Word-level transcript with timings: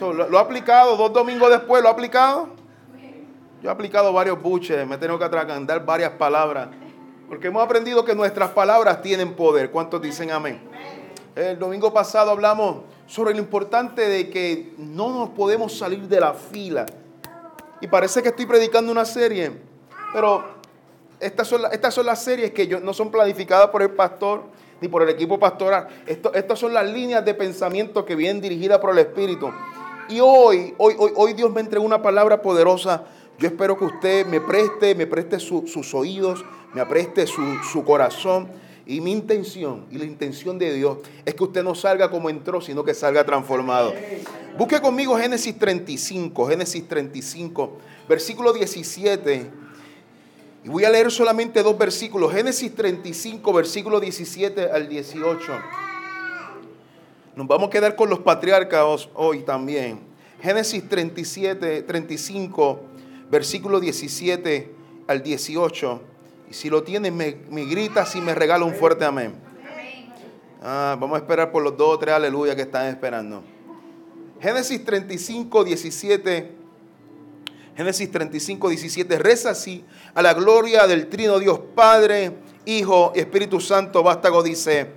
¿lo, 0.00 0.38
ha 0.38 0.40
aplicado 0.40 0.96
dos 0.96 1.12
domingos 1.12 1.50
después? 1.50 1.82
¿Lo 1.82 1.88
ha 1.88 1.92
aplicado? 1.92 2.48
Yo 3.62 3.68
he 3.68 3.72
aplicado 3.72 4.12
varios 4.12 4.40
buches, 4.40 4.86
me 4.86 4.96
tengo 4.96 5.18
que 5.18 5.24
atragantar 5.24 5.84
varias 5.84 6.12
palabras. 6.12 6.68
Porque 7.28 7.48
hemos 7.48 7.62
aprendido 7.62 8.04
que 8.04 8.14
nuestras 8.14 8.50
palabras 8.50 9.02
tienen 9.02 9.34
poder. 9.34 9.70
¿Cuántos 9.70 10.00
dicen 10.02 10.30
amén? 10.30 10.60
El 11.36 11.58
domingo 11.58 11.92
pasado 11.92 12.30
hablamos 12.30 12.78
sobre 13.06 13.34
lo 13.34 13.38
importante 13.38 14.08
de 14.08 14.30
que 14.30 14.74
no 14.78 15.10
nos 15.10 15.28
podemos 15.30 15.76
salir 15.76 16.08
de 16.08 16.20
la 16.20 16.32
fila. 16.32 16.86
Y 17.80 17.86
parece 17.86 18.22
que 18.22 18.30
estoy 18.30 18.46
predicando 18.46 18.90
una 18.90 19.04
serie, 19.04 19.52
pero 20.12 20.44
estas 21.20 21.46
son, 21.46 21.62
estas 21.70 21.94
son 21.94 22.06
las 22.06 22.22
series 22.22 22.50
que 22.50 22.66
yo, 22.66 22.80
no 22.80 22.92
son 22.92 23.10
planificadas 23.10 23.68
por 23.68 23.82
el 23.82 23.90
pastor 23.90 24.44
ni 24.80 24.88
por 24.88 25.02
el 25.02 25.08
equipo 25.08 25.38
pastoral. 25.38 25.88
Estas 26.06 26.58
son 26.58 26.74
las 26.74 26.90
líneas 26.90 27.24
de 27.24 27.34
pensamiento 27.34 28.04
que 28.04 28.14
vienen 28.14 28.40
dirigidas 28.40 28.78
por 28.78 28.90
el 28.90 28.98
Espíritu. 28.98 29.50
Y 30.08 30.20
hoy, 30.20 30.74
hoy, 30.78 30.94
hoy, 30.98 31.12
hoy 31.14 31.32
Dios 31.34 31.52
me 31.52 31.60
entregó 31.60 31.84
una 31.84 32.02
palabra 32.02 32.42
poderosa. 32.42 33.04
Yo 33.38 33.48
espero 33.48 33.78
que 33.78 33.84
usted 33.84 34.26
me 34.26 34.40
preste, 34.40 34.94
me 34.94 35.06
preste 35.06 35.38
sus 35.38 35.94
oídos, 35.94 36.44
me 36.74 36.84
preste 36.86 37.26
su, 37.26 37.42
su 37.72 37.84
corazón. 37.84 38.48
Y 38.86 39.00
mi 39.00 39.12
intención 39.12 39.86
y 39.90 39.98
la 39.98 40.04
intención 40.04 40.58
de 40.58 40.72
Dios 40.74 40.98
es 41.24 41.34
que 41.34 41.44
usted 41.44 41.62
no 41.62 41.76
salga 41.76 42.10
como 42.10 42.28
entró, 42.28 42.60
sino 42.60 42.82
que 42.82 42.92
salga 42.92 43.24
transformado. 43.24 43.92
Busque 44.58 44.80
conmigo 44.80 45.16
Génesis 45.16 45.56
35, 45.56 46.48
Génesis 46.48 46.88
35, 46.88 47.78
versículo 48.08 48.52
17. 48.52 49.48
Y 50.62 50.68
voy 50.68 50.84
a 50.84 50.90
leer 50.90 51.10
solamente 51.10 51.62
dos 51.62 51.78
versículos. 51.78 52.32
Génesis 52.32 52.74
35, 52.74 53.52
versículo 53.52 53.98
17 53.98 54.70
al 54.70 54.88
18. 54.88 55.52
Nos 57.36 57.46
vamos 57.46 57.68
a 57.68 57.70
quedar 57.70 57.96
con 57.96 58.10
los 58.10 58.18
patriarcas 58.18 59.08
hoy 59.14 59.40
también. 59.40 60.00
Génesis 60.42 60.86
37, 60.88 61.82
35, 61.82 62.80
versículo 63.30 63.80
17 63.80 64.74
al 65.06 65.22
18. 65.22 66.02
Y 66.50 66.54
si 66.54 66.68
lo 66.68 66.82
tienes, 66.82 67.12
me, 67.12 67.36
me 67.48 67.64
gritas 67.64 68.14
y 68.16 68.20
me 68.20 68.34
regala 68.34 68.64
un 68.64 68.74
fuerte 68.74 69.04
amén. 69.04 69.34
Ah, 70.62 70.94
vamos 71.00 71.16
a 71.16 71.20
esperar 71.20 71.50
por 71.50 71.62
los 71.62 71.74
dos 71.78 71.94
o 71.94 71.98
tres 71.98 72.14
aleluya 72.14 72.54
que 72.54 72.62
están 72.62 72.86
esperando. 72.86 73.42
Génesis 74.40 74.84
35, 74.84 75.64
17. 75.64 76.59
Génesis 77.80 78.12
35, 78.12 78.68
17. 78.68 79.18
Reza 79.18 79.50
así. 79.52 79.82
A 80.12 80.20
la 80.20 80.34
gloria 80.34 80.86
del 80.86 81.08
trino 81.08 81.38
Dios 81.38 81.58
Padre, 81.74 82.36
Hijo 82.66 83.10
y 83.14 83.20
Espíritu 83.20 83.58
Santo. 83.58 84.02
Vástago 84.02 84.42
dice. 84.42 84.88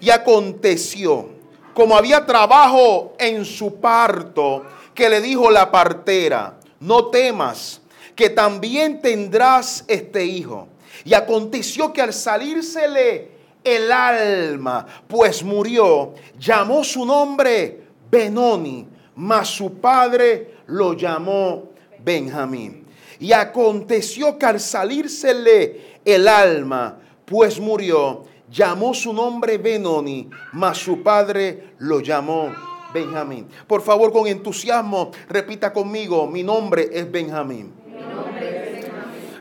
Y 0.00 0.08
aconteció, 0.08 1.30
como 1.74 1.96
había 1.96 2.24
trabajo 2.24 3.14
en 3.18 3.44
su 3.44 3.80
parto, 3.80 4.66
que 4.94 5.10
le 5.10 5.20
dijo 5.20 5.50
la 5.50 5.72
partera, 5.72 6.60
no 6.78 7.06
temas 7.06 7.80
que 8.14 8.30
también 8.30 9.02
tendrás 9.02 9.84
este 9.88 10.24
hijo. 10.24 10.68
Y 11.04 11.12
aconteció 11.14 11.92
que 11.92 12.02
al 12.02 12.12
salírsele 12.12 13.32
el 13.64 13.90
alma, 13.90 14.86
pues 15.08 15.42
murió, 15.42 16.14
llamó 16.38 16.84
su 16.84 17.04
nombre 17.04 17.82
Benoni, 18.08 18.86
mas 19.16 19.48
su 19.48 19.80
padre 19.80 20.54
lo 20.68 20.92
llamó 20.92 21.70
Benjamín. 22.04 22.86
Y 23.18 23.32
aconteció 23.32 24.38
que 24.38 24.46
al 24.46 24.60
salírsele 24.60 25.98
el 26.04 26.26
alma, 26.26 26.98
pues 27.24 27.60
murió, 27.60 28.24
llamó 28.50 28.94
su 28.94 29.12
nombre 29.12 29.58
Benoni, 29.58 30.28
mas 30.52 30.78
su 30.78 31.02
padre 31.02 31.74
lo 31.78 32.00
llamó 32.00 32.52
Benjamín. 32.92 33.46
Por 33.66 33.82
favor, 33.82 34.12
con 34.12 34.26
entusiasmo, 34.26 35.10
repita 35.28 35.72
conmigo, 35.72 36.26
mi 36.26 36.42
nombre 36.42 36.88
es 36.92 37.10
Benjamín. 37.10 37.72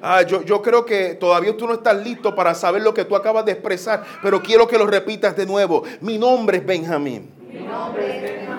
Ah, 0.01 0.22
yo, 0.22 0.44
yo 0.44 0.61
creo 0.61 0.85
que 0.85 1.16
todavía 1.16 1.55
tú 1.57 1.67
no 1.67 1.73
estás 1.73 2.01
listo 2.03 2.34
para 2.34 2.53
saber 2.55 2.81
lo 2.81 2.94
que 2.94 3.03
tú 3.03 3.16
acabas 3.16 3.45
de 3.45 3.51
expresar, 3.51 4.03
pero 4.22 4.41
quiero 4.41 4.67
que 4.67 4.78
lo 4.78 4.88
repitas 4.88 5.35
de 5.35 5.45
nuevo. 5.45 5.84
Mi 6.00 6.17
nombre 6.17 6.57
es 6.57 6.66
Benjamín. 6.66 7.38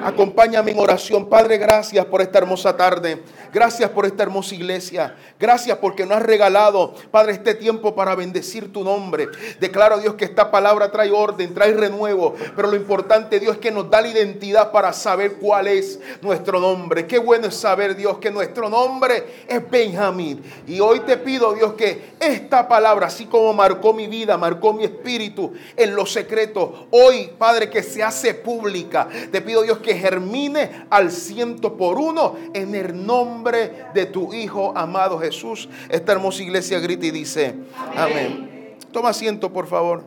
Acompáñame 0.02 0.70
en 0.70 0.78
oración. 0.78 1.28
Padre, 1.28 1.58
gracias 1.58 2.04
por 2.06 2.22
esta 2.22 2.38
hermosa 2.38 2.76
tarde. 2.76 3.22
Gracias 3.52 3.90
por 3.90 4.06
esta 4.06 4.22
hermosa 4.22 4.54
iglesia. 4.54 5.14
Gracias 5.38 5.76
porque 5.78 6.06
nos 6.06 6.18
has 6.18 6.22
regalado, 6.22 6.94
Padre, 7.10 7.32
este 7.32 7.54
tiempo 7.54 7.94
para 7.94 8.14
bendecir 8.14 8.72
tu 8.72 8.82
nombre. 8.82 9.28
Declaro, 9.58 9.98
Dios, 9.98 10.14
que 10.14 10.24
esta 10.24 10.50
palabra 10.50 10.90
trae 10.90 11.10
orden, 11.10 11.52
trae 11.52 11.72
renuevo. 11.72 12.34
Pero 12.56 12.68
lo 12.68 12.76
importante, 12.76 13.40
Dios, 13.40 13.56
es 13.56 13.60
que 13.60 13.70
nos 13.70 13.90
da 13.90 14.00
la 14.00 14.08
identidad 14.08 14.72
para 14.72 14.92
saber 14.92 15.34
cuál 15.34 15.68
es 15.68 16.00
nuestro 16.22 16.60
nombre. 16.60 17.06
Qué 17.06 17.18
bueno 17.18 17.48
es 17.48 17.56
saber, 17.56 17.96
Dios, 17.96 18.18
que 18.18 18.30
nuestro 18.30 18.68
nombre 18.68 19.44
es 19.48 19.70
Benjamín. 19.70 20.42
Y 20.66 20.80
hoy 20.80 21.00
te 21.00 21.16
pido, 21.16 21.52
Dios, 21.52 21.74
que 21.74 22.12
esta 22.20 22.66
palabra, 22.68 23.08
así 23.08 23.26
como 23.26 23.52
marcó 23.52 23.92
mi 23.92 24.06
vida, 24.06 24.38
marcó 24.38 24.72
mi 24.72 24.84
espíritu 24.84 25.52
en 25.76 25.94
los 25.94 26.12
secretos, 26.12 26.70
hoy, 26.90 27.30
Padre, 27.38 27.68
que 27.68 27.82
se 27.82 28.02
hace 28.02 28.34
pública. 28.80 29.08
Te 29.30 29.40
pido, 29.40 29.62
Dios, 29.62 29.78
que 29.78 29.94
germine 29.94 30.86
al 30.90 31.10
ciento 31.10 31.76
por 31.76 31.98
uno 31.98 32.36
en 32.54 32.74
el 32.74 33.06
nombre 33.06 33.86
de 33.94 34.06
tu 34.06 34.32
Hijo 34.32 34.72
amado 34.76 35.18
Jesús. 35.18 35.68
Esta 35.88 36.12
hermosa 36.12 36.42
iglesia 36.42 36.78
grita 36.80 37.06
y 37.06 37.10
dice, 37.10 37.54
amén. 37.96 38.76
Toma 38.92 39.10
asiento, 39.10 39.52
por 39.52 39.66
favor. 39.66 40.02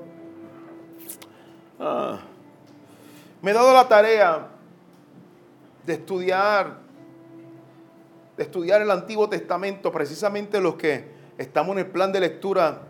Ah. 1.79 2.19
Me 3.41 3.51
he 3.51 3.53
dado 3.53 3.73
la 3.73 3.88
tarea 3.88 4.47
de 5.85 5.94
estudiar, 5.94 6.78
de 8.38 8.44
estudiar 8.44 8.81
el 8.81 8.91
Antiguo 8.91 9.28
Testamento, 9.29 9.91
precisamente 9.91 10.62
los 10.62 10.75
que 10.75 11.12
estamos 11.38 11.73
en 11.73 11.79
el 11.79 11.88
plan 11.88 12.12
de 12.12 12.22
lectura. 12.22 12.81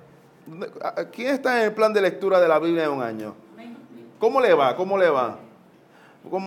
¿Quién 1.12 1.34
está 1.34 1.60
en 1.60 1.66
el 1.66 1.74
plan 1.74 1.94
de 1.94 2.02
lectura 2.02 2.40
de 2.40 2.48
la 2.48 2.60
Biblia 2.60 2.84
de 2.84 2.90
un 2.90 3.02
año? 3.02 3.36
¿Cómo 4.20 4.40
le 4.40 4.54
va? 4.54 4.76
¿Cómo 4.76 4.98
le 4.98 5.10
va? 5.10 5.40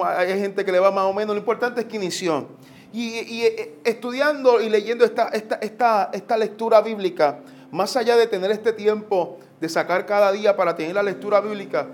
Hay 0.05 0.41
gente 0.41 0.65
que 0.65 0.73
le 0.73 0.79
va 0.79 0.91
más 0.91 1.05
o 1.05 1.13
menos, 1.13 1.35
lo 1.35 1.41
importante 1.41 1.83
es 1.83 1.87
que 1.87 1.97
inició. 1.97 2.47
Y, 2.93 3.43
eh, 3.45 3.79
estudiando 3.85 4.61
y 4.61 4.71
leyendo 4.71 5.05
esta, 5.05 5.29
esta, 5.29 5.57
esta, 5.57 6.11
esta 6.13 6.37
lectura 6.37 6.81
bíblica, 6.81 7.41
más 7.71 7.97
allá 7.97 8.17
de 8.17 8.27
tener 8.27 8.51
este 8.51 8.73
tiempo 8.73 9.39
de 9.61 9.69
sacar 9.69 10.07
cada 10.07 10.33
día 10.33 10.57
para 10.57 10.75
tener 10.75 10.95
la 10.95 11.03
lectura 11.03 11.41
bíblica, 11.41 11.89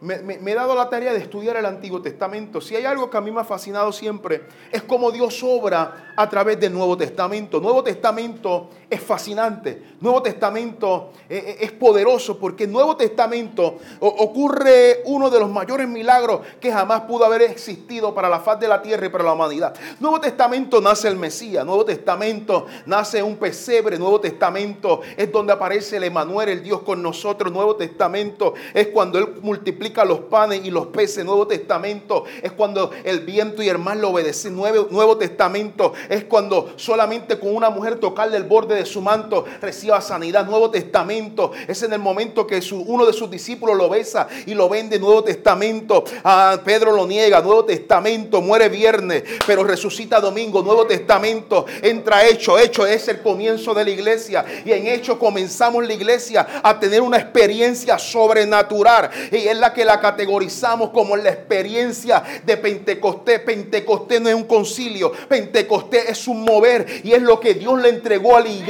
me, 0.00 0.52
he 0.52 0.54
dado 0.54 0.74
la 0.74 0.90
tarea 0.90 1.12
de 1.12 1.18
estudiar 1.18 1.56
el 1.56 1.64
Antiguo 1.64 2.02
Testamento. 2.02 2.60
Si 2.60 2.76
hay 2.76 2.84
algo 2.84 3.08
que 3.08 3.16
a 3.16 3.20
mí 3.20 3.30
me 3.30 3.40
ha 3.40 3.44
fascinado 3.44 3.92
siempre, 3.92 4.42
es 4.70 4.82
cómo 4.82 5.10
Dios 5.10 5.42
obra 5.42 6.12
a 6.16 6.28
través 6.28 6.60
del 6.60 6.74
Nuevo 6.74 6.96
Testamento. 6.96 7.60
Nuevo 7.60 7.82
Testamento 7.82 8.68
es 8.88 9.00
fascinante. 9.00 9.82
Nuevo 10.00 10.22
Testamento 10.22 11.10
eh, 11.28 11.42
eh, 11.44 11.56
es 11.60 11.72
poderoso 11.72 12.38
porque 12.38 12.66
Nuevo 12.66 12.96
Testamento 12.96 13.78
ocurre 14.00 15.02
uno 15.06 15.28
de 15.28 15.40
los 15.40 15.50
mayores 15.50 15.88
milagros 15.88 16.40
que 16.60 16.72
jamás 16.72 17.02
pudo 17.02 17.24
haber 17.24 17.42
existido 17.42 18.14
para 18.14 18.28
la 18.28 18.38
faz 18.40 18.60
de 18.60 18.68
la 18.68 18.80
tierra 18.82 19.06
y 19.06 19.08
para 19.08 19.24
la 19.24 19.32
humanidad. 19.32 19.74
Nuevo 19.98 20.20
Testamento 20.20 20.80
nace 20.80 21.08
el 21.08 21.16
Mesías. 21.16 21.64
Nuevo 21.64 21.84
Testamento 21.84 22.66
nace 22.86 23.22
un 23.22 23.36
pesebre. 23.36 23.98
Nuevo 23.98 24.20
Testamento 24.20 25.00
es 25.16 25.32
donde 25.32 25.52
aparece 25.52 25.96
el 25.96 26.04
Emanuel, 26.04 26.48
el 26.48 26.62
Dios 26.62 26.82
con 26.82 27.02
nosotros. 27.02 27.52
Nuevo 27.52 27.74
Testamento 27.76 28.54
es 28.72 28.88
cuando 28.88 29.18
Él 29.18 29.34
multiplica 29.42 30.04
los 30.04 30.20
panes 30.20 30.64
y 30.64 30.70
los 30.70 30.86
peces. 30.86 31.24
Nuevo 31.24 31.46
Testamento 31.46 32.24
es 32.40 32.52
cuando 32.52 32.92
el 33.02 33.20
viento 33.20 33.62
y 33.62 33.68
el 33.68 33.78
mar 33.78 33.96
lo 33.96 34.10
obedecen. 34.10 34.54
Nuevo, 34.54 34.86
Nuevo 34.90 35.16
Testamento 35.16 35.92
es 36.08 36.24
cuando 36.24 36.74
solamente 36.76 37.38
con 37.38 37.54
una 37.54 37.70
mujer 37.70 37.98
tocarle 37.98 38.36
el 38.36 38.44
borde 38.44 38.75
de 38.76 38.86
su 38.86 39.00
manto 39.00 39.44
reciba 39.60 40.00
sanidad. 40.00 40.46
Nuevo 40.46 40.70
Testamento 40.70 41.52
es 41.66 41.82
en 41.82 41.92
el 41.92 41.98
momento 41.98 42.46
que 42.46 42.60
uno 42.72 43.06
de 43.06 43.12
sus 43.12 43.30
discípulos 43.30 43.76
lo 43.76 43.88
besa 43.88 44.28
y 44.46 44.54
lo 44.54 44.68
vende. 44.68 44.98
Nuevo 44.98 45.24
Testamento, 45.24 46.04
ah, 46.24 46.58
Pedro 46.64 46.92
lo 46.92 47.06
niega. 47.06 47.40
Nuevo 47.40 47.64
Testamento 47.64 48.40
muere 48.40 48.68
viernes, 48.68 49.24
pero 49.46 49.64
resucita 49.64 50.20
domingo. 50.20 50.62
Nuevo 50.62 50.86
Testamento 50.86 51.66
entra 51.82 52.26
hecho. 52.26 52.58
Hecho 52.58 52.86
es 52.86 53.08
el 53.08 53.20
comienzo 53.20 53.74
de 53.74 53.84
la 53.84 53.90
iglesia. 53.90 54.44
Y 54.64 54.72
en 54.72 54.86
hecho 54.86 55.18
comenzamos 55.18 55.86
la 55.86 55.92
iglesia 55.92 56.46
a 56.62 56.78
tener 56.78 57.00
una 57.00 57.18
experiencia 57.18 57.98
sobrenatural. 57.98 59.10
Y 59.30 59.36
es 59.36 59.56
la 59.56 59.72
que 59.72 59.84
la 59.84 60.00
categorizamos 60.00 60.90
como 60.90 61.16
la 61.16 61.30
experiencia 61.30 62.22
de 62.44 62.56
Pentecostés. 62.56 63.40
Pentecostés 63.40 64.20
no 64.20 64.28
es 64.28 64.34
un 64.34 64.44
concilio, 64.44 65.12
Pentecostés 65.28 66.10
es 66.10 66.28
un 66.28 66.44
mover 66.44 66.86
y 67.04 67.12
es 67.12 67.22
lo 67.22 67.40
que 67.40 67.54
Dios 67.54 67.80
le 67.80 67.88
entregó 67.88 68.36
a 68.36 68.40
la 68.40 68.48
iglesia. 68.48 68.65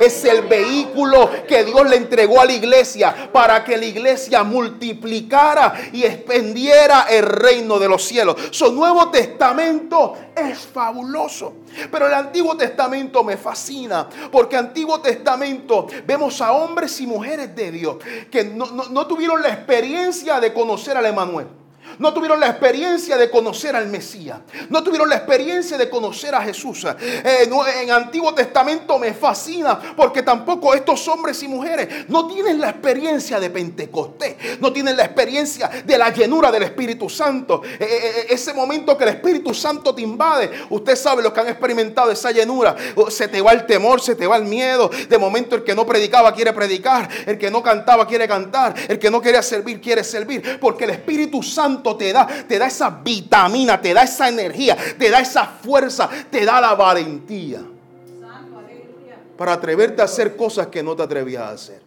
Es 0.00 0.24
el 0.24 0.42
vehículo 0.42 1.30
que 1.46 1.64
Dios 1.64 1.88
le 1.88 1.96
entregó 1.96 2.40
a 2.40 2.44
la 2.44 2.52
iglesia 2.52 3.30
para 3.32 3.64
que 3.64 3.76
la 3.76 3.84
iglesia 3.84 4.42
multiplicara 4.42 5.74
y 5.92 6.04
expendiera 6.04 7.06
el 7.10 7.24
reino 7.24 7.78
de 7.78 7.88
los 7.88 8.04
cielos. 8.04 8.36
Su 8.50 8.72
Nuevo 8.72 9.10
Testamento 9.10 10.16
es 10.36 10.58
fabuloso. 10.58 11.54
Pero 11.90 12.06
el 12.06 12.14
Antiguo 12.14 12.56
Testamento 12.56 13.22
me 13.22 13.36
fascina 13.36 14.08
porque 14.32 14.56
Antiguo 14.56 15.00
Testamento 15.00 15.86
vemos 16.06 16.40
a 16.40 16.52
hombres 16.52 17.00
y 17.00 17.06
mujeres 17.06 17.54
de 17.54 17.70
Dios 17.70 17.96
que 18.30 18.44
no, 18.44 18.66
no 18.66 19.06
tuvieron 19.06 19.40
la 19.42 19.50
experiencia 19.50 20.40
de 20.40 20.52
conocer 20.52 20.96
al 20.96 21.06
Emanuel. 21.06 21.59
No 22.00 22.12
tuvieron 22.12 22.40
la 22.40 22.48
experiencia 22.48 23.16
de 23.16 23.30
conocer 23.30 23.76
al 23.76 23.86
Mesías, 23.88 24.40
no 24.68 24.82
tuvieron 24.82 25.08
la 25.08 25.16
experiencia 25.16 25.78
de 25.78 25.88
conocer 25.88 26.34
a 26.34 26.42
Jesús. 26.42 26.84
Eh, 27.00 27.48
en 27.82 27.90
Antiguo 27.90 28.34
Testamento 28.34 28.98
me 28.98 29.12
fascina 29.12 29.78
porque 29.96 30.22
tampoco 30.22 30.74
estos 30.74 31.06
hombres 31.08 31.42
y 31.42 31.48
mujeres 31.48 32.08
no 32.08 32.26
tienen 32.26 32.60
la 32.60 32.70
experiencia 32.70 33.38
de 33.38 33.50
Pentecostés, 33.50 34.36
no 34.60 34.72
tienen 34.72 34.96
la 34.96 35.04
experiencia 35.04 35.70
de 35.84 35.98
la 35.98 36.10
llenura 36.10 36.50
del 36.50 36.64
Espíritu 36.64 37.08
Santo. 37.08 37.62
Eh, 37.64 37.76
eh, 37.80 38.26
ese 38.30 38.54
momento 38.54 38.96
que 38.96 39.04
el 39.04 39.10
Espíritu 39.10 39.52
Santo 39.52 39.94
te 39.94 40.02
invade, 40.02 40.50
usted 40.70 40.96
sabe 40.96 41.22
lo 41.22 41.32
que 41.32 41.40
han 41.40 41.48
experimentado 41.48 42.10
esa 42.10 42.30
llenura. 42.30 42.74
Se 43.10 43.28
te 43.28 43.42
va 43.42 43.52
el 43.52 43.66
temor, 43.66 44.00
se 44.00 44.14
te 44.16 44.26
va 44.26 44.36
el 44.36 44.44
miedo. 44.44 44.90
De 45.08 45.18
momento 45.18 45.54
el 45.54 45.64
que 45.64 45.74
no 45.74 45.86
predicaba 45.86 46.34
quiere 46.34 46.52
predicar, 46.54 47.08
el 47.26 47.36
que 47.36 47.50
no 47.50 47.62
cantaba 47.62 48.06
quiere 48.06 48.26
cantar, 48.26 48.74
el 48.88 48.98
que 48.98 49.10
no 49.10 49.20
quería 49.20 49.42
servir 49.42 49.80
quiere 49.80 50.02
servir, 50.02 50.58
porque 50.60 50.84
el 50.84 50.90
Espíritu 50.90 51.42
Santo 51.42 51.89
te 51.96 52.12
da, 52.12 52.26
te 52.26 52.58
da 52.58 52.66
esa 52.66 52.90
vitamina, 52.90 53.80
te 53.80 53.94
da 53.94 54.02
esa 54.02 54.28
energía, 54.28 54.76
te 54.98 55.10
da 55.10 55.20
esa 55.20 55.44
fuerza, 55.46 56.08
te 56.30 56.44
da 56.44 56.60
la 56.60 56.74
valentía 56.74 57.60
para 59.36 59.54
atreverte 59.54 60.02
a 60.02 60.04
hacer 60.04 60.36
cosas 60.36 60.66
que 60.66 60.82
no 60.82 60.94
te 60.94 61.02
atrevías 61.02 61.42
a 61.42 61.50
hacer. 61.52 61.82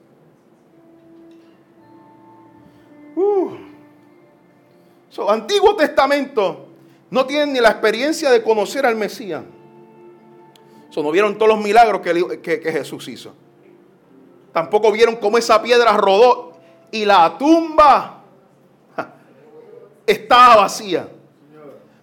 Uh. 3.16 3.52
Antiguo 5.30 5.76
Testamento 5.76 6.66
no 7.12 7.28
tienen 7.28 7.54
ni 7.54 7.60
la 7.60 7.70
experiencia 7.70 8.32
de 8.32 8.42
conocer 8.42 8.88
al 8.88 8.96
Mesías. 8.96 9.44
So, 10.90 11.04
no 11.04 11.12
vieron 11.12 11.38
todos 11.38 11.50
los 11.50 11.64
milagros 11.64 12.02
que 12.02 12.72
Jesús 12.72 13.08
hizo. 13.08 13.36
Tampoco 14.52 14.92
vieron 14.92 15.18
cómo 15.18 15.38
esa 15.38 15.62
piedra 15.62 15.98
rodó 15.98 16.54
y 16.92 17.06
la 17.06 17.38
tumba 17.38 18.23
estaba 20.06 20.58
vacía. 20.58 21.08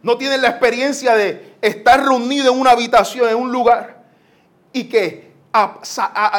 No 0.02 0.16
tienen 0.16 0.40
la 0.40 0.48
experiencia 0.48 1.14
de 1.14 1.56
estar 1.60 2.02
reunido 2.02 2.52
en 2.52 2.58
una 2.58 2.70
habitación, 2.70 3.28
en 3.28 3.36
un 3.36 3.52
lugar, 3.52 4.02
y 4.72 4.84
que 4.84 5.30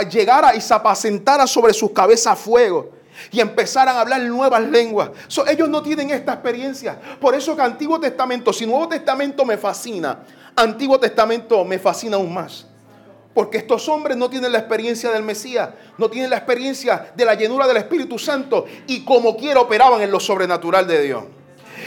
llegara 0.09 0.55
y 0.55 0.61
se 0.61 0.73
apacentara 0.73 1.45
sobre 1.45 1.73
sus 1.73 1.91
cabezas 1.91 2.39
fuego 2.39 2.91
y 3.31 3.39
empezaran 3.39 3.95
a 3.95 4.01
hablar 4.01 4.21
nuevas 4.21 4.61
lenguas. 4.61 5.11
ellos 5.47 5.69
no 5.69 5.83
tienen 5.83 6.09
esta 6.09 6.33
experiencia. 6.33 6.99
Por 7.19 7.35
eso 7.35 7.55
que 7.55 7.61
Antiguo 7.61 7.99
Testamento, 7.99 8.51
si 8.53 8.65
Nuevo 8.65 8.87
Testamento 8.87 9.45
me 9.45 9.57
fascina, 9.57 10.19
Antiguo 10.55 10.99
Testamento 10.99 11.63
me 11.65 11.77
fascina 11.77 12.15
aún 12.15 12.33
más. 12.33 12.65
Porque 13.33 13.57
estos 13.57 13.87
hombres 13.87 14.17
no 14.17 14.29
tienen 14.29 14.51
la 14.51 14.59
experiencia 14.59 15.09
del 15.11 15.23
Mesías, 15.23 15.69
no 15.97 16.09
tienen 16.09 16.29
la 16.29 16.37
experiencia 16.37 17.13
de 17.15 17.23
la 17.23 17.35
llenura 17.35 17.65
del 17.65 17.77
Espíritu 17.77 18.19
Santo 18.19 18.65
y 18.87 19.05
como 19.05 19.37
quiera 19.37 19.61
operaban 19.61 20.01
en 20.01 20.11
lo 20.11 20.19
sobrenatural 20.19 20.85
de 20.85 21.01
Dios. 21.01 21.23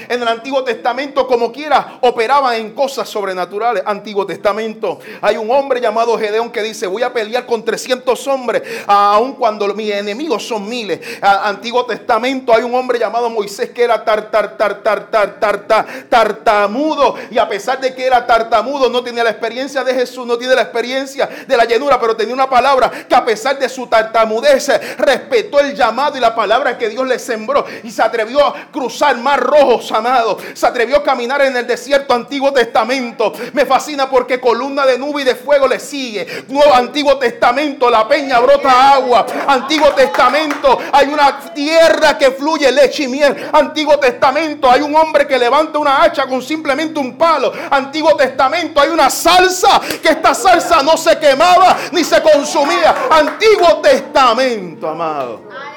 En 0.08 0.22
el 0.22 0.28
Antiguo 0.28 0.62
Testamento, 0.64 1.26
como 1.26 1.52
quiera, 1.52 1.98
operaban 2.00 2.54
en 2.56 2.72
cosas 2.72 3.08
sobrenaturales. 3.08 3.82
Antiguo 3.86 4.26
Testamento. 4.26 4.98
Hay 5.20 5.36
un 5.36 5.50
hombre 5.50 5.80
llamado 5.80 6.18
Gedeón 6.18 6.50
que 6.50 6.62
dice, 6.62 6.86
voy 6.86 7.02
a 7.02 7.12
pelear 7.12 7.46
con 7.46 7.64
300 7.64 8.26
hombres, 8.28 8.62
aun 8.86 9.34
cuando 9.34 9.72
mis 9.74 9.92
enemigos 9.92 10.46
son 10.46 10.68
miles. 10.68 11.00
Antiguo 11.20 11.84
Testamento 11.86 12.54
hay 12.54 12.62
un 12.62 12.74
hombre 12.74 12.98
llamado 12.98 13.30
Moisés 13.30 13.70
que 13.70 13.82
era 13.82 14.04
tar, 14.04 14.30
tar, 14.30 14.56
tar, 14.56 14.82
tar, 14.82 15.10
tar, 15.10 15.40
tar, 15.40 15.86
tartamudo. 16.08 17.16
Y 17.30 17.38
a 17.38 17.48
pesar 17.48 17.80
de 17.80 17.94
que 17.94 18.04
era 18.04 18.26
tartamudo, 18.26 18.88
no 18.88 19.02
tenía 19.02 19.24
la 19.24 19.30
experiencia 19.30 19.84
de 19.84 19.94
Jesús, 19.94 20.26
no 20.26 20.36
tiene 20.36 20.54
la 20.54 20.62
experiencia 20.62 21.28
de 21.46 21.56
la 21.56 21.64
llenura, 21.64 22.00
pero 22.00 22.16
tenía 22.16 22.34
una 22.34 22.48
palabra 22.48 22.90
que 23.08 23.14
a 23.14 23.24
pesar 23.24 23.58
de 23.58 23.68
su 23.68 23.86
tartamudez, 23.86 24.68
respetó 24.98 25.60
el 25.60 25.74
llamado 25.74 26.16
y 26.16 26.20
la 26.20 26.34
palabra 26.34 26.76
que 26.78 26.88
Dios 26.88 27.06
le 27.06 27.18
sembró 27.18 27.64
y 27.82 27.90
se 27.90 28.02
atrevió 28.02 28.44
a 28.44 28.68
cruzar 28.70 29.16
mar 29.16 29.40
rojos 29.40 29.83
amado. 29.92 30.38
Se 30.54 30.66
atrevió 30.66 30.98
a 30.98 31.02
caminar 31.02 31.42
en 31.42 31.56
el 31.56 31.66
desierto 31.66 32.14
Antiguo 32.14 32.52
Testamento. 32.52 33.32
Me 33.52 33.66
fascina 33.66 34.08
porque 34.08 34.40
columna 34.40 34.86
de 34.86 34.98
nube 34.98 35.22
y 35.22 35.24
de 35.24 35.34
fuego 35.34 35.66
le 35.66 35.80
sigue. 35.80 36.44
Nuevo 36.48 36.74
Antiguo 36.74 37.18
Testamento, 37.18 37.90
la 37.90 38.06
peña 38.06 38.40
brota 38.40 38.92
agua. 38.94 39.26
Antiguo 39.46 39.90
Testamento, 39.92 40.78
hay 40.92 41.08
una 41.08 41.52
tierra 41.52 42.16
que 42.18 42.30
fluye 42.30 42.70
leche 42.70 43.04
y 43.04 43.08
miel. 43.08 43.50
Antiguo 43.52 43.98
Testamento, 43.98 44.70
hay 44.70 44.82
un 44.82 44.94
hombre 44.94 45.26
que 45.26 45.38
levanta 45.38 45.78
una 45.78 46.02
hacha 46.02 46.26
con 46.26 46.42
simplemente 46.42 46.98
un 46.98 47.16
palo. 47.16 47.52
Antiguo 47.70 48.14
Testamento, 48.16 48.80
hay 48.80 48.90
una 48.90 49.10
salsa 49.10 49.80
que 50.02 50.08
esta 50.08 50.34
salsa 50.34 50.82
no 50.82 50.96
se 50.96 51.18
quemaba 51.18 51.76
ni 51.92 52.04
se 52.04 52.20
consumía. 52.22 52.94
Antiguo 53.10 53.80
Testamento, 53.82 54.88
amado. 54.88 55.73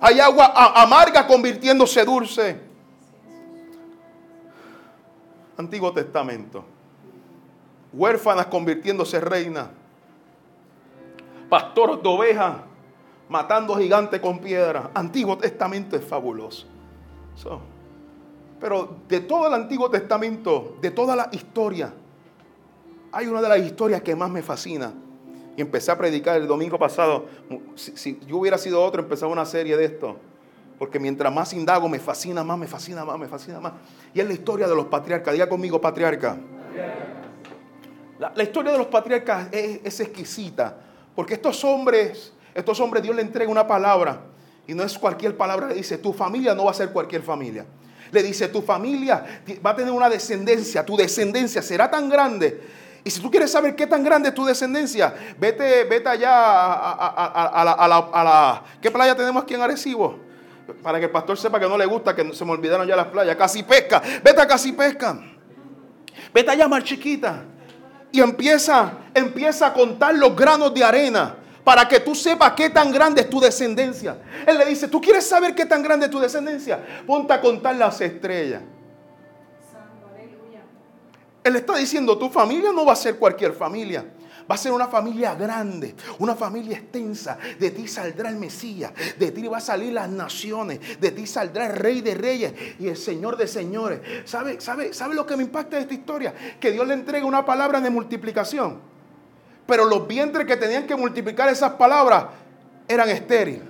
Hay 0.00 0.18
agua 0.18 0.52
amarga 0.74 1.26
convirtiéndose 1.26 2.04
dulce. 2.04 2.58
Antiguo 5.58 5.92
Testamento. 5.92 6.64
Huérfanas 7.92 8.46
convirtiéndose 8.46 9.20
reina. 9.20 9.70
Pastores 11.50 12.02
de 12.02 12.08
ovejas 12.08 12.56
matando 13.28 13.76
gigantes 13.76 14.20
con 14.20 14.38
piedra. 14.38 14.90
Antiguo 14.94 15.36
Testamento 15.36 15.96
es 15.96 16.04
fabuloso. 16.04 16.66
pero 18.58 18.96
de 19.08 19.20
todo 19.20 19.48
el 19.48 19.54
Antiguo 19.54 19.90
Testamento, 19.90 20.76
de 20.80 20.90
toda 20.90 21.16
la 21.16 21.28
historia, 21.32 21.92
hay 23.12 23.26
una 23.26 23.40
de 23.40 23.48
las 23.48 23.58
historias 23.58 24.02
que 24.02 24.14
más 24.14 24.30
me 24.30 24.42
fascina 24.42 24.92
y 25.56 25.60
empecé 25.60 25.90
a 25.90 25.98
predicar 25.98 26.36
el 26.36 26.46
domingo 26.46 26.78
pasado. 26.78 27.26
Si, 27.74 28.18
yo 28.26 28.38
hubiera 28.38 28.58
sido 28.58 28.82
otro, 28.82 29.02
empezaba 29.02 29.32
una 29.32 29.44
serie 29.44 29.76
de 29.76 29.84
esto. 29.84 30.16
Porque 30.78 30.98
mientras 30.98 31.32
más 31.32 31.52
indago, 31.52 31.88
me 31.88 31.98
fascina 31.98 32.42
más, 32.42 32.56
me 32.56 32.66
fascina 32.66 33.04
más, 33.04 33.18
me 33.18 33.28
fascina 33.28 33.60
más. 33.60 33.72
Y 34.14 34.20
es 34.20 34.26
la 34.26 34.32
historia 34.32 34.66
de 34.66 34.74
los 34.74 34.86
patriarcas. 34.86 35.34
Diga 35.34 35.48
conmigo, 35.48 35.80
patriarca. 35.80 36.38
La, 38.18 38.42
historia 38.42 38.72
de 38.72 38.78
los 38.78 38.86
patriarcas 38.86 39.48
es, 39.52 39.80
es, 39.84 40.00
exquisita. 40.00 40.76
Porque 41.14 41.34
estos 41.34 41.62
hombres, 41.64 42.32
estos 42.54 42.80
hombres, 42.80 43.02
Dios 43.02 43.14
le 43.14 43.22
entrega 43.22 43.50
una 43.50 43.66
palabra. 43.66 44.22
Y 44.66 44.74
no 44.74 44.82
es 44.82 44.96
cualquier 44.98 45.36
palabra. 45.36 45.68
Le 45.68 45.74
dice, 45.74 45.98
tu 45.98 46.12
familia 46.12 46.54
no 46.54 46.64
va 46.64 46.70
a 46.70 46.74
ser 46.74 46.90
cualquier 46.92 47.22
familia. 47.22 47.66
Le 48.10 48.22
dice, 48.22 48.48
tu 48.48 48.62
familia 48.62 49.42
va 49.64 49.70
a 49.70 49.76
tener 49.76 49.92
una 49.92 50.08
descendencia. 50.08 50.84
Tu 50.86 50.96
descendencia 50.96 51.60
será 51.60 51.90
tan 51.90 52.08
grande 52.08 52.60
y 53.02 53.10
si 53.10 53.20
tú 53.20 53.30
quieres 53.30 53.50
saber 53.50 53.74
qué 53.74 53.86
tan 53.86 54.04
grande 54.04 54.28
es 54.28 54.34
tu 54.34 54.44
descendencia, 54.44 55.14
vete, 55.38 55.84
vete 55.84 56.08
allá 56.08 56.30
a, 56.32 57.88
la, 57.88 58.62
¿Qué 58.80 58.90
playa 58.90 59.14
tenemos 59.16 59.42
aquí 59.42 59.54
en 59.54 59.62
Arecibo? 59.62 60.18
Para 60.82 60.98
que 60.98 61.06
el 61.06 61.10
pastor 61.10 61.38
sepa 61.38 61.58
que 61.58 61.66
no 61.66 61.78
le 61.78 61.86
gusta, 61.86 62.14
que 62.14 62.32
se 62.34 62.44
me 62.44 62.52
olvidaron 62.52 62.86
ya 62.86 62.96
las 62.96 63.06
playas. 63.06 63.36
Casi 63.36 63.62
pesca. 63.62 64.02
Vete 64.22 64.40
a 64.40 64.46
casi 64.46 64.72
pesca. 64.72 65.18
Vete 66.32 66.50
allá 66.50 66.68
más 66.68 66.84
chiquita. 66.84 67.44
Y 68.12 68.20
empieza, 68.20 68.92
empieza 69.14 69.68
a 69.68 69.72
contar 69.72 70.14
los 70.14 70.36
granos 70.36 70.72
de 70.74 70.84
arena 70.84 71.36
para 71.64 71.88
que 71.88 72.00
tú 72.00 72.14
sepas 72.14 72.52
qué 72.52 72.70
tan 72.70 72.92
grande 72.92 73.22
es 73.22 73.30
tu 73.30 73.40
descendencia. 73.40 74.18
Él 74.46 74.58
le 74.58 74.66
dice, 74.66 74.88
¿tú 74.88 75.00
quieres 75.00 75.26
saber 75.26 75.54
qué 75.54 75.64
tan 75.64 75.82
grande 75.82 76.06
es 76.06 76.12
tu 76.12 76.20
descendencia? 76.20 76.78
Ponte 77.06 77.32
a 77.32 77.40
contar 77.40 77.74
las 77.76 78.00
estrellas. 78.00 78.62
Él 81.50 81.56
está 81.56 81.76
diciendo, 81.76 82.16
tu 82.16 82.30
familia 82.30 82.72
no 82.72 82.84
va 82.84 82.94
a 82.94 82.96
ser 82.96 83.16
cualquier 83.16 83.52
familia. 83.52 84.04
Va 84.50 84.54
a 84.56 84.58
ser 84.58 84.72
una 84.72 84.88
familia 84.88 85.34
grande, 85.34 85.94
una 86.18 86.34
familia 86.34 86.76
extensa. 86.76 87.38
De 87.58 87.70
ti 87.70 87.86
saldrá 87.86 88.30
el 88.30 88.36
Mesías, 88.36 88.92
de 89.16 89.30
ti 89.30 89.46
va 89.46 89.58
a 89.58 89.60
salir 89.60 89.92
las 89.92 90.08
naciones, 90.08 91.00
de 91.00 91.10
ti 91.12 91.24
saldrá 91.26 91.66
el 91.66 91.76
Rey 91.76 92.00
de 92.00 92.14
Reyes 92.16 92.52
y 92.80 92.88
el 92.88 92.96
Señor 92.96 93.36
de 93.36 93.46
Señores. 93.46 94.00
¿Sabe, 94.24 94.60
sabe, 94.60 94.92
sabe 94.92 95.14
lo 95.14 95.24
que 95.24 95.36
me 95.36 95.44
impacta 95.44 95.76
de 95.76 95.82
esta 95.82 95.94
historia? 95.94 96.34
Que 96.58 96.72
Dios 96.72 96.84
le 96.86 96.94
entrega 96.94 97.24
una 97.26 97.44
palabra 97.44 97.80
de 97.80 97.90
multiplicación. 97.90 98.80
Pero 99.66 99.84
los 99.84 100.08
vientres 100.08 100.46
que 100.46 100.56
tenían 100.56 100.84
que 100.84 100.96
multiplicar 100.96 101.48
esas 101.48 101.74
palabras 101.74 102.24
eran 102.88 103.08
estériles. 103.08 103.62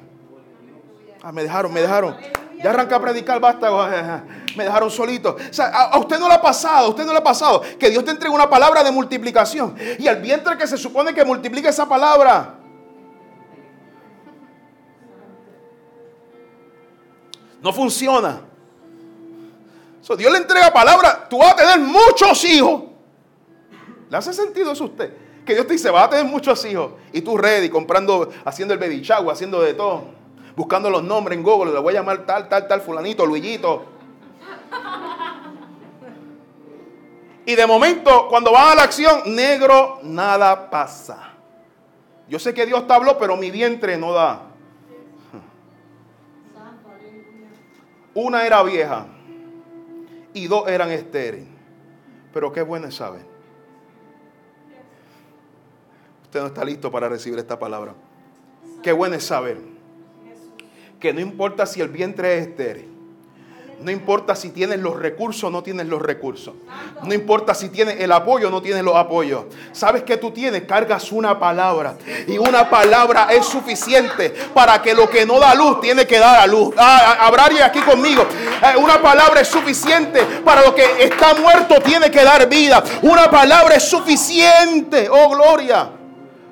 Ah, 1.23 1.31
me 1.31 1.43
dejaron, 1.43 1.75
me 1.75 1.83
dejaron. 1.83 2.17
Ya 2.63 2.71
arranca 2.71 2.97
a 2.97 3.01
predicar, 3.01 3.39
basta. 3.39 4.25
Me 4.57 4.65
dejaron 4.65 4.91
solito. 4.91 5.37
a, 5.59 5.99
usted 5.99 6.19
no 6.19 6.29
le 6.29 6.35
ha 6.35 6.41
pasado, 6.41 6.87
a 6.87 6.89
usted 6.89 7.05
no 7.05 7.13
le 7.13 7.19
ha 7.19 7.25
pasado 7.25 7.63
que 7.79 7.91
Dios 7.91 8.05
te 8.05 8.11
entregue 8.11 8.35
una 8.35 8.49
palabra 8.49 8.83
de 8.83 8.91
multiplicación. 8.91 9.77
Y 9.99 10.09
al 10.09 10.21
vientre 10.21 10.57
que 10.57 10.67
se 10.67 10.77
supone 10.77 11.15
que 11.15 11.25
multiplique 11.25 11.69
esa 11.69 11.89
palabra. 11.89 12.57
No 17.63 17.73
funciona. 17.73 18.43
Dios 20.17 20.33
le 20.33 20.39
entrega 20.39 20.73
palabra. 20.73 21.29
Tú 21.29 21.39
vas 21.39 21.53
a 21.53 21.57
tener 21.57 21.79
muchos 21.79 22.45
hijos. 22.45 22.83
¿Le 24.09 24.17
hace 24.17 24.33
sentido 24.33 24.73
eso 24.73 24.85
a 24.85 24.87
usted? 24.89 25.13
Que 25.47 25.55
Dios 25.55 25.67
te 25.67 25.75
dice, 25.75 25.89
vas 25.91 26.07
a 26.07 26.11
tener 26.11 26.25
muchos 26.25 26.65
hijos. 26.65 26.93
Y 27.13 27.21
tú 27.21 27.37
ready, 27.37 27.69
comprando, 27.69 28.29
haciendo 28.45 28.75
el 28.75 28.81
baby 28.81 29.03
haciendo 29.31 29.61
de 29.61 29.75
todo 29.75 30.21
buscando 30.57 30.91
los 30.91 31.03
nombres 31.03 31.39
en 31.39 31.43
Google, 31.45 31.73
le 31.73 31.79
voy 31.79 31.95
a 31.95 32.01
llamar 32.01 32.27
tal, 32.27 32.49
tal, 32.49 32.69
tal, 32.69 32.81
fulanito, 32.83 33.25
Luillito. 33.25 34.00
Y 37.47 37.57
de 37.57 37.67
momento, 37.67 38.29
cuando 38.29 38.53
van 38.53 38.73
a 38.73 38.75
la 38.77 38.83
acción, 38.85 39.35
negro, 39.35 39.99
nada 40.03 40.71
pasa. 40.71 41.31
Yo 42.29 42.39
sé 42.39 42.55
que 42.55 42.65
Dios 42.65 42.87
te 42.87 42.93
habló, 42.93 43.19
pero 43.19 43.37
mi 43.37 43.51
vientre 43.51 43.99
no 43.99 44.13
da. 44.13 44.43
Una 48.15 48.47
era 48.47 48.63
vieja 48.63 49.07
y 50.33 50.47
dos 50.47 50.69
eran 50.69 50.91
estériles. 50.91 51.49
Pero 52.33 52.53
qué 52.53 52.63
bueno 52.63 52.87
es 52.87 52.95
saber. 52.95 53.23
Usted 56.25 56.41
no 56.41 56.47
está 56.47 56.65
listo 56.65 56.91
para 56.93 57.09
recibir 57.09 57.39
esta 57.39 57.59
palabra. 57.59 57.95
Qué 58.83 58.93
bueno 58.93 59.17
es 59.17 59.25
saber 59.25 59.59
que 61.01 61.13
no 61.13 61.21
importa 61.21 61.67
si 61.67 61.81
el 61.81 61.89
vientre 61.89 62.39
es 62.39 62.47
estéril. 62.47 62.90
No 63.83 63.91
importa 63.91 64.37
si 64.37 64.51
tienes 64.51 64.79
los 64.79 64.99
recursos 64.99 65.45
o 65.45 65.51
no 65.51 65.63
tienes 65.63 65.87
los 65.87 66.03
recursos. 66.03 66.55
No 67.03 67.15
importa 67.15 67.55
si 67.55 67.71
tienes 67.71 68.01
el 68.01 68.13
apoyo 68.13 68.49
o 68.49 68.51
no 68.51 68.61
tienes 68.61 68.85
los 68.85 68.95
apoyos. 68.95 69.45
Sabes 69.73 70.03
que 70.03 70.19
tú 70.19 70.31
tienes, 70.31 70.63
cargas 70.63 71.11
una 71.13 71.39
palabra. 71.39 71.97
Y 72.27 72.37
una 72.37 72.69
palabra 72.69 73.29
es 73.31 73.47
suficiente 73.47 74.35
para 74.53 74.83
que 74.83 74.95
lo 74.95 75.09
que 75.09 75.25
no 75.25 75.39
da 75.39 75.55
luz 75.55 75.81
tiene 75.81 76.07
que 76.07 76.19
dar 76.19 76.41
a 76.41 76.47
luz. 76.47 76.75
Ah, 76.77 77.17
ah 77.21 77.49
aquí 77.65 77.81
conmigo. 77.81 78.23
Eh, 78.23 78.77
una 78.77 79.01
palabra 79.01 79.41
es 79.41 79.49
suficiente 79.49 80.23
para 80.45 80.63
lo 80.63 80.75
que 80.75 80.85
está 81.03 81.35
muerto 81.35 81.81
tiene 81.81 82.11
que 82.11 82.23
dar 82.23 82.49
vida. 82.49 82.83
Una 83.03 83.31
palabra 83.31 83.77
es 83.77 83.85
suficiente. 83.85 85.09
Oh, 85.11 85.31
gloria. 85.31 85.91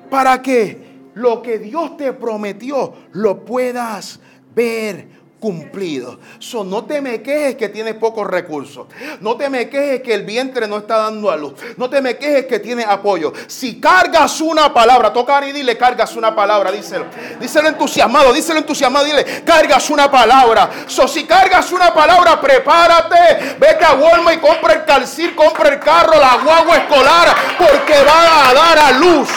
Para 0.09 0.41
que 0.41 0.89
lo 1.13 1.41
que 1.41 1.59
Dios 1.59 1.95
te 1.97 2.13
prometió 2.13 2.93
lo 3.11 3.45
puedas 3.45 4.19
ver 4.55 5.18
cumplido. 5.39 6.19
So, 6.39 6.63
no 6.63 6.85
te 6.85 7.01
me 7.01 7.21
quejes 7.21 7.55
que 7.55 7.69
tienes 7.69 7.95
pocos 7.95 8.27
recursos. 8.27 8.87
No 9.21 9.35
te 9.37 9.49
me 9.49 9.69
quejes 9.69 10.01
que 10.01 10.13
el 10.13 10.23
vientre 10.23 10.67
no 10.67 10.77
está 10.77 10.97
dando 10.97 11.31
a 11.31 11.37
luz. 11.37 11.53
No 11.77 11.89
te 11.89 12.01
me 12.01 12.17
quejes 12.17 12.45
que 12.45 12.59
tienes 12.59 12.85
apoyo. 12.85 13.33
Si 13.47 13.79
cargas 13.79 14.41
una 14.41 14.73
palabra, 14.73 15.13
toca 15.13 15.39
y 15.47 15.51
dile, 15.51 15.77
cargas 15.77 16.15
una 16.15 16.35
palabra, 16.35 16.71
díselo. 16.71 17.05
Díselo 17.39 17.69
entusiasmado, 17.69 18.33
díselo 18.33 18.59
entusiasmado, 18.59 19.05
dile, 19.05 19.43
cargas 19.45 19.89
una 19.89 20.11
palabra. 20.11 20.69
So, 20.87 21.07
si 21.07 21.23
cargas 21.25 21.71
una 21.71 21.93
palabra, 21.93 22.39
prepárate. 22.41 23.55
Vete 23.59 23.85
a 23.85 23.93
Walmart 23.93 24.37
y 24.37 24.39
compra 24.39 24.73
el 24.73 24.85
calcir, 24.85 25.35
compra 25.35 25.69
el 25.69 25.79
carro, 25.79 26.19
la 26.19 26.39
guagua 26.43 26.77
escolar, 26.77 27.35
porque 27.57 28.03
va 28.03 28.49
a 28.49 28.53
dar 28.53 28.79
a 28.79 28.91
luz. 28.91 29.29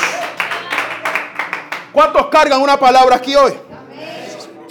¿Cuántos 1.93 2.27
cargan 2.29 2.61
una 2.61 2.79
palabra 2.79 3.17
aquí 3.17 3.37
hoy? 3.37 3.53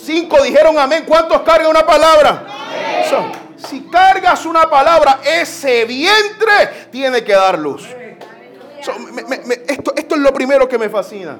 Cinco 0.03 0.41
dijeron 0.43 0.77
amén. 0.77 1.03
¿Cuántos 1.08 1.41
cargan 1.41 1.70
una 1.70 1.86
palabra? 1.86 2.48
si 3.58 3.81
cargas 3.81 4.46
una 4.46 4.70
palabra, 4.70 5.20
ese 5.24 5.86
vientre 5.86 6.88
tiene 6.91 7.24
que 7.24 7.34
dar 7.34 7.60
luz. 7.60 7.88
esto, 9.67 9.93
esto 9.96 10.15
es 10.15 10.22
lo 10.22 10.34
primero 10.34 10.67
que 10.67 10.77
me 10.77 10.89
fascina. 10.89 11.38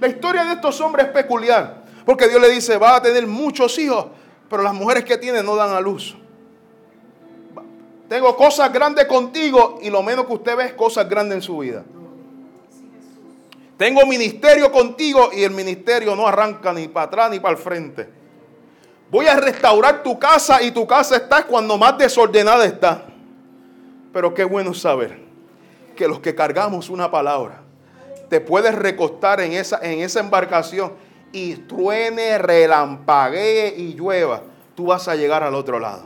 La 0.00 0.06
historia 0.06 0.44
de 0.44 0.52
estos 0.54 0.80
hombres 0.80 1.06
es 1.06 1.12
peculiar. 1.12 1.82
Porque 2.04 2.28
Dios 2.28 2.40
le 2.40 2.48
dice, 2.48 2.78
va 2.78 2.96
a 2.96 3.02
tener 3.02 3.26
muchos 3.26 3.78
hijos, 3.78 4.06
pero 4.48 4.62
las 4.62 4.72
mujeres 4.72 5.04
que 5.04 5.18
tienen 5.18 5.44
no 5.44 5.56
dan 5.56 5.70
a 5.70 5.80
luz. 5.80 6.16
Tengo 8.08 8.34
cosas 8.36 8.72
grandes 8.72 9.04
contigo 9.06 9.78
y 9.82 9.90
lo 9.90 10.02
menos 10.02 10.26
que 10.26 10.32
usted 10.32 10.56
ve 10.56 10.64
es 10.64 10.72
cosas 10.72 11.06
grandes 11.08 11.36
en 11.36 11.42
su 11.42 11.58
vida. 11.58 11.84
Tengo 13.78 14.04
ministerio 14.04 14.72
contigo 14.72 15.30
y 15.32 15.44
el 15.44 15.52
ministerio 15.52 16.16
no 16.16 16.26
arranca 16.26 16.72
ni 16.72 16.88
para 16.88 17.06
atrás 17.06 17.30
ni 17.30 17.38
para 17.38 17.56
el 17.56 17.62
frente. 17.62 18.08
Voy 19.08 19.26
a 19.26 19.36
restaurar 19.36 20.02
tu 20.02 20.18
casa 20.18 20.60
y 20.60 20.72
tu 20.72 20.84
casa 20.84 21.16
está 21.16 21.46
cuando 21.46 21.78
más 21.78 21.96
desordenada 21.96 22.66
está. 22.66 23.06
Pero 24.12 24.34
qué 24.34 24.42
bueno 24.42 24.74
saber 24.74 25.20
que 25.94 26.08
los 26.08 26.18
que 26.18 26.34
cargamos 26.34 26.90
una 26.90 27.08
palabra, 27.08 27.62
te 28.28 28.40
puedes 28.40 28.74
recostar 28.74 29.40
en 29.40 29.52
esa, 29.52 29.78
en 29.80 30.00
esa 30.00 30.18
embarcación 30.18 30.94
y 31.30 31.54
truene, 31.54 32.36
relampaguee 32.36 33.74
y 33.76 33.94
llueva. 33.94 34.42
Tú 34.74 34.86
vas 34.86 35.06
a 35.06 35.14
llegar 35.14 35.44
al 35.44 35.54
otro 35.54 35.78
lado. 35.78 36.02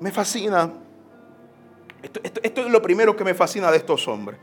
me 0.00 0.10
fascina. 0.10 0.72
esto 2.02 2.60
es 2.62 2.66
lo 2.66 2.82
primero 2.82 3.14
que 3.14 3.22
me 3.22 3.32
fascina 3.32 3.70
de 3.70 3.76
estos 3.76 4.08
hombres 4.08 4.40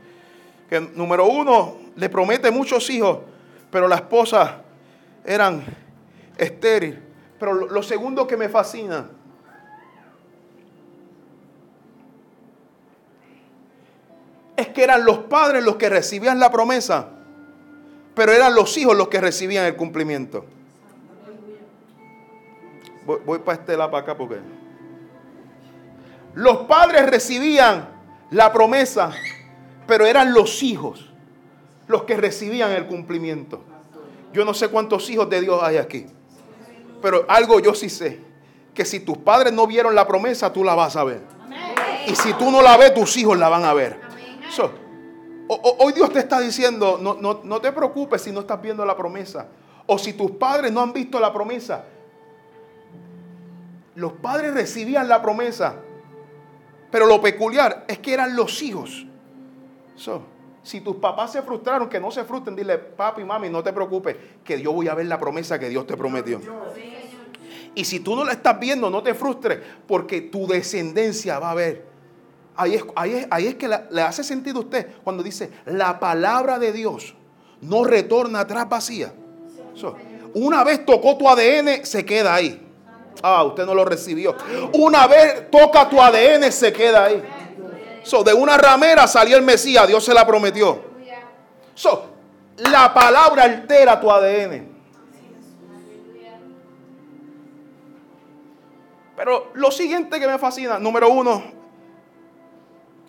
que 0.70 0.80
número 0.80 1.26
uno 1.26 1.78
le 1.96 2.08
promete 2.08 2.48
muchos 2.52 2.88
hijos, 2.90 3.18
pero 3.72 3.88
la 3.88 3.96
esposa 3.96 4.62
eran 5.24 5.64
estéril. 6.38 7.02
Pero 7.40 7.54
lo, 7.54 7.82
segundo 7.82 8.24
que 8.24 8.36
me 8.36 8.48
fascina 8.48 9.10
es 14.56 14.68
que 14.68 14.84
eran 14.84 15.04
los 15.04 15.18
padres 15.18 15.64
los 15.64 15.74
que 15.74 15.88
recibían 15.88 16.38
la 16.38 16.52
promesa, 16.52 17.08
pero 18.14 18.30
eran 18.30 18.54
los 18.54 18.76
hijos 18.76 18.96
los 18.96 19.08
que 19.08 19.20
recibían 19.20 19.66
el 19.66 19.74
cumplimiento. 19.74 20.44
Voy, 23.04 23.18
voy 23.26 23.38
para 23.40 23.58
este 23.58 23.76
lado 23.76 23.90
para 23.90 24.04
acá 24.04 24.16
porque 24.16 24.38
los 26.34 26.58
padres 26.58 27.10
recibían 27.10 27.88
la 28.30 28.52
promesa, 28.52 29.10
pero 29.90 30.06
eran 30.06 30.32
los 30.32 30.62
hijos 30.62 31.04
los 31.88 32.04
que 32.04 32.16
recibían 32.16 32.70
el 32.70 32.86
cumplimiento. 32.86 33.60
Yo 34.32 34.44
no 34.44 34.54
sé 34.54 34.68
cuántos 34.68 35.10
hijos 35.10 35.28
de 35.28 35.40
Dios 35.40 35.60
hay 35.64 35.78
aquí, 35.78 36.06
pero 37.02 37.24
algo 37.28 37.58
yo 37.58 37.74
sí 37.74 37.90
sé, 37.90 38.20
que 38.72 38.84
si 38.84 39.00
tus 39.00 39.18
padres 39.18 39.52
no 39.52 39.66
vieron 39.66 39.96
la 39.96 40.06
promesa, 40.06 40.52
tú 40.52 40.62
la 40.62 40.76
vas 40.76 40.94
a 40.94 41.02
ver. 41.02 41.22
Y 42.06 42.14
si 42.14 42.32
tú 42.34 42.52
no 42.52 42.62
la 42.62 42.76
ves, 42.76 42.94
tus 42.94 43.16
hijos 43.16 43.36
la 43.36 43.48
van 43.48 43.64
a 43.64 43.74
ver. 43.74 43.98
hoy 45.48 45.92
Dios 45.92 46.12
te 46.12 46.20
está 46.20 46.38
diciendo, 46.38 46.96
no, 47.02 47.14
no, 47.14 47.40
no 47.42 47.60
te 47.60 47.72
preocupes 47.72 48.22
si 48.22 48.30
no 48.30 48.40
estás 48.40 48.62
viendo 48.62 48.86
la 48.86 48.96
promesa. 48.96 49.48
O 49.86 49.98
si 49.98 50.12
tus 50.12 50.30
padres 50.30 50.70
no 50.70 50.82
han 50.82 50.92
visto 50.92 51.18
la 51.18 51.32
promesa. 51.32 51.84
Los 53.96 54.12
padres 54.12 54.54
recibían 54.54 55.08
la 55.08 55.20
promesa. 55.20 55.74
Pero 56.92 57.06
lo 57.06 57.20
peculiar 57.20 57.86
es 57.88 57.98
que 57.98 58.14
eran 58.14 58.36
los 58.36 58.62
hijos 58.62 59.06
si 60.62 60.80
tus 60.80 60.96
papás 60.96 61.32
se 61.32 61.42
frustraron, 61.42 61.88
que 61.88 62.00
no 62.00 62.10
se 62.10 62.24
frustren, 62.24 62.54
dile, 62.54 62.78
papi, 62.78 63.24
mami, 63.24 63.48
no 63.48 63.62
te 63.62 63.72
preocupes, 63.72 64.16
que 64.44 64.60
yo 64.60 64.72
voy 64.72 64.88
a 64.88 64.94
ver 64.94 65.06
la 65.06 65.18
promesa 65.18 65.58
que 65.58 65.68
Dios 65.68 65.86
te 65.86 65.96
prometió. 65.96 66.40
Y 67.74 67.84
si 67.84 68.00
tú 68.00 68.16
no 68.16 68.24
la 68.24 68.32
estás 68.32 68.58
viendo, 68.58 68.90
no 68.90 69.02
te 69.02 69.14
frustres, 69.14 69.60
porque 69.86 70.20
tu 70.20 70.46
descendencia 70.46 71.38
va 71.38 71.52
a 71.52 71.54
ver. 71.54 71.90
Ahí 72.56 72.74
es, 72.74 72.84
ahí 72.94 73.46
es, 73.46 73.54
que 73.54 73.68
le 73.68 74.02
hace 74.02 74.22
sentido 74.22 74.58
a 74.58 74.60
usted 74.62 74.86
cuando 75.02 75.22
dice, 75.22 75.50
la 75.64 75.98
palabra 75.98 76.58
de 76.58 76.72
Dios 76.72 77.14
no 77.62 77.84
retorna 77.84 78.40
atrás 78.40 78.68
vacía. 78.68 79.14
una 80.34 80.64
vez 80.64 80.84
tocó 80.84 81.16
tu 81.16 81.28
ADN, 81.28 81.84
se 81.84 82.04
queda 82.04 82.34
ahí. 82.34 82.66
Ah, 83.22 83.44
usted 83.44 83.64
no 83.66 83.74
lo 83.74 83.84
recibió. 83.84 84.36
Una 84.72 85.06
vez 85.06 85.50
toca 85.50 85.88
tu 85.88 86.00
ADN, 86.00 86.50
se 86.52 86.72
queda 86.72 87.04
ahí. 87.04 87.22
So, 88.02 88.24
de 88.24 88.32
una 88.32 88.56
ramera 88.56 89.06
salió 89.06 89.36
el 89.36 89.42
Mesías, 89.42 89.86
Dios 89.86 90.04
se 90.04 90.14
la 90.14 90.26
prometió. 90.26 90.90
So, 91.74 92.06
la 92.56 92.92
palabra 92.92 93.44
altera 93.44 94.00
tu 94.00 94.10
ADN. 94.10 94.68
Pero 99.16 99.50
lo 99.54 99.70
siguiente 99.70 100.18
que 100.18 100.26
me 100.26 100.38
fascina, 100.38 100.78
número 100.78 101.10
uno, 101.10 101.42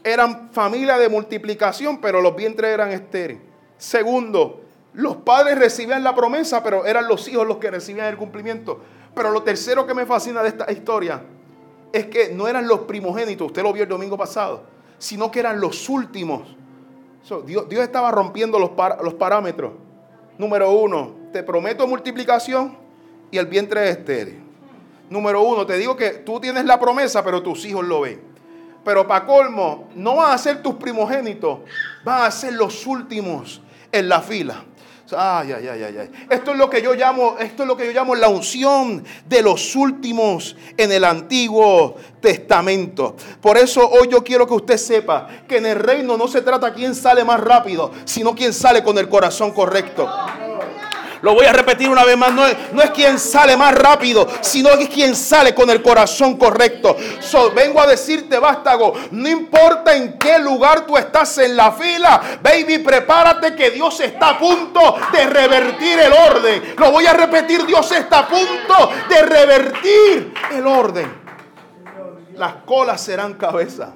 eran 0.03 0.50
familia 0.51 0.98
de 0.98 1.07
multiplicación, 1.07 2.01
pero 2.01 2.21
los 2.21 2.36
vientres 2.36 2.74
eran 2.74 2.91
estériles. 2.91 3.41
Segundo, 3.77 4.62
los 4.93 5.17
padres 5.17 5.57
recibían 5.57 6.03
la 6.03 6.13
promesa, 6.13 6.62
pero 6.63 6.86
eran 6.86 7.07
los 7.07 7.27
hijos 7.27 7.48
los 7.48 7.57
que 7.57 7.71
recibían 7.71 8.07
el 8.07 8.17
cumplimiento. 8.17 8.81
Pero 9.15 9.31
lo 9.31 9.43
tercero 9.43 9.88
que 9.88 9.93
me 9.93 10.05
fascina 10.05 10.41
de 10.43 10.50
esta 10.50 10.71
historia 10.71 11.24
es 11.93 12.07
que 12.07 12.29
no 12.33 12.48
eran 12.48 12.67
los 12.67 12.81
primogénitos, 12.81 13.48
usted 13.48 13.63
lo 13.63 13.74
vio 13.74 13.83
el 13.83 13.89
domingo 13.89 14.17
pasado, 14.17 14.63
sino 15.01 15.31
que 15.31 15.39
eran 15.39 15.60
los 15.60 15.89
últimos. 15.89 16.43
Dios, 17.46 17.65
estaba 17.72 18.12
rompiendo 18.12 18.60
los, 18.60 18.70
parámetros. 19.15 19.74
Número 20.38 20.72
uno, 20.72 21.15
te 21.34 21.41
prometo 21.41 21.88
multiplicación 21.88 22.77
y 23.31 23.39
el 23.39 23.48
vientre 23.48 23.89
es 23.89 23.98
estéril. 23.98 24.43
Número 25.10 25.41
uno, 25.41 25.65
te 25.65 25.77
digo 25.77 25.96
que 25.96 26.12
tú 26.12 26.39
tienes 26.39 26.65
la 26.65 26.79
promesa, 26.79 27.24
pero 27.24 27.41
tus 27.41 27.65
hijos 27.65 27.84
lo 27.84 28.01
ven. 28.01 28.22
Pero 28.86 29.08
para 29.08 29.25
colmo, 29.25 29.89
no 29.96 30.17
van 30.17 30.34
a 30.34 30.38
ser 30.38 30.62
tus 30.62 30.75
primogénitos, 30.75 31.60
van 32.03 32.22
a 32.22 32.31
ser 32.31 32.53
los 32.53 32.86
últimos 32.86 33.60
en 33.91 34.08
la 34.08 34.22
fila. 34.22 34.65
Ay, 35.18 35.51
ay, 35.51 35.68
ay, 35.68 35.84
ay, 35.84 36.12
Esto 36.30 36.51
es 36.51 36.58
lo 36.58 36.70
que 36.70 36.82
yo 36.82 36.94
llamo, 36.94 37.36
esto 37.39 37.63
es 37.63 37.68
lo 37.68 37.75
que 37.75 37.86
yo 37.86 37.91
llamo 37.91 38.15
la 38.15 38.30
unción 38.30 39.03
de 39.27 39.41
los 39.41 39.75
últimos 39.75 40.56
en 40.77 40.91
el 40.91 41.03
Antiguo 41.03 41.96
Testamento. 42.22 43.15
Por 43.41 43.58
eso 43.58 43.89
hoy 43.89 44.08
yo 44.10 44.24
quiero 44.24 44.48
que 44.48 44.53
usted 44.53 44.77
sepa 44.77 45.27
que 45.48 45.58
en 45.58 45.65
el 45.65 45.75
reino 45.80 46.18
no 46.18 46.27
se 46.27 46.41
trata 46.41 46.74
quién 46.74 46.96
sale 46.96 47.24
más 47.24 47.39
rápido, 47.39 47.91
sino 48.06 48.36
quién 48.36 48.53
sale 48.53 48.84
con 48.84 48.98
el 48.98 49.10
corazón 49.10 49.51
correcto. 49.51 50.08
Lo 51.21 51.35
voy 51.35 51.45
a 51.45 51.53
repetir 51.53 51.87
una 51.89 52.03
vez 52.03 52.17
más. 52.17 52.33
No 52.33 52.45
es, 52.45 52.91
quien 52.91 53.19
sale 53.19 53.55
más 53.55 53.73
rápido, 53.75 54.27
sino 54.41 54.69
es 54.69 54.89
quien 54.89 55.15
sale 55.15 55.53
con 55.53 55.69
el 55.69 55.81
corazón 55.81 56.37
correcto. 56.37 56.95
vengo 57.55 57.79
a 57.79 57.87
decirte, 57.87 58.39
vástago, 58.39 58.93
no 59.11 59.29
importa 59.29 59.95
en 59.95 60.17
qué 60.17 60.39
lugar 60.39 60.85
tú 60.85 60.97
estás 60.97 61.37
en 61.37 61.55
la 61.55 61.71
fila, 61.71 62.21
baby, 62.41 62.79
prepárate 62.79 63.55
que 63.55 63.71
Dios 63.71 63.99
está 63.99 64.29
a 64.29 64.39
punto 64.39 64.97
de 65.11 65.25
revertir 65.27 65.99
el 65.99 66.13
orden. 66.13 66.75
Lo 66.77 66.91
voy 66.91 67.05
a 67.05 67.13
repetir, 67.13 67.65
Dios 67.65 67.91
está 67.91 68.19
a 68.19 68.27
punto 68.27 68.91
de 69.09 69.21
revertir 69.21 70.33
el 70.53 70.65
orden. 70.65 71.21
Las 72.35 72.55
colas 72.65 73.01
serán 73.01 73.35
cabeza. 73.35 73.93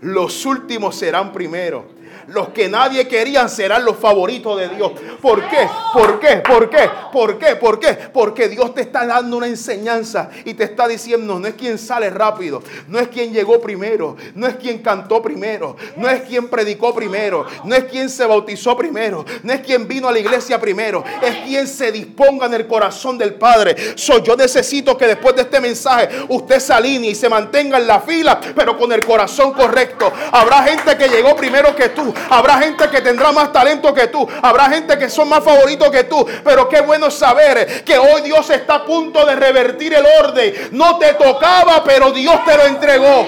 Los 0.00 0.44
últimos 0.44 0.96
serán 0.96 1.32
primero. 1.32 1.86
Los 2.28 2.48
que 2.48 2.68
nadie 2.68 3.06
querían 3.06 3.48
serán 3.48 3.84
los 3.84 3.96
favoritos 3.96 4.58
de 4.58 4.68
Dios. 4.68 4.92
¿Por 5.20 5.48
qué? 5.48 5.68
¿Por 5.92 6.18
qué? 6.18 6.36
¿Por 6.36 6.68
qué? 6.68 6.90
¿Por 7.12 7.38
qué? 7.38 7.56
¿Por 7.56 7.80
qué? 7.80 7.94
Porque 8.12 8.48
Dios 8.48 8.74
te 8.74 8.80
está 8.82 9.06
dando 9.06 9.36
una 9.36 9.46
enseñanza 9.46 10.30
y 10.44 10.54
te 10.54 10.64
está 10.64 10.88
diciendo, 10.88 11.38
no 11.38 11.46
es 11.46 11.54
quien 11.54 11.78
sale 11.78 12.10
rápido, 12.10 12.62
no 12.88 12.98
es 12.98 13.08
quien 13.08 13.32
llegó 13.32 13.60
primero, 13.60 14.16
no 14.34 14.46
es 14.46 14.56
quien 14.56 14.78
cantó 14.78 15.22
primero, 15.22 15.76
no 15.96 16.08
es 16.08 16.22
quien 16.22 16.48
predicó 16.48 16.94
primero, 16.94 17.46
no 17.64 17.74
es 17.74 17.84
quien 17.84 18.10
se 18.10 18.26
bautizó 18.26 18.76
primero, 18.76 19.24
no 19.42 19.52
es 19.52 19.60
quien 19.60 19.86
vino 19.86 20.08
a 20.08 20.12
la 20.12 20.18
iglesia 20.18 20.60
primero, 20.60 21.04
es 21.22 21.36
quien 21.46 21.66
se 21.66 21.92
disponga 21.92 22.46
en 22.46 22.54
el 22.54 22.66
corazón 22.66 23.16
del 23.18 23.34
Padre. 23.34 23.76
Soy 23.96 24.22
yo 24.22 24.36
necesito 24.36 24.96
que 24.96 25.06
después 25.06 25.36
de 25.36 25.42
este 25.42 25.60
mensaje 25.60 26.08
usted 26.28 26.58
se 26.58 26.72
alinee 26.72 27.10
y 27.10 27.14
se 27.14 27.28
mantenga 27.28 27.78
en 27.78 27.86
la 27.86 28.00
fila, 28.00 28.40
pero 28.54 28.76
con 28.76 28.92
el 28.92 29.04
corazón 29.04 29.52
correcto. 29.52 30.12
Habrá 30.32 30.64
gente 30.64 30.96
que 30.96 31.08
llegó 31.08 31.36
primero 31.36 31.74
que 31.76 31.90
tú, 31.90 32.12
Habrá 32.30 32.58
gente 32.58 32.88
que 32.88 33.00
tendrá 33.00 33.32
más 33.32 33.52
talento 33.52 33.92
que 33.94 34.08
tú. 34.08 34.28
Habrá 34.42 34.64
gente 34.70 34.98
que 34.98 35.08
son 35.08 35.28
más 35.28 35.42
favoritos 35.42 35.90
que 35.90 36.04
tú. 36.04 36.26
Pero 36.44 36.68
qué 36.68 36.80
bueno 36.80 37.10
saber 37.10 37.84
que 37.84 37.98
hoy 37.98 38.22
Dios 38.22 38.48
está 38.50 38.76
a 38.76 38.84
punto 38.84 39.24
de 39.24 39.36
revertir 39.36 39.94
el 39.94 40.04
orden. 40.20 40.54
No 40.72 40.98
te 40.98 41.14
tocaba, 41.14 41.82
pero 41.84 42.12
Dios 42.12 42.44
te 42.44 42.56
lo 42.56 42.64
entregó. 42.64 43.26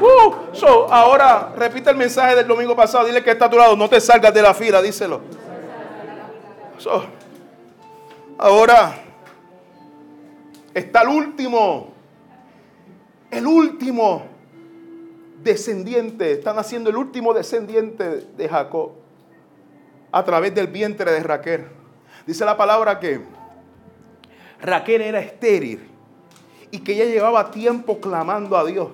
Uh, 0.00 0.32
ahora 0.90 1.52
repite 1.56 1.90
el 1.90 1.96
mensaje 1.96 2.36
del 2.36 2.46
domingo 2.46 2.76
pasado. 2.76 3.06
Dile 3.06 3.22
que 3.22 3.30
está 3.32 3.46
a 3.46 3.50
tu 3.50 3.56
lado. 3.56 3.76
No 3.76 3.88
te 3.88 4.00
salgas 4.00 4.32
de 4.32 4.42
la 4.42 4.54
fila, 4.54 4.80
díselo. 4.80 5.20
ahora 8.38 8.94
está 10.74 11.02
el 11.02 11.08
último. 11.08 11.92
El 13.30 13.46
último 13.46 14.37
descendiente, 15.42 16.32
están 16.32 16.58
haciendo 16.58 16.90
el 16.90 16.96
último 16.96 17.32
descendiente 17.32 18.26
de 18.36 18.48
Jacob 18.48 18.92
a 20.10 20.24
través 20.24 20.54
del 20.54 20.66
vientre 20.68 21.10
de 21.12 21.20
Raquel. 21.20 21.66
Dice 22.26 22.44
la 22.44 22.56
palabra 22.56 22.98
que 22.98 23.20
Raquel 24.60 25.02
era 25.02 25.20
estéril 25.20 25.88
y 26.70 26.80
que 26.80 26.92
ella 26.94 27.04
llevaba 27.04 27.50
tiempo 27.50 28.00
clamando 28.00 28.56
a 28.56 28.64
Dios 28.64 28.90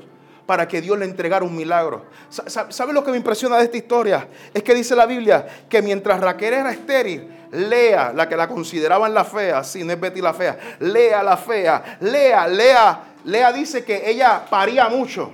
para 0.47 0.69
que 0.69 0.83
Dios 0.83 0.99
le 0.99 1.07
entregara 1.07 1.45
un 1.45 1.57
milagro. 1.57 2.05
¿Sabe 2.29 2.93
lo 2.93 3.03
que 3.03 3.11
me 3.11 3.17
impresiona 3.17 3.57
de 3.57 3.65
esta 3.65 3.77
historia? 3.77 4.29
Es 4.53 4.63
que 4.63 4.75
dice 4.75 4.95
la 4.95 5.07
Biblia 5.07 5.47
que 5.69 5.81
mientras 5.81 6.21
Raquel 6.21 6.55
era 6.55 6.71
estéril, 6.71 7.29
Lea, 7.51 8.13
la 8.13 8.29
que 8.29 8.37
la 8.37 8.49
consideraban 8.49 9.15
la 9.15 9.25
fea, 9.25 9.63
sí, 9.65 9.85
no 9.85 9.93
es 9.93 10.01
Betty 10.01 10.21
la 10.21 10.35
fea, 10.35 10.59
Lea 10.81 11.23
la 11.23 11.37
fea, 11.37 11.99
Lea, 12.01 12.49
Lea, 12.49 13.01
Lea 13.25 13.53
dice 13.53 13.85
que 13.85 14.11
ella 14.11 14.45
paría 14.51 14.89
mucho 14.89 15.31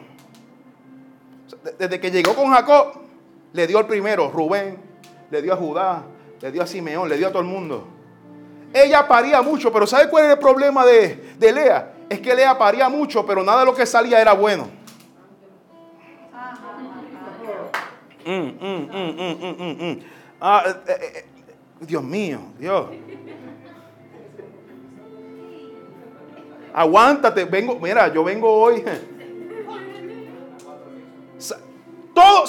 desde 1.79 2.01
que 2.01 2.11
llegó 2.11 2.35
con 2.35 2.51
Jacob, 2.51 2.93
le 3.53 3.67
dio 3.67 3.79
al 3.79 3.87
primero, 3.87 4.31
Rubén, 4.31 4.79
le 5.31 5.43
dio 5.43 5.53
a 5.53 5.57
Judá, 5.57 6.05
le 6.41 6.53
dio 6.53 6.63
a 6.63 6.67
Simeón, 6.67 7.09
le 7.09 7.17
dio 7.17 7.29
a 7.29 7.31
todo 7.31 7.43
el 7.43 7.49
mundo. 7.49 7.87
Ella 8.73 9.07
paría 9.07 9.43
mucho, 9.43 9.73
pero 9.73 9.87
¿sabe 9.87 10.09
cuál 10.09 10.25
era 10.25 10.33
el 10.35 10.39
problema 10.39 10.85
de, 10.87 11.37
Lea? 11.41 11.95
Es 12.09 12.21
que 12.21 12.35
Lea 12.35 12.57
paría 12.57 12.89
mucho, 12.89 13.27
pero 13.27 13.43
nada 13.43 13.61
de 13.61 13.67
lo 13.67 13.75
que 13.75 13.85
salía 13.85 14.21
era 14.21 14.33
bueno. 14.33 14.69
Dios 21.81 22.03
mío, 22.03 22.41
Dios. 22.59 22.87
Aguántate, 26.73 27.45
vengo, 27.45 27.79
mira, 27.81 28.13
yo 28.13 28.23
vengo 28.23 28.49
hoy 28.49 28.85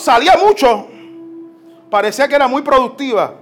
salía 0.02 0.36
mucho. 0.38 0.88
Parecía 1.90 2.28
que 2.28 2.36
era 2.36 2.48
muy 2.48 2.62
productiva. 2.62 3.36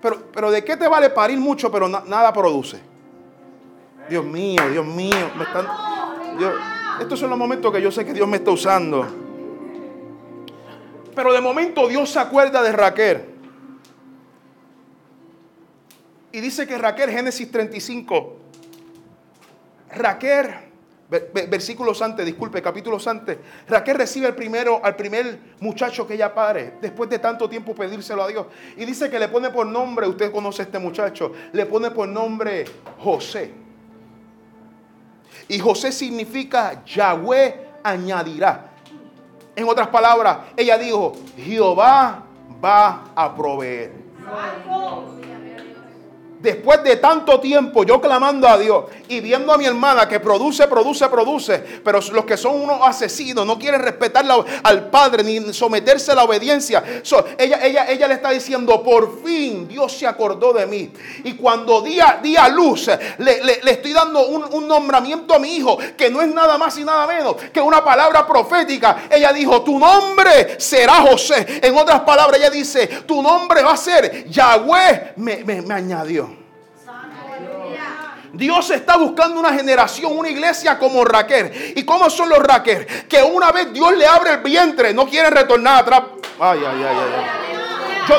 Pero, 0.00 0.22
pero 0.32 0.50
¿de 0.50 0.64
qué 0.64 0.76
te 0.76 0.88
vale 0.88 1.10
parir 1.10 1.38
mucho 1.38 1.70
pero 1.70 1.88
nada 1.88 2.32
produce? 2.32 2.80
Dios 4.08 4.24
mío, 4.24 4.68
Dios 4.70 4.86
mío. 4.86 5.30
estos 7.00 7.18
son 7.18 7.30
los 7.30 7.38
momentos 7.38 7.72
que 7.72 7.82
yo 7.82 7.90
sé 7.90 8.04
que 8.04 8.12
Dios 8.12 8.28
me 8.28 8.36
está 8.36 8.50
usando. 8.50 9.06
Pero 11.14 11.32
de 11.32 11.40
momento 11.40 11.88
Dios 11.88 12.10
se 12.10 12.18
acuerda 12.18 12.62
de 12.62 12.72
Raquel. 12.72 13.24
Y 16.32 16.40
dice 16.40 16.66
que 16.66 16.76
Raquel, 16.76 17.10
Génesis 17.10 17.50
35, 17.50 18.36
Raquel 19.92 20.65
Versículos 21.08 22.02
antes, 22.02 22.26
disculpe, 22.26 22.60
capítulos 22.60 23.06
antes. 23.06 23.38
Raquel 23.68 23.96
recibe 23.96 24.26
el 24.26 24.34
primero, 24.34 24.80
al 24.82 24.96
primer 24.96 25.38
muchacho 25.60 26.06
que 26.06 26.14
ella 26.14 26.34
pare, 26.34 26.74
después 26.80 27.08
de 27.08 27.20
tanto 27.20 27.48
tiempo 27.48 27.74
pedírselo 27.74 28.24
a 28.24 28.28
Dios. 28.28 28.46
Y 28.76 28.84
dice 28.84 29.08
que 29.08 29.18
le 29.18 29.28
pone 29.28 29.50
por 29.50 29.66
nombre, 29.66 30.08
usted 30.08 30.32
conoce 30.32 30.62
a 30.62 30.64
este 30.64 30.80
muchacho, 30.80 31.32
le 31.52 31.64
pone 31.66 31.92
por 31.92 32.08
nombre 32.08 32.64
José. 32.98 33.52
Y 35.48 35.60
José 35.60 35.92
significa 35.92 36.82
Yahweh 36.84 37.66
añadirá. 37.84 38.70
En 39.54 39.68
otras 39.68 39.88
palabras, 39.88 40.38
ella 40.56 40.76
dijo, 40.76 41.12
Jehová 41.36 42.24
va 42.62 43.04
a 43.14 43.34
proveer. 43.34 43.92
Después 46.40 46.82
de 46.84 46.96
tanto 46.96 47.40
tiempo 47.40 47.82
yo 47.84 48.00
clamando 48.00 48.46
a 48.46 48.58
Dios 48.58 48.84
y 49.08 49.20
viendo 49.20 49.52
a 49.52 49.58
mi 49.58 49.64
hermana 49.64 50.06
que 50.06 50.20
produce, 50.20 50.66
produce, 50.66 51.08
produce, 51.08 51.58
pero 51.82 52.00
los 52.12 52.24
que 52.24 52.36
son 52.36 52.60
unos 52.60 52.78
asesinos 52.82 53.46
no 53.46 53.58
quieren 53.58 53.80
respetar 53.80 54.24
al 54.62 54.90
Padre 54.90 55.24
ni 55.24 55.52
someterse 55.54 56.12
a 56.12 56.14
la 56.14 56.24
obediencia. 56.24 56.84
ella, 57.38 57.64
ella, 57.64 57.90
ella 57.90 58.08
le 58.08 58.14
está 58.14 58.30
diciendo, 58.30 58.82
por 58.82 59.22
fin 59.24 59.66
Dios 59.66 59.92
se 59.92 60.06
acordó 60.06 60.52
de 60.52 60.66
mí. 60.66 60.92
Y 61.24 61.34
cuando 61.34 61.80
di 61.80 61.98
a, 62.00 62.48
luz, 62.48 62.90
le, 63.18 63.70
estoy 63.70 63.92
dando 63.92 64.26
un, 64.26 64.44
un, 64.52 64.68
nombramiento 64.68 65.34
a 65.34 65.38
mi 65.38 65.56
hijo, 65.56 65.78
que 65.96 66.10
no 66.10 66.20
es 66.20 66.28
nada 66.28 66.58
más 66.58 66.76
y 66.78 66.84
nada 66.84 67.06
menos 67.06 67.36
que 67.52 67.60
una 67.60 67.82
palabra 67.82 68.26
profética. 68.26 69.08
Ella 69.10 69.32
dijo, 69.32 69.62
tu 69.62 69.78
nombre 69.78 70.60
será 70.60 70.94
José. 71.02 71.60
En 71.62 71.76
otras 71.76 72.00
palabras, 72.00 72.38
ella 72.38 72.50
dice, 72.50 72.86
tu 73.06 73.22
nombre 73.22 73.62
va 73.62 73.72
a 73.72 73.76
ser 73.76 74.28
Yahweh, 74.28 75.14
me, 75.16 75.44
me 75.44 75.74
añadió. 75.74 76.35
Dios 78.36 78.70
está 78.70 78.96
buscando 78.96 79.40
una 79.40 79.52
generación, 79.52 80.16
una 80.16 80.28
iglesia 80.28 80.78
como 80.78 81.04
Raquel. 81.04 81.74
¿Y 81.76 81.84
cómo 81.84 82.10
son 82.10 82.28
los 82.28 82.38
Raquel? 82.38 82.86
Que 83.08 83.22
una 83.22 83.52
vez 83.52 83.72
Dios 83.72 83.96
le 83.96 84.06
abre 84.06 84.32
el 84.32 84.38
vientre, 84.38 84.92
no 84.92 85.06
quieren 85.08 85.32
retornar 85.32 85.82
atrás. 85.82 86.02
Ay, 86.38 86.60
ay, 86.60 86.84
ay, 86.84 86.96
ay. 86.98 87.65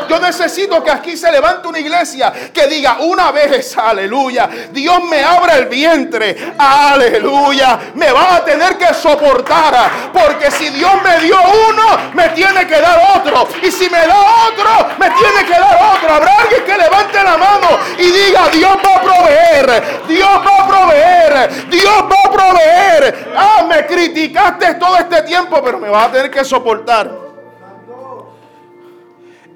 Yo, 0.09 0.19
necesito 0.19 0.83
que 0.83 0.91
aquí 0.91 1.15
se 1.15 1.31
levante 1.31 1.67
una 1.67 1.79
iglesia 1.79 2.33
que 2.53 2.67
diga 2.67 2.97
una 2.99 3.31
vez, 3.31 3.77
aleluya, 3.77 4.49
Dios 4.71 5.03
me 5.03 5.23
abre 5.23 5.57
el 5.59 5.65
vientre, 5.67 6.53
aleluya, 6.57 7.79
me 7.95 8.11
va 8.11 8.35
a 8.35 8.45
tener 8.45 8.77
que 8.77 8.93
soportar, 8.93 9.89
porque 10.11 10.51
si 10.51 10.69
Dios 10.69 10.91
me 11.03 11.19
dio 11.19 11.37
uno, 11.69 12.11
me 12.13 12.29
tiene 12.29 12.67
que 12.67 12.81
dar 12.81 12.99
otro, 13.15 13.47
y 13.61 13.71
si 13.71 13.89
me 13.89 14.05
da 14.05 14.19
otro, 14.49 14.89
me 14.97 15.09
tiene 15.11 15.45
que 15.45 15.59
dar 15.59 15.79
otro. 15.95 16.13
Habrá 16.13 16.35
alguien 16.41 16.63
que 16.65 16.77
levante 16.77 17.23
la 17.23 17.37
mano 17.37 17.79
y 17.97 18.11
diga, 18.11 18.49
Dios 18.49 18.77
va 18.85 18.95
a 18.95 19.01
proveer, 19.01 20.03
Dios 20.07 20.29
va 20.29 20.63
a 20.63 20.67
proveer, 20.67 21.69
Dios 21.69 22.03
va 22.03 22.15
a 22.25 22.31
proveer. 22.31 23.33
Ah, 23.35 23.65
me 23.67 23.85
criticaste 23.85 24.75
todo 24.75 24.97
este 24.97 25.21
tiempo, 25.23 25.61
pero 25.63 25.79
me 25.79 25.89
vas 25.89 26.07
a 26.07 26.11
tener 26.11 26.31
que 26.31 26.43
soportar. 26.43 27.26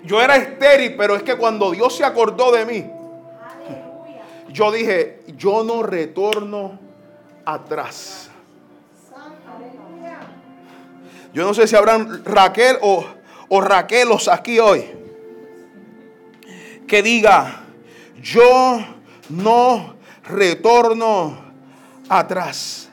Yo 0.03 0.21
era 0.21 0.35
estéril, 0.35 0.95
pero 0.95 1.15
es 1.15 1.23
que 1.23 1.35
cuando 1.35 1.71
Dios 1.71 1.95
se 1.95 2.03
acordó 2.03 2.51
de 2.51 2.65
mí, 2.65 2.89
yo 4.49 4.71
dije, 4.71 5.21
yo 5.37 5.63
no 5.63 5.83
retorno 5.83 6.79
atrás. 7.45 8.29
Yo 11.33 11.45
no 11.45 11.53
sé 11.53 11.67
si 11.67 11.75
habrán 11.75 12.25
Raquel 12.25 12.77
o, 12.81 13.05
o 13.47 13.61
Raquelos 13.61 14.27
aquí 14.27 14.59
hoy 14.59 15.01
que 16.91 17.01
diga, 17.01 17.63
yo 18.21 18.85
no 19.29 19.95
retorno 20.25 21.37
atrás. 22.09 22.89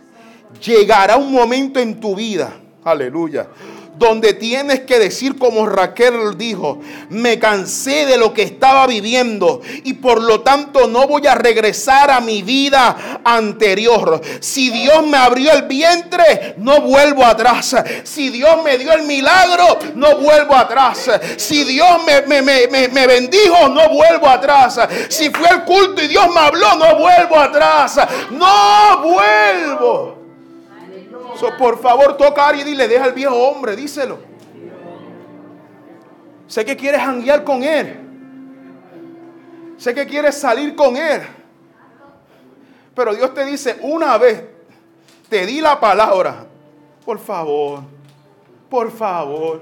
Llegará 0.64 1.16
un 1.16 1.33
momento 1.33 1.81
en 1.81 1.99
tu 1.99 2.14
vida, 2.14 2.61
aleluya, 2.85 3.49
donde 3.98 4.32
tienes 4.34 4.80
que 4.80 4.98
decir 4.98 5.38
como 5.38 5.66
Raquel 5.66 6.38
dijo, 6.38 6.80
me 7.11 7.38
cansé 7.38 8.06
de 8.06 8.16
lo 8.16 8.32
que 8.32 8.42
estaba 8.42 8.87
viviendo 8.87 9.61
y 9.84 9.94
por 9.94 10.22
lo 10.22 10.40
tanto 10.40 10.87
no 10.87 11.06
voy 11.06 11.26
a 11.26 11.34
regresar 11.34 12.11
a 12.11 12.20
mi 12.20 12.42
vida 12.42 13.20
anterior. 13.24 14.20
Si 14.40 14.70
Dios 14.70 15.06
me 15.06 15.16
abrió 15.16 15.52
el 15.52 15.62
vientre, 15.62 16.54
no 16.58 16.80
vuelvo 16.82 17.24
atrás. 17.24 17.74
Si 18.04 18.30
Dios 18.30 18.62
me 18.62 18.78
dio 18.78 18.92
el 18.92 19.02
milagro, 19.02 19.78
no 19.94 20.16
vuelvo 20.18 20.54
atrás. 20.54 21.11
Si 21.37 21.64
Dios 21.64 22.00
me, 22.06 22.42
me, 22.42 23.06
bendijo, 23.06 23.68
no 23.68 23.88
vuelvo 23.88 24.28
atrás. 24.28 24.78
Si 25.08 25.30
fue 25.30 25.48
el 25.50 25.64
culto 25.64 26.02
y 26.02 26.08
Dios 26.08 26.32
me 26.32 26.40
habló, 26.40 26.76
no 26.76 26.96
vuelvo 26.96 27.38
atrás. 27.38 27.98
No 28.30 29.02
vuelvo 29.02 30.17
por 31.59 31.79
favor, 31.79 32.16
toca 32.16 32.48
a 32.48 32.57
y 32.57 32.64
dile, 32.64 32.88
deja 32.88 33.05
al 33.05 33.12
viejo 33.12 33.35
hombre, 33.35 33.77
díselo. 33.77 34.18
Sé 36.46 36.64
que 36.64 36.77
quieres 36.77 37.01
janguear 37.01 37.44
con 37.44 37.62
él. 37.62 37.96
Sé 39.77 39.94
que 39.94 40.07
quieres 40.07 40.37
salir 40.37 40.74
con 40.74 40.96
él. 40.96 41.22
Pero 42.94 43.14
Dios 43.14 43.33
te 43.35 43.44
dice, 43.44 43.79
una 43.83 44.18
vez 44.18 44.42
te 45.29 45.46
di 45.46 45.61
la 45.61 45.79
palabra. 45.79 46.46
Por 47.05 47.18
favor, 47.18 47.83
por 48.68 48.90
favor. 48.90 49.61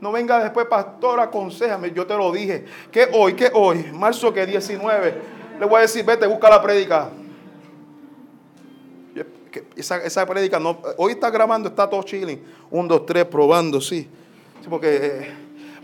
No 0.00 0.12
venga 0.12 0.38
después, 0.38 0.66
pastor, 0.66 1.20
aconsejame. 1.20 1.92
Yo 1.92 2.06
te 2.06 2.16
lo 2.16 2.32
dije. 2.32 2.64
Que 2.90 3.08
hoy, 3.12 3.34
que 3.34 3.50
hoy, 3.52 3.90
marzo 3.92 4.32
que 4.32 4.46
19, 4.46 5.14
le 5.58 5.66
voy 5.66 5.78
a 5.78 5.80
decir, 5.82 6.04
vete, 6.04 6.26
busca 6.26 6.48
la 6.48 6.62
esa, 9.76 9.98
esa 9.98 10.26
prédica 10.26 10.58
no, 10.58 10.80
hoy 10.96 11.12
está 11.12 11.30
grabando, 11.30 11.68
está 11.68 11.88
todo 11.88 12.02
chilling. 12.02 12.42
Un, 12.70 12.88
dos, 12.88 13.06
tres, 13.06 13.24
probando, 13.24 13.80
sí. 13.80 14.08
porque 14.68 14.96
eh, 14.96 15.34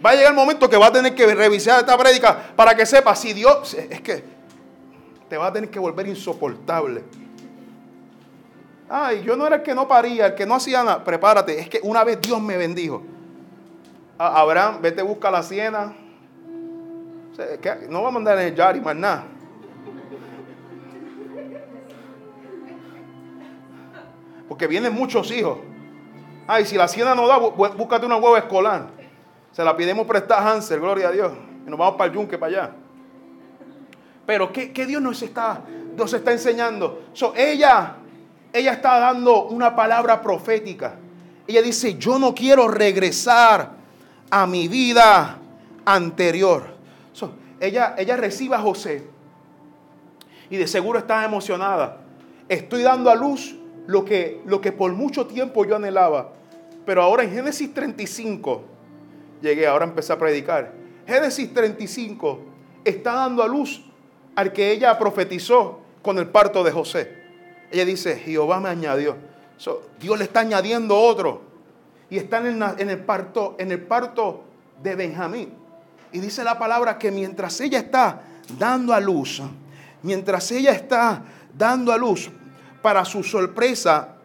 va 0.05 0.11
a 0.11 0.15
llegar 0.15 0.31
el 0.31 0.37
momento 0.37 0.69
que 0.69 0.77
va 0.77 0.87
a 0.87 0.93
tener 0.93 1.15
que 1.15 1.35
revisar 1.35 1.81
esta 1.81 1.97
prédica 1.97 2.53
para 2.57 2.75
que 2.75 2.87
sepa 2.87 3.15
si 3.15 3.33
Dios, 3.33 3.75
es 3.75 4.01
que 4.01 4.25
te 5.29 5.37
va 5.37 5.47
a 5.47 5.53
tener 5.53 5.71
que 5.71 5.79
volver 5.79 6.07
insoportable. 6.07 7.03
Ay, 8.89 9.23
yo 9.25 9.37
no 9.37 9.47
era 9.47 9.57
el 9.57 9.63
que 9.63 9.75
no 9.75 9.89
paría, 9.89 10.27
el 10.27 10.35
que 10.35 10.45
no 10.45 10.57
hacía 10.57 10.85
nada. 10.85 11.03
Prepárate, 11.03 11.59
es 11.59 11.69
que 11.69 11.81
una 11.83 12.05
vez 12.05 12.21
Dios 12.21 12.41
me 12.43 12.59
bendijo. 12.59 13.03
Abraham, 14.19 14.83
vete, 14.83 15.01
busca 15.01 15.31
la 15.31 15.43
siena. 15.43 15.97
no 17.89 18.03
va 18.03 18.09
a 18.09 18.13
mandar 18.13 18.39
en 18.39 18.49
el 18.49 18.55
Yari 18.55 18.81
más 18.81 18.95
nada. 18.95 19.25
Porque 24.53 24.67
vienen 24.67 24.93
muchos 24.93 25.31
hijos. 25.31 25.57
Ay, 26.47 26.67
si 26.67 26.77
la 26.77 26.85
hacienda 26.85 27.15
no 27.15 27.27
da, 27.27 27.39
búscate 27.39 28.05
una 28.05 28.19
hueva 28.19 28.37
escolar. 28.37 28.89
Se 29.51 29.65
la 29.65 29.75
pidemos 29.75 30.07
prestar 30.07 30.47
Hansel, 30.47 30.79
gloria 30.79 31.09
a 31.09 31.11
Dios. 31.11 31.33
Y 31.67 31.71
nos 31.71 31.79
vamos 31.79 31.95
para 31.97 32.11
el 32.11 32.15
yunque, 32.15 32.37
para 32.37 32.53
allá. 32.53 32.75
Pero 34.27 34.53
¿qué, 34.53 34.85
Dios 34.87 35.01
nos 35.01 35.23
está, 35.23 35.63
nos 35.97 36.13
está 36.13 36.33
enseñando? 36.33 37.03
ella, 37.35 37.97
ella 38.53 38.73
está 38.75 38.99
dando 38.99 39.45
una 39.45 39.75
palabra 39.75 40.21
profética. 40.21 40.97
Ella 41.47 41.63
dice, 41.63 41.95
yo 41.95 42.19
no 42.19 42.35
quiero 42.35 42.69
regresar 42.69 43.71
a 44.29 44.47
mi 44.47 44.69
vida 44.69 45.39
anterior. 45.87 46.65
ella, 47.59 47.95
ella 47.97 48.19
recibe 48.19 48.57
a 48.57 48.61
José 48.61 49.09
y 50.51 50.59
de 50.59 50.67
seguro 50.67 50.99
está 50.99 51.25
emocionada. 51.25 52.03
Estoy 52.51 52.83
dando 52.83 53.09
a 53.09 53.15
luz 53.15 53.57
lo 53.87 54.05
que, 54.05 54.41
lo 54.47 54.61
que 54.61 54.73
por 54.73 54.93
mucho 54.93 55.27
tiempo 55.27 55.65
yo 55.65 55.77
anhelaba. 55.77 56.33
Pero 56.85 57.03
ahora 57.03 57.23
en 57.23 57.33
Génesis 57.33 57.73
35, 57.73 58.63
llegué, 59.41 59.67
ahora 59.67 59.85
empecé 59.85 60.13
a 60.13 60.19
predicar. 60.19 60.73
Génesis 61.07 61.53
35 61.53 62.41
está 62.85 63.15
dando 63.15 63.43
a 63.43 63.49
luz 63.49 63.83
al 64.35 64.53
que 64.53 64.73
ella 64.73 64.99
profetizó 64.99 65.81
con 66.03 66.19
el 66.19 66.29
parto 66.29 66.65
de 66.65 66.73
José. 66.73 67.23
Ella 67.71 67.85
dice, 67.85 68.17
Jehová 68.17 68.61
me 68.61 68.69
añadió. 68.69 69.17
Dios 70.01 70.19
le 70.19 70.25
está 70.25 70.41
añadiendo 70.41 70.99
otro. 70.99 71.43
Y 72.11 72.19
está 72.19 72.39
en 72.39 72.63
el, 72.63 72.81
en 72.81 72.91
el, 72.91 72.99
parto, 72.99 73.57
en 73.59 73.73
el 73.73 73.81
parto 73.81 74.43
de 74.83 74.95
Benjamín. 74.95 75.55
Y 76.13 76.19
dice 76.19 76.45
la 76.45 76.59
palabra 76.59 76.99
que 76.99 77.11
mientras 77.11 77.61
ella 77.61 77.79
está 77.79 78.23
dando 78.59 78.93
a 78.93 79.01
luz, 79.01 79.41
mientras 80.03 80.51
ella 80.51 80.73
está 80.73 81.23
dando 81.57 81.93
a 81.93 81.97
luz, 81.97 82.31
para 82.83 83.05
su 83.05 83.23
sorpresa, 83.23 84.17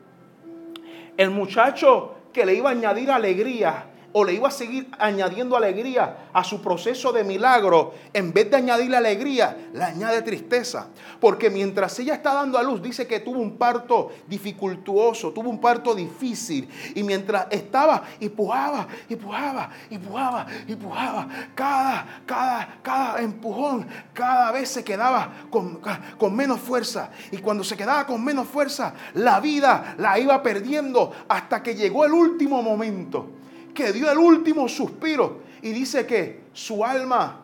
el 1.15 1.30
muchacho 1.30 2.15
que 2.34 2.46
le 2.46 2.56
iba 2.56 2.70
a 2.70 2.74
añadir 2.74 3.12
alegría 3.12 3.86
o 4.19 4.23
le 4.23 4.34
iba 4.34 4.47
a 4.47 4.51
seguir 4.51 4.89
añadiendo 4.97 5.56
alegría 5.56 6.30
a 6.34 6.43
su 6.43 6.60
proceso 6.60 7.12
de 7.12 7.23
milagro, 7.23 7.93
en 8.12 8.34
vez 8.34 8.49
de 8.49 8.58
añadirle 8.58 8.97
alegría, 8.97 9.69
le 9.71 9.84
añade 9.84 10.23
tristeza. 10.23 10.88
Porque 11.19 11.51
mientras 11.51 11.99
ella 11.99 12.15
está 12.15 12.34
dando 12.34 12.58
a 12.58 12.63
luz, 12.63 12.82
dice 12.82 13.06
que 13.06 13.19
tuvo 13.19 13.39
un 13.39 13.58
parto 13.58 14.10
dificultuoso, 14.27 15.32
tuvo 15.34 15.51
un 15.51 15.62
parto 15.62 15.93
difícil. 15.93 16.67
Y 16.95 17.03
mientras 17.03 17.45
estaba, 17.51 18.06
y 18.19 18.30
pujaba, 18.30 18.88
y 19.08 19.15
pujaba, 19.17 19.69
y 19.88 19.99
pujaba, 19.99 20.47
y 20.67 20.75
pujaba, 20.75 21.27
cada, 21.53 22.21
cada, 22.25 22.80
cada 22.82 23.21
empujón, 23.21 23.86
cada 24.13 24.51
vez 24.51 24.67
se 24.69 24.84
quedaba 24.84 25.32
con, 25.51 25.80
con 26.17 26.36
menos 26.36 26.60
fuerza. 26.60 27.12
Y 27.32 27.38
cuando 27.38 27.63
se 27.63 27.77
quedaba 27.77 28.08
con 28.08 28.25
menos 28.25 28.47
fuerza, 28.47 28.95
la 29.13 29.39
vida 29.39 29.93
la 29.99 30.17
iba 30.17 30.41
perdiendo 30.41 31.12
hasta 31.27 31.62
que 31.62 31.75
llegó 31.75 32.03
el 32.03 32.13
último 32.13 32.63
momento 32.63 33.38
que 33.77 33.93
dio 33.93 34.11
el 34.11 34.17
último 34.17 34.67
suspiro 34.67 35.41
y 35.61 35.69
dice 35.69 36.07
que 36.07 36.45
su 36.51 36.83
alma 36.83 37.41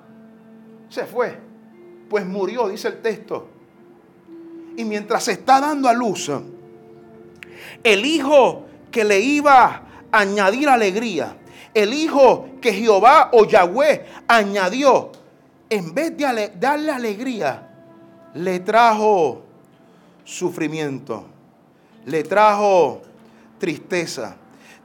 se 0.90 1.06
fue, 1.06 1.38
pues 2.10 2.26
murió, 2.26 2.70
dice 2.70 2.88
el 2.88 3.04
texto. 3.04 3.50
Y 4.76 4.84
mientras 4.84 5.26
se 5.26 5.34
está 5.34 5.62
dando 5.62 5.88
a 5.88 5.94
luz, 5.94 6.32
el 7.84 8.06
hijo 8.06 8.66
que 8.90 9.04
le 9.04 9.20
iba 9.20 9.64
a 9.64 9.84
añadir 10.12 10.70
alegría, 10.70 11.38
el 11.72 11.94
hijo 11.94 12.50
que 12.60 12.74
Jehová 12.74 13.30
o 13.34 13.46
Yahweh 13.46 14.04
añadió, 14.28 15.12
en 15.70 15.94
vez 15.94 16.18
de 16.18 16.52
darle 16.60 16.92
alegría, 16.92 17.70
le 18.34 18.60
trajo 18.62 19.44
sufrimiento, 20.24 21.28
le 22.08 22.24
trajo 22.24 23.04
tristeza. 23.60 24.38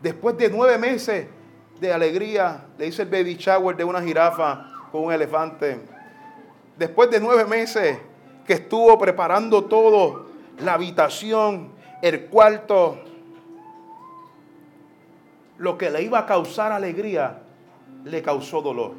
Después 0.03 0.37
de 0.37 0.51
nueve 0.51 0.77
meses 0.77 1.38
de 1.81 1.93
alegría, 1.93 2.65
le 2.79 2.87
hice 2.87 3.03
el 3.03 3.09
baby 3.09 3.37
shower 3.37 3.77
de 3.77 3.85
una 3.85 4.03
jirafa 4.03 4.73
con 4.91 5.05
un 5.05 5.13
elefante. 5.13 5.81
Después 6.77 7.11
de 7.11 7.21
nueve 7.21 7.45
meses 7.45 7.99
que 8.47 8.55
estuvo 8.55 8.99
preparando 8.99 9.65
todo, 9.65 10.27
la 10.61 10.75
habitación, 10.75 11.71
el 12.03 12.27
cuarto, 12.27 12.99
lo 15.59 15.77
que 15.77 15.91
le 15.91 16.03
iba 16.03 16.21
a 16.21 16.27
causar 16.27 16.73
alegría, 16.73 17.43
le 18.05 18.23
causó 18.23 18.63
dolor. 18.63 18.93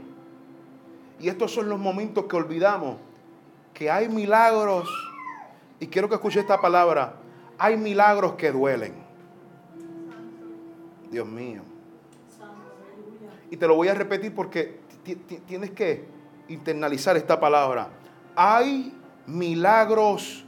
Y 1.20 1.28
estos 1.30 1.54
son 1.54 1.70
los 1.70 1.80
momentos 1.80 2.26
que 2.26 2.36
olvidamos, 2.36 2.98
que 3.74 3.90
hay 3.90 4.08
milagros, 4.08 4.90
y 5.80 5.88
quiero 5.88 6.08
que 6.08 6.16
escuche 6.16 6.40
esta 6.40 6.60
palabra, 6.60 7.14
hay 7.58 7.76
milagros 7.78 8.34
que 8.34 8.52
duelen. 8.52 8.94
Dios 11.12 11.28
mío. 11.28 11.69
Y 13.52 13.58
te 13.58 13.68
lo 13.68 13.76
voy 13.76 13.88
a 13.88 13.94
repetir 13.94 14.34
porque 14.34 14.80
tienes 15.48 15.72
que 15.72 16.06
internalizar 16.48 17.18
esta 17.18 17.40
palabra. 17.40 17.90
Hay 18.36 18.94
milagros 19.26 20.46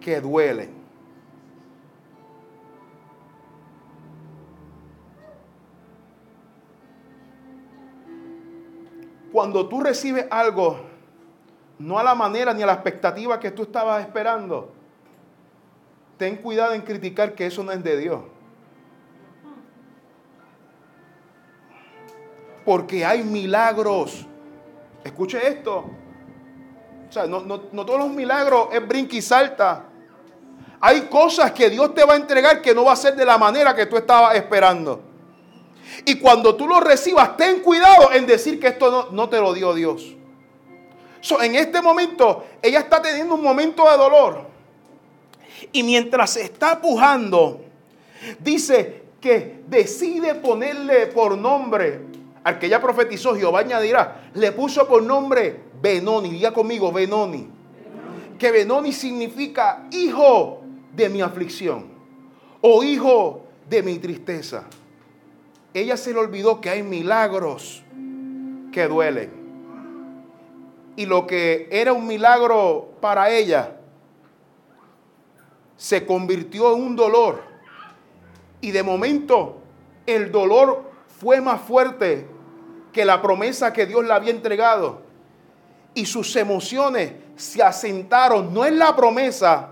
que 0.00 0.20
duelen. 0.20 0.82
Cuando 9.32 9.66
tú 9.66 9.80
recibes 9.80 10.26
algo, 10.30 10.78
no 11.78 11.98
a 11.98 12.04
la 12.04 12.14
manera 12.14 12.52
ni 12.52 12.62
a 12.62 12.66
la 12.66 12.74
expectativa 12.74 13.40
que 13.40 13.50
tú 13.50 13.62
estabas 13.62 14.02
esperando, 14.02 14.70
ten 16.18 16.36
cuidado 16.36 16.74
en 16.74 16.82
criticar 16.82 17.34
que 17.34 17.46
eso 17.46 17.64
no 17.64 17.72
es 17.72 17.82
de 17.82 17.96
Dios. 17.96 18.20
Porque 22.64 23.04
hay 23.04 23.22
milagros. 23.22 24.26
Escuche 25.04 25.46
esto. 25.46 25.84
O 27.08 27.12
sea, 27.12 27.26
no, 27.26 27.60
todos 27.60 27.98
los 27.98 28.10
milagros 28.10 28.68
es 28.72 28.86
brinca 28.86 29.16
y 29.16 29.22
salta. 29.22 29.84
Hay 30.80 31.02
cosas 31.02 31.52
que 31.52 31.68
Dios 31.68 31.94
te 31.94 32.04
va 32.04 32.14
a 32.14 32.16
entregar 32.16 32.62
que 32.62 32.74
no 32.74 32.84
va 32.84 32.92
a 32.92 32.96
ser 32.96 33.14
de 33.14 33.24
la 33.24 33.38
manera 33.38 33.74
que 33.74 33.86
tú 33.86 33.96
estabas 33.96 34.34
esperando. 34.34 35.00
Y 36.04 36.16
cuando 36.18 36.56
tú 36.56 36.66
lo 36.66 36.80
recibas, 36.80 37.36
ten 37.36 37.60
cuidado 37.60 38.12
en 38.12 38.26
decir 38.26 38.58
que 38.58 38.68
esto 38.68 39.10
no, 39.12 39.28
te 39.28 39.38
lo 39.40 39.52
dio 39.52 39.74
Dios. 39.74 40.16
en 41.42 41.54
este 41.54 41.82
momento, 41.82 42.46
ella 42.62 42.80
está 42.80 43.02
teniendo 43.02 43.34
un 43.34 43.42
momento 43.42 43.88
de 43.90 43.96
dolor. 43.96 44.46
Y 45.70 45.82
mientras 45.82 46.30
se 46.30 46.42
está 46.42 46.80
pujando, 46.80 47.60
dice 48.38 49.02
que 49.20 49.62
decide 49.68 50.34
ponerle 50.34 51.08
por 51.08 51.36
nombre 51.36 52.11
al 52.44 52.58
que 52.58 52.66
ella 52.66 52.80
profetizó, 52.80 53.34
Jehová 53.36 53.60
añadirá, 53.60 54.30
le 54.34 54.52
puso 54.52 54.86
por 54.88 55.02
nombre 55.02 55.60
Benoni, 55.80 56.30
diga 56.30 56.52
conmigo, 56.52 56.92
Benoni. 56.92 57.48
Que 58.38 58.50
Benoni 58.50 58.92
significa 58.92 59.86
hijo 59.90 60.60
de 60.94 61.08
mi 61.08 61.20
aflicción 61.20 61.86
o 62.60 62.82
hijo 62.82 63.44
de 63.68 63.82
mi 63.82 63.98
tristeza. 63.98 64.64
Ella 65.74 65.96
se 65.96 66.12
le 66.12 66.18
olvidó 66.18 66.60
que 66.60 66.70
hay 66.70 66.82
milagros 66.82 67.82
que 68.72 68.86
duelen. 68.88 69.30
Y 70.96 71.06
lo 71.06 71.26
que 71.26 71.68
era 71.70 71.92
un 71.92 72.06
milagro 72.06 72.92
para 73.00 73.30
ella 73.30 73.76
se 75.76 76.04
convirtió 76.04 76.74
en 76.76 76.82
un 76.82 76.96
dolor. 76.96 77.42
Y 78.60 78.72
de 78.72 78.82
momento 78.82 79.62
el 80.06 80.30
dolor 80.30 80.90
fue 81.18 81.40
más 81.40 81.60
fuerte 81.60 82.26
que 82.92 83.04
la 83.04 83.20
promesa 83.22 83.72
que 83.72 83.86
Dios 83.86 84.04
le 84.04 84.12
había 84.12 84.30
entregado. 84.30 85.02
Y 85.94 86.06
sus 86.06 86.34
emociones 86.36 87.12
se 87.36 87.62
asentaron 87.62 88.52
no 88.52 88.64
en 88.64 88.78
la 88.78 88.94
promesa, 88.94 89.70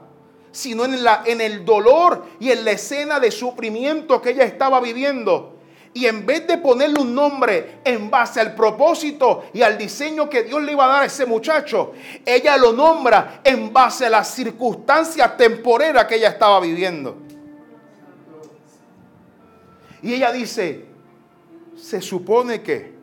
sino 0.51 0.85
en, 0.85 1.03
la, 1.03 1.23
en 1.25 1.41
el 1.41 1.65
dolor 1.65 2.27
y 2.41 2.51
en 2.51 2.65
la 2.65 2.73
escena 2.73 3.21
de 3.21 3.31
sufrimiento 3.31 4.21
que 4.21 4.31
ella 4.31 4.45
estaba 4.45 4.81
viviendo. 4.81 5.57
Y 5.93 6.07
en 6.07 6.25
vez 6.25 6.47
de 6.47 6.59
ponerle 6.59 7.01
un 7.01 7.15
nombre 7.15 7.81
en 7.85 8.11
base 8.11 8.41
al 8.41 8.55
propósito 8.55 9.45
y 9.53 9.63
al 9.63 9.77
diseño 9.77 10.31
que 10.31 10.45
Dios 10.45 10.63
le 10.63 10.73
iba 10.73 10.85
a 10.85 10.89
dar 10.89 11.03
a 11.03 11.07
ese 11.07 11.27
muchacho, 11.27 11.93
ella 12.25 12.57
lo 12.57 12.73
nombra 12.73 13.41
en 13.43 13.73
base 13.73 14.07
a 14.07 14.11
las 14.11 14.33
circunstancias 14.33 15.37
temporeras 15.37 16.05
que 16.05 16.15
ella 16.15 16.29
estaba 16.29 16.61
viviendo. 16.61 17.17
Y 20.03 20.15
ella 20.15 20.31
dice, 20.31 20.87
se 21.77 22.01
supone 22.01 22.63
que 22.63 23.00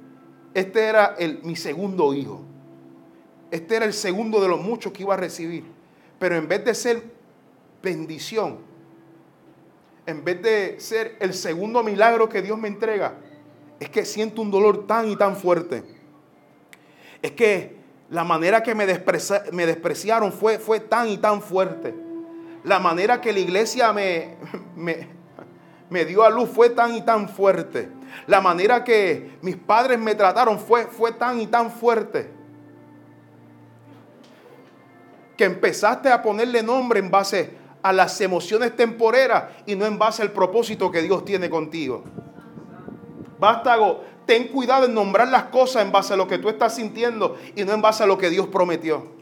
este 0.58 0.86
era 0.86 1.16
el, 1.20 1.44
mi 1.44 1.56
segundo 1.56 2.16
hijo. 2.16 2.42
Este 3.52 3.76
era 3.76 3.86
el 3.86 3.94
segundo 3.94 4.42
de 4.42 4.48
los 4.48 4.60
muchos 4.60 4.92
que 4.92 5.04
iba 5.04 5.14
a 5.14 5.18
recibir. 5.18 5.64
Pero 6.18 6.36
en 6.36 6.48
vez 6.48 6.66
de 6.66 6.74
ser 6.74 7.04
bendición, 7.84 8.58
en 10.08 10.24
vez 10.24 10.42
de 10.42 10.80
ser 10.80 11.16
el 11.20 11.36
segundo 11.36 11.84
milagro 11.84 12.28
que 12.28 12.42
Dios 12.42 12.58
me 12.58 12.70
entrega, 12.70 13.20
es 13.80 13.92
que 13.92 14.04
siento 14.04 14.42
un 14.42 14.50
dolor 14.50 14.88
tan 14.88 15.08
y 15.08 15.16
tan 15.16 15.36
fuerte. 15.36 15.84
Es 17.22 17.34
que 17.34 17.76
la 18.10 18.24
manera 18.24 18.64
que 18.64 18.74
me, 18.74 18.88
despreciaron 18.88 20.34
fue, 20.34 20.58
fue 20.58 20.80
tan 20.80 21.08
y 21.08 21.20
tan 21.20 21.44
fuerte. 21.44 21.94
La 22.64 22.80
manera 22.80 23.22
que 23.22 23.32
la 23.32 23.40
iglesia 23.40 23.94
me, 23.94 24.38
me, 24.76 25.08
me 25.90 26.06
dio 26.06 26.24
a 26.24 26.30
luz 26.30 26.50
fue 26.50 26.70
tan 26.70 26.96
y 26.96 27.02
tan 27.02 27.30
fuerte. 27.30 27.90
La 28.26 28.42
manera 28.42 28.84
que 28.84 29.38
mis 29.42 29.56
padres 29.56 30.00
me 30.00 30.16
trataron 30.16 30.60
fue, 30.60 30.86
fue 30.88 31.12
tan 31.12 31.40
y 31.40 31.48
tan 31.48 31.72
fuerte. 31.72 32.32
Que 35.38 35.46
empezaste 35.46 36.10
a 36.10 36.22
ponerle 36.22 36.64
nombre 36.64 37.00
en 37.00 37.12
base 37.12 37.52
a 37.82 37.94
las 37.94 38.20
emociones 38.22 38.76
temporeras 38.76 39.46
y 39.66 39.76
no 39.76 39.86
en 39.86 39.98
base 39.98 40.22
al 40.22 40.32
propósito 40.32 40.92
que 40.92 41.02
Dios 41.02 41.24
tiene 41.24 41.50
contigo. 41.50 42.04
Vástago, 43.40 44.04
ten 44.26 44.48
cuidado 44.48 44.86
en 44.86 44.94
nombrar 44.94 45.28
las 45.28 45.44
cosas 45.44 45.84
en 45.84 45.92
base 45.92 46.14
a 46.14 46.18
lo 46.18 46.28
que 46.28 46.40
tú 46.40 46.50
estás 46.50 46.76
sintiendo 46.76 47.38
y 47.56 47.64
no 47.64 47.74
en 47.74 47.82
base 47.82 48.04
a 48.04 48.08
lo 48.08 48.18
que 48.18 48.30
Dios 48.30 48.48
prometió. 48.48 49.16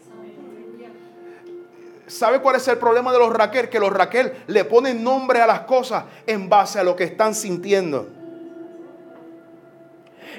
¿Sabe 2.07 2.39
cuál 2.39 2.57
es 2.57 2.67
el 2.67 2.77
problema 2.77 3.11
de 3.11 3.19
los 3.19 3.33
Raquel? 3.33 3.69
Que 3.69 3.79
los 3.79 3.91
Raquel 3.91 4.33
le 4.47 4.63
ponen 4.65 5.03
nombre 5.03 5.41
a 5.41 5.47
las 5.47 5.61
cosas 5.61 6.05
en 6.27 6.49
base 6.49 6.79
a 6.79 6.83
lo 6.83 6.95
que 6.95 7.03
están 7.03 7.33
sintiendo. 7.33 8.07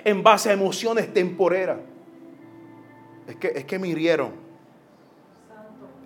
En 0.04 0.22
base 0.22 0.50
a 0.50 0.52
emociones 0.52 1.12
temporeras. 1.12 1.78
Es 3.26 3.36
que, 3.36 3.48
es 3.48 3.64
que 3.64 3.78
me 3.78 3.88
hirieron. 3.88 4.32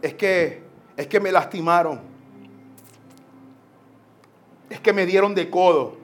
Es 0.00 0.14
que, 0.14 0.62
es 0.96 1.06
que 1.06 1.20
me 1.20 1.30
lastimaron. 1.30 2.00
Es 4.70 4.80
que 4.80 4.92
me 4.94 5.04
dieron 5.04 5.34
de 5.34 5.50
codo. 5.50 5.96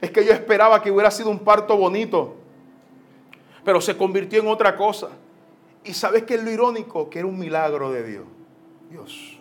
Es 0.00 0.12
que 0.12 0.24
yo 0.24 0.32
esperaba 0.32 0.80
que 0.80 0.92
hubiera 0.92 1.10
sido 1.10 1.30
un 1.30 1.40
parto 1.40 1.76
bonito. 1.76 2.36
Pero 3.64 3.80
se 3.80 3.96
convirtió 3.96 4.40
en 4.40 4.46
otra 4.46 4.76
cosa. 4.76 5.08
Y 5.86 5.94
sabes 5.94 6.24
qué 6.24 6.34
es 6.34 6.42
lo 6.42 6.50
irónico? 6.50 7.08
Que 7.08 7.20
era 7.20 7.28
un 7.28 7.38
milagro 7.38 7.92
de 7.92 8.04
Dios. 8.04 8.24
Dios. 8.90 9.38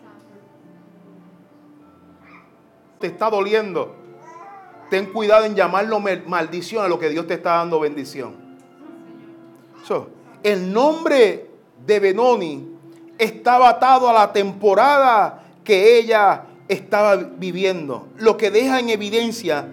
Te 3.00 3.08
está 3.08 3.30
doliendo. 3.30 3.96
Ten 4.92 5.08
cuidado 5.08 5.46
en 5.46 5.56
llamarlo 5.56 6.00
maldición 6.00 6.86
a 6.86 6.88
lo 6.88 7.00
que 7.00 7.10
Dios 7.10 7.26
te 7.26 7.34
está 7.34 7.56
dando 7.56 7.80
bendición. 7.80 8.36
el 10.44 10.72
nombre 10.72 11.50
de 11.86 12.00
Benoni 12.00 12.70
estaba 13.18 13.70
atado 13.70 14.08
a 14.08 14.14
la 14.14 14.32
temporada 14.32 15.44
que 15.64 15.98
ella 15.98 16.44
estaba 16.68 17.16
viviendo. 17.16 18.08
Lo 18.18 18.38
que 18.38 18.52
deja 18.52 18.80
en 18.80 18.90
evidencia 18.90 19.68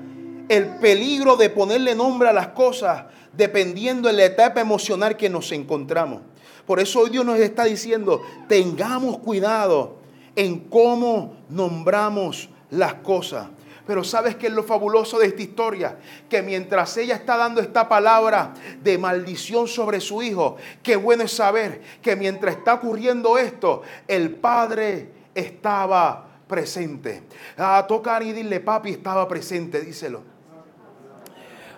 el 0.48 0.76
peligro 0.76 1.36
de 1.36 1.50
ponerle 1.50 1.94
nombre 1.94 2.30
a 2.30 2.32
las 2.32 2.48
cosas 2.48 3.04
dependiendo 3.34 4.08
de 4.08 4.14
la 4.14 4.24
etapa 4.24 4.60
emocional 4.60 5.16
que 5.16 5.28
nos 5.28 5.52
encontramos. 5.52 6.20
Por 6.66 6.80
eso 6.80 7.00
hoy 7.00 7.10
Dios 7.10 7.24
nos 7.24 7.38
está 7.38 7.64
diciendo, 7.64 8.22
tengamos 8.48 9.18
cuidado 9.18 9.96
en 10.36 10.60
cómo 10.60 11.36
nombramos 11.48 12.48
las 12.70 12.94
cosas. 12.94 13.48
Pero 13.86 14.04
¿sabes 14.04 14.36
qué 14.36 14.46
es 14.46 14.52
lo 14.52 14.62
fabuloso 14.62 15.18
de 15.18 15.26
esta 15.26 15.42
historia? 15.42 15.98
Que 16.28 16.40
mientras 16.40 16.96
ella 16.96 17.16
está 17.16 17.36
dando 17.36 17.60
esta 17.60 17.88
palabra 17.88 18.54
de 18.82 18.96
maldición 18.96 19.66
sobre 19.66 20.00
su 20.00 20.22
hijo, 20.22 20.56
qué 20.82 20.94
bueno 20.94 21.24
es 21.24 21.32
saber 21.32 21.82
que 22.00 22.14
mientras 22.14 22.56
está 22.56 22.74
ocurriendo 22.74 23.38
esto, 23.38 23.82
el 24.06 24.30
padre 24.36 25.08
estaba 25.34 26.26
presente. 26.46 27.24
A 27.56 27.84
tocar 27.88 28.22
y 28.22 28.32
dile, 28.32 28.60
papi 28.60 28.90
estaba 28.90 29.26
presente, 29.26 29.80
díselo. 29.80 30.22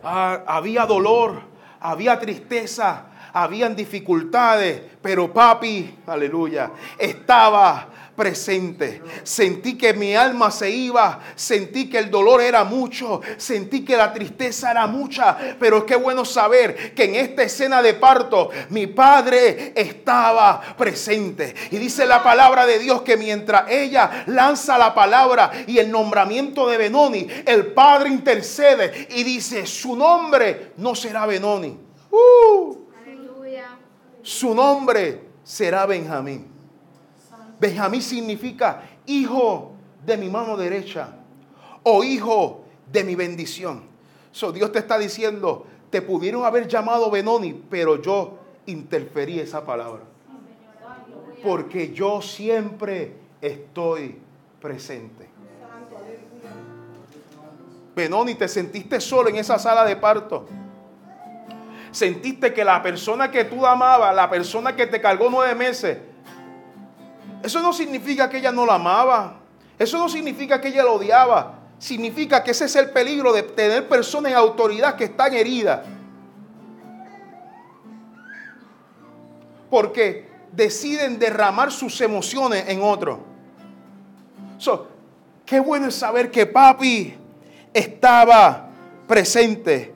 Ah, 0.03 0.42
había 0.47 0.85
dolor, 0.85 1.40
había 1.81 2.18
tristeza, 2.18 3.07
habían 3.35 3.75
dificultades, 3.75 4.81
pero 5.03 5.33
papi, 5.33 5.99
aleluya, 6.07 6.70
estaba 6.97 7.88
presente. 8.14 9.03
Sentí 9.25 9.77
que 9.77 9.92
mi 9.92 10.14
alma 10.14 10.53
se 10.53 10.70
iba, 10.70 11.20
sentí 11.35 11.90
que 11.90 11.99
el 11.99 12.12
dolor 12.12 12.40
era 12.40 12.62
mucho, 12.62 13.20
sentí 13.37 13.85
que 13.85 13.97
la 13.97 14.12
tristeza 14.12 14.70
era 14.70 14.87
mucha, 14.87 15.37
pero 15.59 15.85
qué 15.85 15.97
bueno 15.97 16.25
saber 16.25 16.94
que 16.94 17.05
en 17.05 17.16
esta 17.16 17.42
escena 17.42 17.83
de 17.83 17.94
parto 17.94 18.51
mi 18.70 18.87
padre 18.87 19.73
estaba 19.75 20.61
presente. 20.79 21.55
Y 21.73 21.79
dice 21.79 22.07
la 22.07 22.23
palabra 22.23 22.66
de 22.66 22.79
Dios 22.79 23.03
que 23.03 23.16
mientras 23.16 23.68
ella 23.68 24.25
lanza 24.27 24.79
la 24.79 24.94
palabra 24.94 25.51
y 25.66 25.79
el 25.79 25.90
nombramiento 25.90 26.68
de 26.68 26.79
Benoni, 26.79 27.27
el 27.47 27.66
padre 27.66 28.11
intercede 28.11 29.09
y 29.11 29.25
dice, 29.25 29.66
su 29.66 29.97
nombre 29.97 30.73
no 30.77 30.94
será 30.94 31.27
Benoni. 31.27 31.77
Uh, 32.11 32.63
su 34.25 34.55
nombre 34.55 35.21
será 35.45 35.85
Benjamín. 35.85 36.47
Benjamín 37.61 38.01
significa 38.01 38.83
hijo 39.07 39.73
de 40.05 40.17
mi 40.17 40.31
mano 40.31 40.57
derecha 40.57 41.15
o 41.83 42.03
hijo 42.03 42.65
de 42.91 43.05
mi 43.05 43.15
bendición. 43.15 43.83
So, 44.33 44.51
Dios 44.51 44.73
te 44.73 44.79
está 44.79 44.99
diciendo, 44.99 45.67
te 45.91 46.01
pudieron 46.01 46.45
haber 46.45 46.67
llamado 46.67 47.11
Benoni, 47.11 47.53
pero 47.69 48.01
yo 48.01 48.39
interferí 48.67 49.39
esa 49.39 49.65
palabra. 49.65 50.03
Porque 51.43 51.93
yo 51.93 52.23
siempre 52.23 53.13
estoy 53.43 54.17
presente. 54.59 55.29
Benoni, 57.95 58.35
te 58.35 58.49
sentiste 58.49 59.01
solo 59.01 59.29
en 59.29 59.37
esa 59.37 59.59
sala 59.59 59.85
de 59.85 59.97
parto 59.97 60.47
sentiste 61.95 62.53
que 62.53 62.65
la 62.65 62.83
persona 62.83 63.31
que 63.31 63.45
tú 63.45 63.65
amabas, 63.65 64.15
la 64.15 64.29
persona 64.29 64.75
que 64.75 64.87
te 64.87 65.01
cargó 65.01 65.29
nueve 65.31 65.55
meses, 65.55 65.99
eso 67.43 67.63
no 67.63 67.73
significa 67.73 68.29
que 68.29 68.39
ella 68.39 68.51
no 68.51 68.67
la 68.67 68.75
amaba. 68.75 69.37
Eso 69.79 69.99
no 69.99 70.09
significa 70.09 70.61
que 70.61 70.69
ella 70.69 70.83
la 70.83 70.91
odiaba. 70.91 71.59
Significa 71.79 72.43
que 72.43 72.53
ese 72.53 72.65
es 72.65 72.77
el 72.77 72.91
peligro 72.91 73.33
de 73.33 73.43
tener 73.43 73.89
personas 73.89 74.33
en 74.33 74.39
autoridad 74.39 74.97
que 74.97 75.05
están 75.05 75.35
heridas. 75.35 75.81
Porque 79.71 80.29
deciden 80.53 81.19
derramar 81.19 81.71
sus 81.71 82.01
emociones 82.01 82.65
en 82.69 82.83
otro. 82.83 83.21
qué 85.45 85.61
bueno 85.61 85.89
es 85.89 85.95
saber 85.95 86.31
que 86.31 86.47
papi 86.47 87.15
estaba 87.73 88.69
presente 89.07 89.94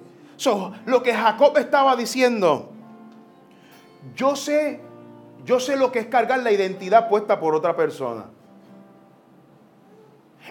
lo 0.87 1.03
que 1.03 1.15
Jacob 1.15 1.57
estaba 1.59 1.97
diciendo, 1.97 2.71
yo 4.15 4.37
sé, 4.37 4.81
yo 5.45 5.59
sé 5.61 5.77
lo 5.77 5.91
que 5.91 6.01
es 6.01 6.07
cargar 6.07 6.41
la 6.41 6.53
identidad 6.53 7.09
puesta 7.09 7.41
por 7.41 7.55
otra 7.55 7.75
persona. 7.77 8.27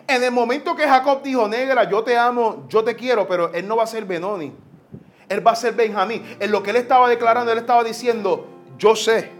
En 0.07 0.23
el 0.23 0.31
momento 0.31 0.75
que 0.75 0.87
Jacob 0.87 1.23
dijo, 1.23 1.47
negra, 1.47 1.89
yo 1.89 2.03
te 2.03 2.17
amo, 2.17 2.65
yo 2.69 2.83
te 2.83 2.95
quiero, 2.95 3.27
pero 3.27 3.51
él 3.53 3.67
no 3.67 3.77
va 3.77 3.83
a 3.83 3.87
ser 3.87 4.05
Benoni. 4.05 4.53
Él 5.27 5.45
va 5.45 5.51
a 5.51 5.55
ser 5.55 5.73
Benjamín. 5.73 6.23
En 6.39 6.51
lo 6.51 6.63
que 6.63 6.69
él 6.69 6.75
estaba 6.77 7.09
declarando, 7.09 7.51
él 7.51 7.57
estaba 7.57 7.83
diciendo, 7.83 8.47
yo 8.77 8.95
sé 8.95 9.31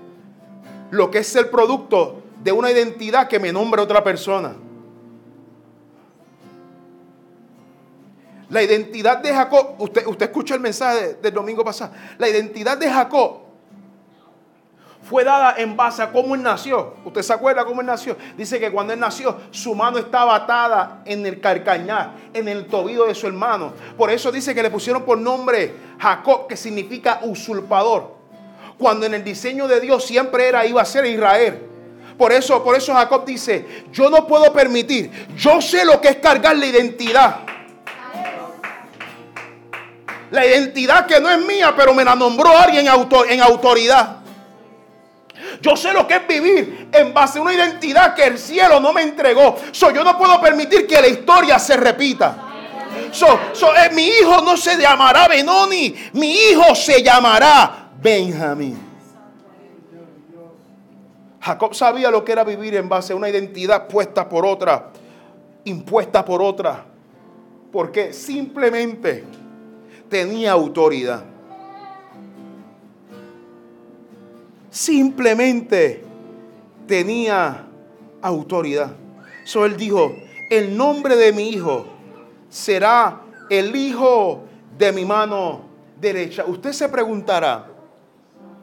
lo 0.92 1.12
que 1.12 1.20
es 1.20 1.36
el 1.36 1.50
producto 1.50 2.24
de 2.44 2.52
una 2.52 2.72
identidad 2.72 3.28
que 3.28 3.40
me 3.40 3.52
nombre 3.52 3.82
otra 3.82 4.04
persona. 4.04 4.56
La 8.50 8.64
identidad 8.64 9.18
de 9.18 9.34
Jacob, 9.34 9.76
usted, 9.80 10.06
usted 10.08 10.28
escucha 10.28 10.56
el 10.56 10.62
mensaje 10.62 11.16
del 11.16 11.34
domingo 11.34 11.64
pasado, 11.64 11.92
la 12.18 12.30
identidad 12.30 12.78
de 12.78 12.90
Jacob 12.90 13.48
fue 15.08 15.24
dada 15.24 15.56
en 15.58 15.78
base 15.78 16.02
a 16.02 16.12
cómo 16.12 16.36
él 16.36 16.44
nació. 16.44 16.96
¿Usted 17.06 17.22
se 17.22 17.32
acuerda 17.32 17.64
cómo 17.64 17.80
él 17.80 17.88
nació? 17.88 18.18
Dice 18.36 18.60
que 18.60 18.70
cuando 18.70 18.92
él 18.92 19.00
nació, 19.00 19.38
su 19.52 19.74
mano 19.74 19.98
estaba 19.98 20.36
atada 20.36 21.02
en 21.06 21.26
el 21.26 21.40
carcañar, 21.40 22.12
en 22.34 22.50
el 22.50 22.68
tobillo 22.68 23.06
de 23.06 23.16
su 23.16 23.26
hermano. 23.26 23.72
Por 23.98 24.12
eso 24.12 24.34
dice 24.34 24.54
que 24.54 24.62
le 24.62 24.70
pusieron 24.70 25.04
por 25.04 25.18
nombre 25.18 25.74
Jacob, 25.98 26.48
que 26.48 26.58
significa 26.58 27.22
usurpador. 27.24 28.18
Cuando 28.78 29.06
en 29.06 29.14
el 29.14 29.24
diseño 29.24 29.68
de 29.68 29.80
Dios 29.80 30.06
siempre 30.06 30.46
era, 30.46 30.66
iba 30.66 30.82
a 30.82 30.86
ser 30.86 31.06
Israel. 31.06 31.62
Por 32.18 32.34
eso, 32.34 32.62
por 32.62 32.76
eso 32.76 32.94
Jacob 32.94 33.24
dice, 33.24 33.86
yo 33.94 34.10
no 34.10 34.28
puedo 34.28 34.52
permitir, 34.52 35.10
yo 35.38 35.62
sé 35.62 35.86
lo 35.86 36.02
que 36.02 36.10
es 36.10 36.16
cargar 36.18 36.58
la 36.58 36.66
identidad. 36.66 37.47
La 40.32 40.46
identidad 40.46 41.06
que 41.06 41.20
no 41.20 41.30
es 41.30 41.40
mía, 41.40 41.74
pero 41.76 41.94
me 41.94 42.04
la 42.04 42.16
nombró 42.16 42.58
alguien 42.58 42.88
en 43.30 43.42
autoridad. 43.42 44.18
Yo 45.62 45.76
sé 45.76 45.94
lo 45.94 46.08
que 46.08 46.16
es 46.16 46.28
vivir 46.28 46.90
en 46.92 47.14
base 47.14 47.40
a 47.40 47.42
una 47.42 47.54
identidad 47.54 48.16
que 48.16 48.24
el 48.24 48.38
cielo 48.38 48.80
no 48.80 48.94
me 48.94 49.02
entregó. 49.02 49.56
So, 49.72 49.92
yo 49.92 50.04
no 50.04 50.18
puedo 50.18 50.40
permitir 50.42 50.88
que 50.88 51.00
la 51.02 51.08
historia 51.08 51.60
se 51.60 51.78
repita. 51.78 52.44
So, 53.12 53.40
eh, 53.76 53.90
mi 53.94 54.08
hijo 54.08 54.42
no 54.42 54.58
se 54.58 54.78
llamará 54.78 55.28
Benoni, 55.28 55.96
mi 56.14 56.34
hijo 56.34 56.76
se 56.76 57.02
llamará 57.02 57.90
Benjamín. 58.00 58.88
Jacob 61.40 61.74
sabía 61.74 62.12
lo 62.12 62.26
que 62.26 62.34
era 62.34 62.44
vivir 62.44 62.76
en 62.76 62.90
base 62.90 63.14
a 63.14 63.16
una 63.16 63.30
identidad 63.30 63.88
puesta 63.88 64.28
por 64.28 64.46
otra, 64.46 64.90
impuesta 65.64 66.26
por 66.26 66.42
otra, 66.42 66.84
porque 67.72 68.12
simplemente 68.12 69.24
tenía 70.10 70.52
autoridad. 70.52 71.24
simplemente 74.78 76.04
tenía 76.86 77.66
autoridad. 78.22 78.92
So 79.44 79.66
él 79.66 79.76
dijo, 79.76 80.16
el 80.52 80.78
nombre 80.78 81.16
de 81.16 81.34
mi 81.34 81.50
hijo 81.50 81.86
será 82.48 83.22
el 83.50 83.76
hijo 83.76 84.44
de 84.78 84.92
mi 84.92 85.04
mano 85.04 85.62
derecha. 86.00 86.46
Usted 86.46 86.74
se 86.74 86.90
preguntará, 86.90 87.66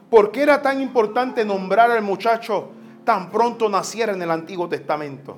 ¿por 0.09 0.31
qué 0.31 0.43
era 0.43 0.61
tan 0.61 0.81
importante 0.81 1.43
nombrar 1.43 1.91
al 1.91 2.01
muchacho 2.01 2.69
tan 3.03 3.29
pronto 3.29 3.67
naciera 3.67 4.13
en 4.13 4.21
el 4.21 4.31
Antiguo 4.31 4.69
Testamento? 4.69 5.35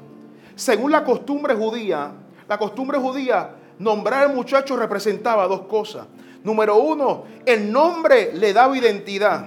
Según 0.56 0.91
la 0.91 1.04
costumbre 1.04 1.56
judía, 1.56 2.12
la 2.48 2.58
costumbre 2.60 3.00
judía, 3.00 3.50
nombrar 3.79 4.23
al 4.23 4.35
muchacho 4.35 4.75
representaba 4.75 5.47
dos 5.47 5.61
cosas. 5.61 6.07
Número 6.43 6.77
uno, 6.77 7.25
el 7.45 7.71
nombre 7.71 8.31
le 8.33 8.53
daba 8.53 8.77
identidad. 8.77 9.45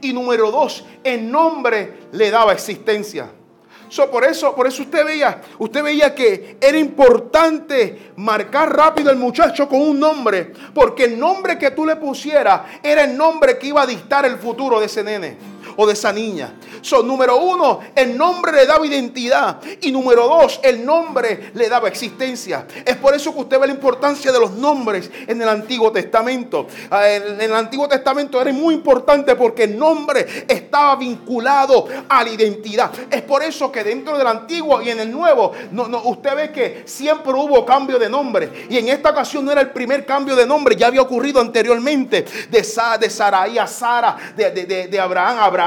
Y 0.00 0.12
número 0.12 0.50
dos, 0.50 0.84
el 1.04 1.30
nombre 1.30 2.08
le 2.12 2.30
daba 2.30 2.52
existencia. 2.52 3.30
por 4.10 4.24
eso, 4.24 4.54
por 4.54 4.66
eso 4.66 4.82
usted 4.82 5.04
veía, 5.04 5.40
usted 5.58 5.82
veía 5.82 6.14
que 6.14 6.56
era 6.60 6.78
importante 6.78 8.12
marcar 8.16 8.74
rápido 8.74 9.10
al 9.10 9.16
muchacho 9.16 9.68
con 9.68 9.80
un 9.80 10.00
nombre, 10.00 10.52
porque 10.74 11.04
el 11.04 11.18
nombre 11.18 11.58
que 11.58 11.70
tú 11.70 11.86
le 11.86 11.96
pusieras 11.96 12.62
era 12.82 13.04
el 13.04 13.16
nombre 13.16 13.58
que 13.58 13.68
iba 13.68 13.82
a 13.82 13.86
dictar 13.86 14.26
el 14.26 14.36
futuro 14.36 14.80
de 14.80 14.86
ese 14.86 15.02
nene 15.02 15.55
o 15.76 15.86
de 15.86 15.92
esa 15.92 16.12
niña. 16.12 16.54
Son 16.80 17.06
número 17.06 17.36
uno, 17.36 17.80
el 17.94 18.16
nombre 18.16 18.52
le 18.52 18.66
daba 18.66 18.86
identidad. 18.86 19.60
Y 19.80 19.92
número 19.92 20.26
dos, 20.26 20.60
el 20.62 20.84
nombre 20.84 21.50
le 21.54 21.68
daba 21.68 21.88
existencia. 21.88 22.66
Es 22.84 22.96
por 22.96 23.14
eso 23.14 23.32
que 23.34 23.40
usted 23.40 23.60
ve 23.60 23.66
la 23.66 23.72
importancia 23.72 24.32
de 24.32 24.40
los 24.40 24.52
nombres 24.52 25.10
en 25.26 25.40
el 25.40 25.48
Antiguo 25.48 25.92
Testamento. 25.92 26.66
Ah, 26.90 27.08
en 27.08 27.40
el 27.40 27.54
Antiguo 27.54 27.88
Testamento 27.88 28.40
era 28.40 28.52
muy 28.52 28.74
importante 28.74 29.34
porque 29.36 29.64
el 29.64 29.78
nombre 29.78 30.44
estaba 30.48 30.96
vinculado 30.96 31.86
a 32.08 32.24
la 32.24 32.30
identidad. 32.30 32.90
Es 33.10 33.22
por 33.22 33.42
eso 33.42 33.70
que 33.70 33.84
dentro 33.84 34.16
del 34.16 34.26
Antiguo 34.26 34.80
y 34.82 34.90
en 34.90 35.00
el 35.00 35.10
Nuevo, 35.10 35.52
usted 36.04 36.36
ve 36.36 36.52
que 36.52 36.82
siempre 36.86 37.32
hubo 37.32 37.64
cambio 37.64 37.98
de 37.98 38.08
nombre. 38.08 38.66
Y 38.68 38.78
en 38.78 38.88
esta 38.88 39.10
ocasión 39.10 39.44
no 39.44 39.52
era 39.52 39.60
el 39.60 39.70
primer 39.70 40.04
cambio 40.06 40.36
de 40.36 40.46
nombre, 40.46 40.76
ya 40.76 40.86
había 40.86 41.02
ocurrido 41.02 41.40
anteriormente. 41.40 42.24
De, 42.50 42.66
de 43.00 43.10
Sarai 43.10 43.58
a 43.58 43.66
Sara, 43.66 44.16
de, 44.36 44.50
de, 44.50 44.88
de 44.88 45.00
Abraham 45.00 45.38
a 45.38 45.44
Abraham 45.44 45.65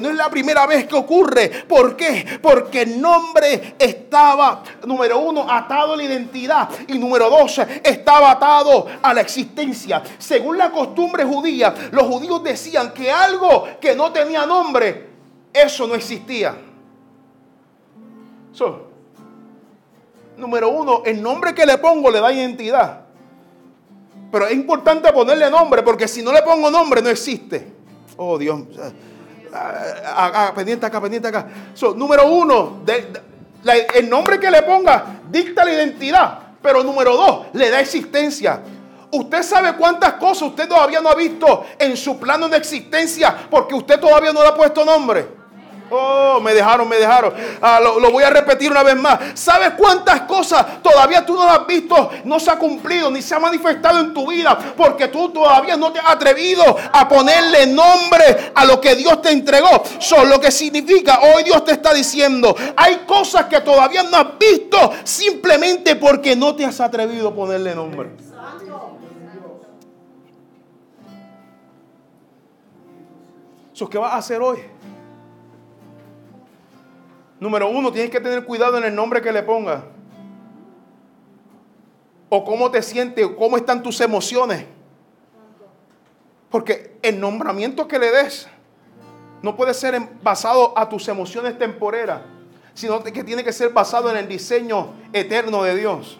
no 0.00 0.08
es 0.10 0.14
la 0.14 0.30
primera 0.30 0.66
vez 0.66 0.86
que 0.86 0.94
ocurre. 0.94 1.48
¿Por 1.68 1.96
qué? 1.96 2.38
Porque 2.40 2.82
el 2.82 3.00
nombre 3.00 3.74
estaba, 3.78 4.62
número 4.86 5.18
uno, 5.18 5.50
atado 5.50 5.94
a 5.94 5.96
la 5.96 6.04
identidad. 6.04 6.68
Y 6.88 6.98
número 6.98 7.30
dos, 7.30 7.60
estaba 7.82 8.32
atado 8.32 8.86
a 9.02 9.14
la 9.14 9.20
existencia. 9.20 10.02
Según 10.18 10.58
la 10.58 10.70
costumbre 10.70 11.24
judía, 11.24 11.74
los 11.90 12.04
judíos 12.04 12.42
decían 12.42 12.92
que 12.92 13.10
algo 13.10 13.68
que 13.80 13.94
no 13.94 14.12
tenía 14.12 14.46
nombre, 14.46 15.08
eso 15.52 15.86
no 15.86 15.94
existía. 15.94 16.56
número 20.36 20.68
uno, 20.68 21.02
el 21.04 21.22
nombre 21.22 21.54
que 21.54 21.66
le 21.66 21.78
pongo 21.78 22.10
le 22.10 22.20
da 22.20 22.32
identidad. 22.32 23.00
Pero 24.30 24.46
es 24.46 24.52
importante 24.52 25.12
ponerle 25.12 25.48
nombre 25.50 25.82
porque 25.82 26.08
si 26.08 26.22
no 26.22 26.32
le 26.32 26.42
pongo 26.42 26.70
nombre 26.70 27.00
no 27.00 27.08
existe. 27.08 27.73
Oh 28.16 28.38
Dios. 28.38 28.60
pendiente 30.54 30.86
acá, 30.86 31.00
pendiente 31.00 31.28
acá. 31.28 31.46
número 31.96 32.26
uno, 32.26 32.82
el 33.94 34.08
nombre 34.08 34.38
que 34.38 34.50
le 34.50 34.62
ponga 34.62 35.20
dicta 35.30 35.64
la 35.64 35.72
identidad. 35.72 36.38
Pero 36.62 36.82
número 36.82 37.14
dos, 37.16 37.46
le 37.52 37.68
da 37.70 37.80
existencia. 37.80 38.62
Usted 39.10 39.42
sabe 39.42 39.74
cuántas 39.74 40.14
cosas 40.14 40.48
usted 40.48 40.66
todavía 40.66 41.00
no 41.00 41.10
ha 41.10 41.14
visto 41.14 41.64
en 41.78 41.96
su 41.96 42.18
plano 42.18 42.48
de 42.48 42.56
existencia 42.56 43.46
porque 43.50 43.74
usted 43.74 44.00
todavía 44.00 44.32
no 44.32 44.42
le 44.42 44.48
ha 44.48 44.54
puesto 44.54 44.84
nombre. 44.84 45.43
Oh, 45.96 46.40
me 46.40 46.52
dejaron, 46.52 46.88
me 46.88 46.96
dejaron. 46.96 47.32
Ah, 47.62 47.80
lo, 47.80 48.10
voy 48.10 48.24
a 48.24 48.30
repetir 48.30 48.70
una 48.70 48.82
vez 48.82 48.96
más. 48.96 49.18
¿Sabes 49.34 49.74
cuántas 49.76 50.22
cosas 50.22 50.82
todavía 50.82 51.24
tú 51.24 51.34
no 51.34 51.48
has 51.48 51.64
visto? 51.66 52.10
No 52.24 52.40
se 52.40 52.50
ha 52.50 52.58
cumplido 52.58 53.10
ni 53.10 53.22
se 53.22 53.34
ha 53.34 53.38
manifestado 53.38 54.00
en 54.00 54.12
tu 54.12 54.28
vida 54.28 54.58
porque 54.76 55.08
tú 55.08 55.30
todavía 55.30 55.76
no 55.76 55.92
te 55.92 56.00
has 56.00 56.10
atrevido 56.10 56.64
a 56.92 57.08
ponerle 57.08 57.66
nombre 57.68 58.52
a 58.54 58.64
lo 58.64 58.80
que 58.80 58.96
Dios 58.96 59.22
te 59.22 59.30
entregó. 59.30 59.84
Son 60.00 60.28
lo 60.28 60.40
que 60.40 60.50
significa, 60.50 61.20
hoy 61.20 61.44
Dios 61.44 61.64
te 61.64 61.72
está 61.72 61.94
diciendo, 61.94 62.56
hay 62.76 63.04
cosas 63.06 63.44
que 63.44 63.60
todavía 63.60 64.02
no 64.02 64.16
has 64.16 64.38
visto 64.38 64.92
simplemente 65.04 65.94
porque 65.94 66.34
no 66.34 66.56
te 66.56 66.64
has 66.64 66.80
atrevido 66.80 67.28
a 67.28 67.34
ponerle 67.34 67.74
nombre. 67.74 68.10
¿Qué 73.90 73.98
vas 73.98 74.12
a 74.12 74.16
hacer 74.16 74.40
hoy? 74.40 74.58
Número 77.40 77.68
uno, 77.68 77.92
tienes 77.92 78.10
que 78.10 78.20
tener 78.20 78.44
cuidado 78.44 78.78
en 78.78 78.84
el 78.84 78.94
nombre 78.94 79.20
que 79.20 79.32
le 79.32 79.42
pongas. 79.42 79.82
O 82.28 82.44
cómo 82.44 82.70
te 82.70 82.82
sientes, 82.82 83.24
o 83.24 83.36
cómo 83.36 83.56
están 83.56 83.82
tus 83.82 84.00
emociones. 84.00 84.64
Porque 86.50 86.96
el 87.02 87.18
nombramiento 87.18 87.88
que 87.88 87.98
le 87.98 88.10
des 88.10 88.46
no 89.42 89.56
puede 89.56 89.74
ser 89.74 90.00
basado 90.22 90.76
a 90.78 90.88
tus 90.88 91.06
emociones 91.08 91.58
temporeras, 91.58 92.22
sino 92.72 93.02
que 93.02 93.24
tiene 93.24 93.44
que 93.44 93.52
ser 93.52 93.70
basado 93.70 94.10
en 94.10 94.16
el 94.16 94.28
diseño 94.28 94.94
eterno 95.12 95.62
de 95.64 95.76
Dios. 95.76 96.18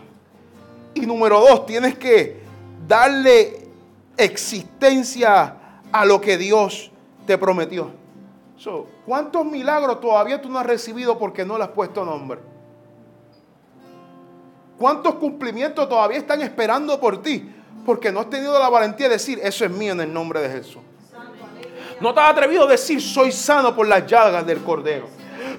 Y 0.93 1.07
número 1.07 1.41
dos, 1.41 1.67
tienes 1.67 1.97
que 1.97 2.41
darle 2.87 3.69
existencia 4.17 5.57
a 5.91 6.05
lo 6.05 6.21
que 6.21 6.37
Dios 6.37 6.91
te 7.27 7.39
prometió. 7.39 8.04
¿Cuántos 9.07 9.45
milagros 9.45 10.01
todavía 10.01 10.41
tú 10.41 10.49
no 10.49 10.59
has 10.59 10.67
recibido 10.67 11.19
porque 11.19 11.45
no 11.45 11.59
le 11.59 11.65
has 11.65 11.71
puesto 11.71 12.05
nombre? 12.05 12.41
¿Cuántos 14.79 15.15
cumplimientos 15.17 15.89
todavía 15.89 16.19
están 16.19 16.41
esperando 16.43 16.99
por 16.99 17.23
ti 17.23 17.51
porque 17.87 18.11
no 18.11 18.21
has 18.21 18.31
tenido 18.31 18.59
la 18.59 18.69
valentía 18.69 19.07
de 19.09 19.15
decir, 19.15 19.39
eso 19.43 19.65
es 19.65 19.71
mío 19.71 19.93
en 19.93 20.01
el 20.01 20.13
nombre 20.13 20.41
de 20.41 20.49
Jesús? 20.51 20.83
No 22.01 22.13
te 22.13 22.21
has 22.21 22.31
atrevido 22.31 22.65
a 22.65 22.71
decir, 22.71 23.01
soy 23.01 23.31
sano 23.31 23.75
por 23.75 23.87
las 23.87 24.07
llagas 24.07 24.45
del 24.47 24.63
Cordero. 24.63 25.07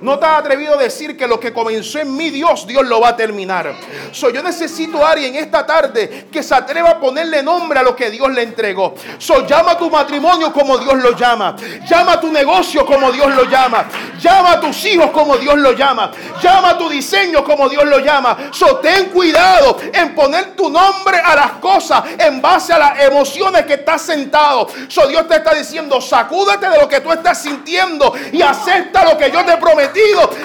No 0.02 0.20
te 0.20 0.26
has 0.26 0.40
atrevido 0.40 0.74
a 0.74 0.78
decir 0.78 1.18
que 1.18 1.28
lo 1.28 1.40
que 1.40 1.54
comenzó 1.54 2.00
en 2.00 2.16
mi 2.16 2.30
Dios, 2.30 2.68
Dios 2.68 2.86
lo 2.86 3.00
va 3.00 3.10
a 3.10 3.16
terminar. 3.16 3.76
So, 4.12 4.30
yo 4.30 4.44
necesito 4.44 5.06
a 5.06 5.12
alguien 5.12 5.36
esta 5.36 5.66
tarde 5.66 6.28
que 6.32 6.44
se 6.44 6.54
atreva 6.54 6.92
a 6.92 7.00
ponerle 7.00 7.42
nombre 7.42 7.80
a 7.80 7.84
lo 7.84 7.96
que 7.96 8.10
Dios 8.10 8.32
le 8.32 8.44
entregó. 8.44 8.96
So, 9.18 9.46
llama 9.46 9.72
a 9.72 9.78
tu 9.78 9.90
matrimonio 9.90 10.52
como 10.52 10.78
Dios 10.78 10.96
lo 10.96 11.16
llama. 11.16 11.56
Llama 11.90 12.14
a 12.14 12.20
tu 12.20 12.32
negocio 12.32 12.86
como 12.86 13.12
Dios 13.12 13.34
lo 13.34 13.46
llama. 13.46 13.88
Llama 14.20 14.52
a 14.54 14.60
tus 14.60 14.86
hijos 14.86 15.12
como 15.12 15.38
Dios 15.38 15.58
lo 15.58 15.72
llama. 15.74 16.12
Llama 16.42 16.72
a 16.72 16.78
tu 16.78 16.90
diseño 16.90 17.44
como 17.44 17.70
Dios 17.70 17.86
lo 17.86 18.00
llama. 18.00 18.38
So, 18.52 18.78
ten 18.78 19.10
cuidado 19.10 19.78
en 19.94 20.14
poner 20.14 20.56
tu 20.56 20.70
nombre 20.70 21.20
a 21.20 21.36
las 21.36 21.52
cosas 21.54 22.04
en 22.18 22.42
base 22.42 22.74
a 22.74 22.80
las 22.80 23.00
emociones 23.02 23.66
que 23.66 23.76
estás 23.76 24.02
sentado. 24.02 24.68
So, 24.88 25.08
Dios 25.08 25.28
te 25.28 25.36
está 25.36 25.54
diciendo, 25.54 26.02
sacúdete 26.02 26.70
de 26.70 26.80
lo 26.80 26.88
que 26.88 27.02
tú 27.02 27.12
estás 27.12 27.42
sintiendo 27.42 28.14
y 28.32 28.42
acepta 28.42 29.04
lo 29.04 29.18
que 29.18 29.32
yo 29.32 29.44
te 29.46 29.54
he 29.54 29.58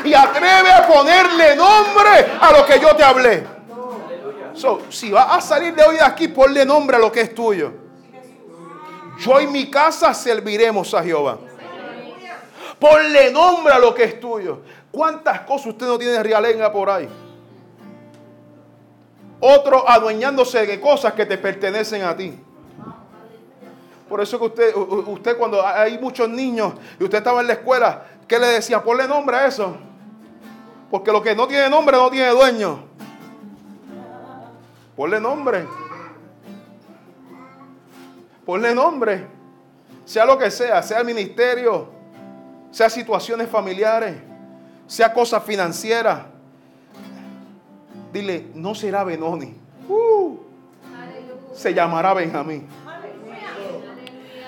y 0.04 0.14
atreve 0.14 0.72
a 0.72 0.86
ponerle 0.86 1.56
nombre 1.56 2.26
a 2.40 2.52
lo 2.52 2.66
que 2.66 2.80
yo 2.80 2.94
te 2.96 3.02
hablé. 3.02 3.46
Si 4.90 5.10
vas 5.10 5.26
a 5.30 5.40
salir 5.40 5.74
de 5.74 5.82
hoy 5.82 5.96
de 5.96 6.02
aquí, 6.02 6.28
ponle 6.28 6.64
nombre 6.64 6.96
a 6.96 7.00
lo 7.00 7.10
que 7.10 7.22
es 7.22 7.34
tuyo. 7.34 7.72
Yo 9.18 9.40
y 9.40 9.46
mi 9.46 9.70
casa 9.70 10.12
serviremos 10.14 10.94
a 10.94 11.02
Jehová. 11.02 11.38
Ponle 12.78 13.30
nombre 13.30 13.72
a 13.72 13.78
lo 13.78 13.94
que 13.94 14.04
es 14.04 14.20
tuyo. 14.20 14.60
¿Cuántas 14.90 15.40
cosas 15.40 15.68
usted 15.68 15.86
no 15.86 15.98
tiene 15.98 16.22
realenga 16.22 16.72
por 16.72 16.88
ahí? 16.90 17.08
Otro 19.40 19.88
adueñándose 19.88 20.66
de 20.66 20.80
cosas 20.80 21.12
que 21.12 21.26
te 21.26 21.38
pertenecen 21.38 22.02
a 22.02 22.16
ti. 22.16 22.38
Por 24.08 24.20
eso 24.20 24.38
que 24.38 24.46
usted, 24.46 24.74
usted 24.74 25.36
cuando 25.38 25.64
hay 25.64 25.98
muchos 25.98 26.28
niños 26.28 26.74
y 26.98 27.04
usted 27.04 27.18
estaba 27.18 27.40
en 27.42 27.46
la 27.46 27.52
escuela, 27.52 28.02
¿qué 28.30 28.38
le 28.38 28.46
decía? 28.46 28.80
Ponle 28.80 29.08
nombre 29.08 29.36
a 29.36 29.46
eso. 29.48 29.76
Porque 30.88 31.10
lo 31.10 31.20
que 31.20 31.34
no 31.34 31.48
tiene 31.48 31.68
nombre 31.68 31.96
no 31.96 32.08
tiene 32.08 32.30
dueño. 32.30 32.84
Ponle 34.94 35.20
nombre. 35.20 35.66
Ponle 38.46 38.72
nombre. 38.72 39.26
Sea 40.04 40.24
lo 40.24 40.38
que 40.38 40.48
sea, 40.52 40.80
sea 40.80 41.00
el 41.00 41.06
ministerio, 41.06 41.88
sea 42.70 42.88
situaciones 42.88 43.48
familiares, 43.48 44.16
sea 44.86 45.12
cosas 45.12 45.42
financieras. 45.42 46.20
Dile, 48.12 48.46
no 48.54 48.76
será 48.76 49.02
Benoni. 49.02 49.56
Uh, 49.88 50.36
se 51.52 51.74
llamará 51.74 52.14
Benjamín. 52.14 52.68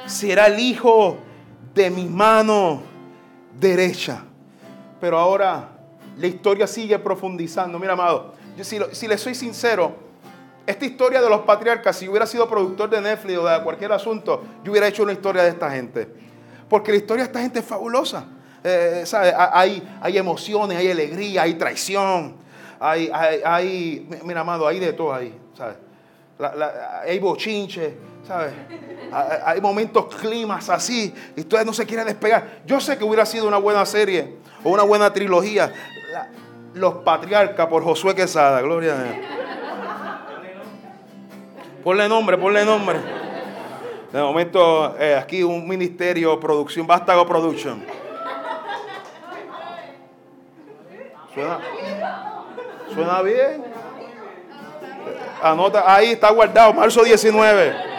Será 0.06 0.46
el 0.46 0.60
hijo 0.60 1.16
de 1.74 1.90
mi 1.90 2.06
mano 2.06 2.91
derecha. 3.58 4.24
Pero 5.00 5.18
ahora 5.18 5.68
la 6.16 6.26
historia 6.26 6.66
sigue 6.66 6.98
profundizando. 6.98 7.78
Mira, 7.78 7.94
amado, 7.94 8.34
si, 8.60 8.78
si 8.92 9.08
le 9.08 9.18
soy 9.18 9.34
sincero, 9.34 9.94
esta 10.66 10.84
historia 10.84 11.20
de 11.20 11.28
los 11.28 11.40
patriarcas, 11.40 11.96
si 11.96 12.08
hubiera 12.08 12.26
sido 12.26 12.48
productor 12.48 12.88
de 12.88 13.00
Netflix 13.00 13.38
o 13.38 13.46
de 13.46 13.62
cualquier 13.62 13.92
asunto, 13.92 14.42
yo 14.62 14.70
hubiera 14.70 14.86
hecho 14.86 15.02
una 15.02 15.12
historia 15.12 15.42
de 15.42 15.50
esta 15.50 15.70
gente. 15.70 16.08
Porque 16.68 16.92
la 16.92 16.98
historia 16.98 17.24
de 17.24 17.28
esta 17.28 17.40
gente 17.40 17.58
es 17.58 17.64
fabulosa. 17.64 18.26
Eh, 18.64 19.04
hay, 19.52 19.82
hay, 20.00 20.18
emociones, 20.18 20.78
hay 20.78 20.90
alegría, 20.90 21.42
hay 21.42 21.54
traición, 21.54 22.36
hay, 22.78 23.10
hay, 23.44 24.08
mira, 24.24 24.40
amado, 24.40 24.68
hay 24.68 24.78
de 24.78 24.92
todo 24.92 25.12
ahí. 25.12 25.36
hay 27.04 27.18
bochinche, 27.18 27.94
Hay 29.44 29.60
momentos 29.60 30.06
climas 30.16 30.70
así 30.70 31.14
y 31.36 31.40
ustedes 31.40 31.66
no 31.66 31.72
se 31.72 31.86
quieren 31.86 32.06
despegar. 32.06 32.62
Yo 32.64 32.80
sé 32.80 32.96
que 32.96 33.04
hubiera 33.04 33.26
sido 33.26 33.46
una 33.46 33.58
buena 33.58 33.84
serie 33.84 34.36
o 34.64 34.70
una 34.70 34.82
buena 34.84 35.12
trilogía. 35.12 35.72
Los 36.74 36.94
patriarcas 36.96 37.66
por 37.66 37.84
Josué 37.84 38.14
Quesada, 38.14 38.60
gloria 38.62 38.94
a 38.94 39.02
Dios. 39.02 39.16
Ponle 41.84 42.08
nombre, 42.08 42.38
ponle 42.38 42.64
nombre. 42.64 42.98
De 44.12 44.20
momento, 44.20 44.96
eh, 44.98 45.14
aquí 45.14 45.42
un 45.42 45.66
ministerio, 45.66 46.38
producción, 46.38 46.86
Vástago 46.86 47.26
Production. 47.26 47.84
¿Suena? 51.34 51.58
¿Suena 52.94 53.22
bien? 53.22 53.64
Anota, 55.42 55.92
ahí 55.92 56.12
está 56.12 56.30
guardado, 56.30 56.72
marzo 56.72 57.02
19. 57.02 57.91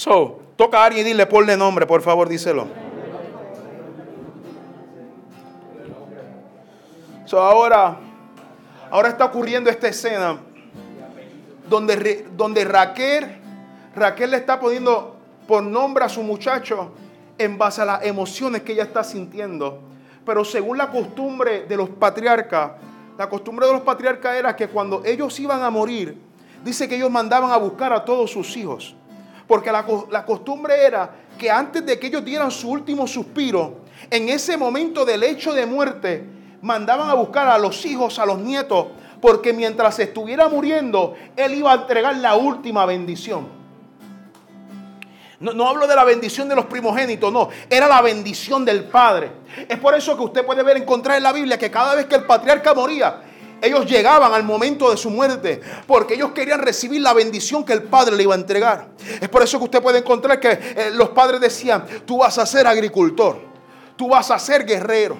So, 0.00 0.40
toca 0.56 0.78
a 0.78 0.86
alguien 0.86 1.06
y 1.06 1.10
dile, 1.10 1.26
ponle 1.26 1.58
nombre, 1.58 1.84
por 1.84 2.00
favor, 2.00 2.26
díselo. 2.26 2.66
So, 7.26 7.38
ahora, 7.38 7.98
ahora 8.90 9.10
está 9.10 9.26
ocurriendo 9.26 9.68
esta 9.68 9.88
escena 9.88 10.38
donde, 11.68 12.26
donde 12.34 12.64
Raquel, 12.64 13.42
Raquel 13.94 14.30
le 14.30 14.38
está 14.38 14.58
poniendo 14.58 15.16
por 15.46 15.62
nombre 15.62 16.02
a 16.02 16.08
su 16.08 16.22
muchacho 16.22 16.92
en 17.36 17.58
base 17.58 17.82
a 17.82 17.84
las 17.84 18.02
emociones 18.06 18.62
que 18.62 18.72
ella 18.72 18.84
está 18.84 19.04
sintiendo. 19.04 19.82
Pero 20.24 20.46
según 20.46 20.78
la 20.78 20.90
costumbre 20.90 21.66
de 21.66 21.76
los 21.76 21.90
patriarcas, 21.90 22.70
la 23.18 23.28
costumbre 23.28 23.66
de 23.66 23.74
los 23.74 23.82
patriarcas 23.82 24.34
era 24.34 24.56
que 24.56 24.66
cuando 24.66 25.02
ellos 25.04 25.38
iban 25.38 25.62
a 25.62 25.68
morir, 25.68 26.18
dice 26.64 26.88
que 26.88 26.96
ellos 26.96 27.10
mandaban 27.10 27.50
a 27.50 27.58
buscar 27.58 27.92
a 27.92 28.02
todos 28.02 28.30
sus 28.30 28.56
hijos. 28.56 28.96
Porque 29.50 29.72
la, 29.72 30.24
costumbre 30.24 30.86
era 30.86 31.10
que 31.36 31.50
antes 31.50 31.84
de 31.84 31.98
que 31.98 32.06
ellos 32.06 32.24
dieran 32.24 32.52
su 32.52 32.70
último 32.70 33.08
suspiro, 33.08 33.78
en 34.08 34.28
ese 34.28 34.56
momento 34.56 35.04
del 35.04 35.24
hecho 35.24 35.52
de 35.52 35.66
muerte, 35.66 36.24
mandaban 36.62 37.10
a 37.10 37.14
buscar 37.14 37.48
a 37.48 37.58
los 37.58 37.84
hijos, 37.84 38.20
a 38.20 38.26
los 38.26 38.38
nietos, 38.38 38.86
porque 39.20 39.52
mientras 39.52 39.98
estuviera 39.98 40.48
muriendo, 40.48 41.16
Él 41.34 41.54
iba 41.54 41.72
a 41.72 41.74
entregar 41.74 42.16
la 42.18 42.36
última 42.36 42.86
bendición. 42.86 43.48
No, 45.40 45.66
hablo 45.66 45.88
de 45.88 45.96
la 45.96 46.04
bendición 46.04 46.48
de 46.48 46.54
los 46.54 46.66
primogénitos, 46.66 47.32
no. 47.32 47.48
Era 47.68 47.88
la 47.88 48.02
bendición 48.02 48.64
del 48.64 48.84
Padre. 48.84 49.32
Es 49.68 49.80
por 49.80 49.96
eso 49.96 50.16
que 50.16 50.22
usted 50.22 50.46
puede 50.46 50.62
ver, 50.62 50.76
encontrar 50.76 51.16
en 51.16 51.24
la 51.24 51.32
Biblia 51.32 51.58
que 51.58 51.72
cada 51.72 51.96
vez 51.96 52.06
que 52.06 52.14
el 52.14 52.22
patriarca 52.24 52.72
moría, 52.72 53.20
ellos 53.62 53.86
llegaban 53.86 54.32
al 54.32 54.42
momento 54.42 54.90
de 54.90 54.96
su 54.96 55.10
muerte 55.10 55.60
porque 55.86 56.14
ellos 56.14 56.32
querían 56.32 56.60
recibir 56.60 57.00
la 57.00 57.12
bendición 57.12 57.64
que 57.64 57.72
el 57.72 57.82
Padre 57.82 58.16
le 58.16 58.22
iba 58.22 58.34
a 58.34 58.38
entregar. 58.38 58.88
Es 59.20 59.28
por 59.28 59.42
eso 59.42 59.58
que 59.58 59.64
usted 59.64 59.82
puede 59.82 59.98
encontrar 59.98 60.40
que 60.40 60.50
eh, 60.50 60.90
los 60.94 61.10
padres 61.10 61.40
decían, 61.40 61.84
tú 62.06 62.18
vas 62.18 62.38
a 62.38 62.46
ser 62.46 62.66
agricultor, 62.66 63.40
tú 63.96 64.08
vas 64.08 64.30
a 64.30 64.38
ser 64.38 64.64
guerrero, 64.64 65.16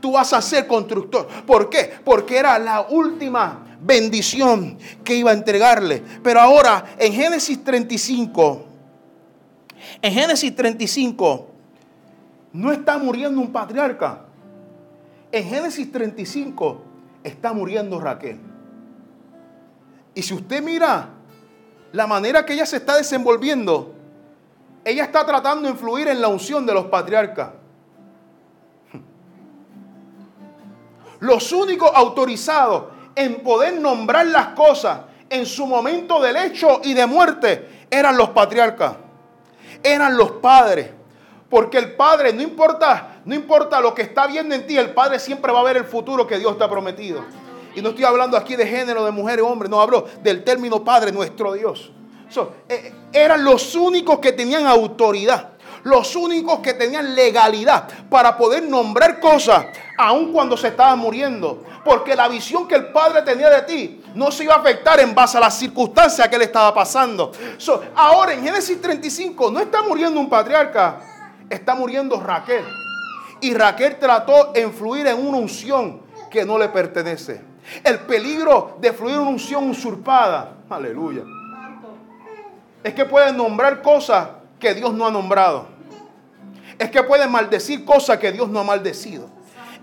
tú 0.00 0.12
vas 0.12 0.32
a 0.32 0.42
ser 0.42 0.66
constructor. 0.66 1.26
¿Por 1.46 1.70
qué? 1.70 1.92
Porque 2.04 2.36
era 2.36 2.58
la 2.58 2.82
última 2.82 3.78
bendición 3.80 4.78
que 5.04 5.14
iba 5.14 5.30
a 5.30 5.34
entregarle. 5.34 6.02
Pero 6.22 6.40
ahora 6.40 6.96
en 6.98 7.12
Génesis 7.12 7.62
35, 7.62 8.64
en 10.02 10.12
Génesis 10.12 10.54
35, 10.54 11.48
no 12.52 12.72
está 12.72 12.98
muriendo 12.98 13.40
un 13.40 13.52
patriarca. 13.52 14.20
En 15.30 15.44
Génesis 15.44 15.90
35 15.90 16.93
está 17.24 17.52
muriendo 17.52 17.98
Raquel. 17.98 18.38
Y 20.14 20.22
si 20.22 20.34
usted 20.34 20.62
mira 20.62 21.08
la 21.90 22.06
manera 22.06 22.46
que 22.46 22.52
ella 22.52 22.66
se 22.66 22.76
está 22.76 22.96
desenvolviendo, 22.96 23.92
ella 24.84 25.02
está 25.02 25.26
tratando 25.26 25.62
de 25.62 25.70
influir 25.70 26.06
en 26.06 26.20
la 26.20 26.28
unción 26.28 26.64
de 26.64 26.74
los 26.74 26.86
patriarcas. 26.86 27.50
Los 31.18 31.50
únicos 31.50 31.90
autorizados 31.92 32.84
en 33.16 33.42
poder 33.42 33.80
nombrar 33.80 34.26
las 34.26 34.48
cosas 34.48 35.00
en 35.28 35.46
su 35.46 35.66
momento 35.66 36.20
del 36.20 36.36
hecho 36.36 36.80
y 36.84 36.94
de 36.94 37.06
muerte 37.06 37.86
eran 37.90 38.16
los 38.16 38.30
patriarcas 38.30 38.98
eran 39.84 40.16
los 40.16 40.32
padres. 40.32 40.90
Porque 41.48 41.78
el 41.78 41.94
Padre, 41.94 42.32
no 42.32 42.42
importa, 42.42 43.13
no 43.24 43.34
importa 43.34 43.80
lo 43.80 43.94
que 43.94 44.02
está 44.02 44.26
viendo 44.26 44.54
en 44.54 44.66
ti, 44.66 44.76
el 44.76 44.90
Padre 44.90 45.18
siempre 45.18 45.52
va 45.52 45.60
a 45.60 45.64
ver 45.64 45.76
el 45.76 45.84
futuro 45.84 46.26
que 46.26 46.38
Dios 46.38 46.58
te 46.58 46.64
ha 46.64 46.68
prometido. 46.68 47.24
Y 47.74 47.82
no 47.82 47.90
estoy 47.90 48.04
hablando 48.04 48.36
aquí 48.36 48.54
de 48.56 48.66
género, 48.66 49.04
de 49.04 49.10
mujer 49.10 49.40
o 49.40 49.48
hombre, 49.48 49.68
no 49.68 49.80
hablo 49.80 50.06
del 50.22 50.44
término 50.44 50.84
Padre, 50.84 51.10
nuestro 51.10 51.52
Dios. 51.54 51.90
Eh, 52.68 52.92
eran 53.12 53.44
los 53.44 53.74
únicos 53.74 54.18
que 54.18 54.32
tenían 54.32 54.66
autoridad, 54.66 55.50
los 55.84 56.16
únicos 56.16 56.60
que 56.60 56.74
tenían 56.74 57.14
legalidad 57.14 57.88
para 58.08 58.36
poder 58.36 58.64
nombrar 58.64 59.20
cosas, 59.20 59.66
aun 59.96 60.32
cuando 60.32 60.56
se 60.56 60.68
estaba 60.68 60.96
muriendo. 60.96 61.62
Porque 61.84 62.16
la 62.16 62.28
visión 62.28 62.66
que 62.66 62.74
el 62.74 62.86
Padre 62.86 63.22
tenía 63.22 63.50
de 63.50 63.62
ti 63.62 64.02
no 64.14 64.30
se 64.30 64.44
iba 64.44 64.54
a 64.54 64.58
afectar 64.58 64.98
en 65.00 65.14
base 65.14 65.36
a 65.36 65.40
las 65.40 65.58
circunstancias 65.58 66.28
que 66.28 66.38
le 66.38 66.44
estaba 66.44 66.72
pasando. 66.74 67.32
ahora 67.94 68.32
en 68.32 68.42
Génesis 68.42 68.80
35 68.80 69.50
no 69.50 69.60
está 69.60 69.82
muriendo 69.82 70.18
un 70.18 70.28
patriarca, 70.28 71.00
está 71.48 71.74
muriendo 71.74 72.18
Raquel. 72.20 72.64
Y 73.44 73.52
Raquel 73.52 73.98
trató 73.98 74.52
de 74.54 74.62
influir 74.62 75.06
en 75.06 75.18
una 75.18 75.36
unción 75.36 76.00
que 76.30 76.46
no 76.46 76.58
le 76.58 76.70
pertenece. 76.70 77.42
El 77.84 77.98
peligro 77.98 78.78
de 78.80 78.90
fluir 78.90 79.18
una 79.18 79.28
unción 79.28 79.68
usurpada, 79.68 80.54
aleluya, 80.70 81.24
es 82.82 82.94
que 82.94 83.04
pueden 83.04 83.36
nombrar 83.36 83.82
cosas 83.82 84.28
que 84.58 84.72
Dios 84.72 84.94
no 84.94 85.06
ha 85.06 85.10
nombrado. 85.10 85.66
es 86.78 86.90
que 86.90 87.02
puede 87.02 87.28
maldecir 87.28 87.84
cosas 87.84 88.16
que 88.16 88.32
Dios 88.32 88.48
no 88.48 88.60
ha 88.60 88.64
maldecido 88.64 89.28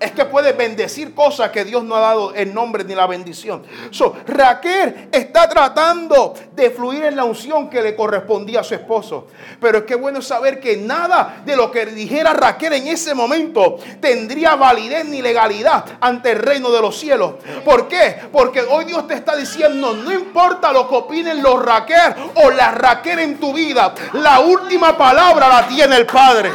es 0.02 0.12
que 0.12 0.26
puede 0.26 0.54
bendecir 0.54 1.14
cosas 1.14 1.52
que 1.52 1.64
Dios 1.64 1.84
no 1.84 1.95
ha 1.95 1.99
dado 1.99 2.34
el 2.34 2.54
nombre 2.54 2.84
ni 2.84 2.95
la 2.95 3.06
bendición. 3.06 3.64
So, 3.91 4.16
Raquel 4.26 5.10
está 5.12 5.47
tratando 5.47 6.34
de 6.54 6.72
fluir 6.72 7.04
en 7.04 7.16
la 7.16 7.24
unción 7.24 7.70
que 7.70 7.82
le 7.82 7.95
correspondía 7.95 8.62
a 8.62 8.64
su 8.64 8.74
esposo. 8.74 9.28
Pero 9.60 9.80
es 9.80 9.84
que 9.84 9.95
bueno 9.95 10.22
saber 10.22 10.60
que 10.60 10.76
nada 10.76 11.41
de 11.45 11.56
lo 11.56 11.72
que 11.72 11.86
dijera 11.86 12.34
Raquel 12.34 12.74
en 12.74 12.88
ese 12.88 13.14
momento 13.14 13.78
tendría 13.99 14.56
validez 14.56 15.06
ni 15.06 15.22
legalidad 15.22 15.86
ante 15.99 16.32
el 16.32 16.39
reino 16.39 16.72
de 16.72 16.82
los 16.82 16.97
cielos. 16.97 17.36
¿Por 17.64 17.88
qué? 17.88 18.18
Porque 18.32 18.62
hoy 18.62 18.86
Dios 18.86 19.08
te 19.08 19.14
está 19.14 19.36
diciendo, 19.36 19.93
no 19.93 20.12
importa 20.12 20.72
lo 20.74 20.89
que 20.89 20.95
opinen 20.95 21.43
los 21.43 21.64
Raquel 21.64 22.16
o 22.36 22.49
la 22.49 22.72
Raquel 22.72 23.20
en 23.20 23.39
tu 23.39 23.54
vida, 23.54 23.93
la 24.14 24.39
última 24.39 24.97
palabra 24.97 25.47
la 25.47 25.68
tiene 25.68 25.97
el 25.97 26.08
Padre. 26.08 26.52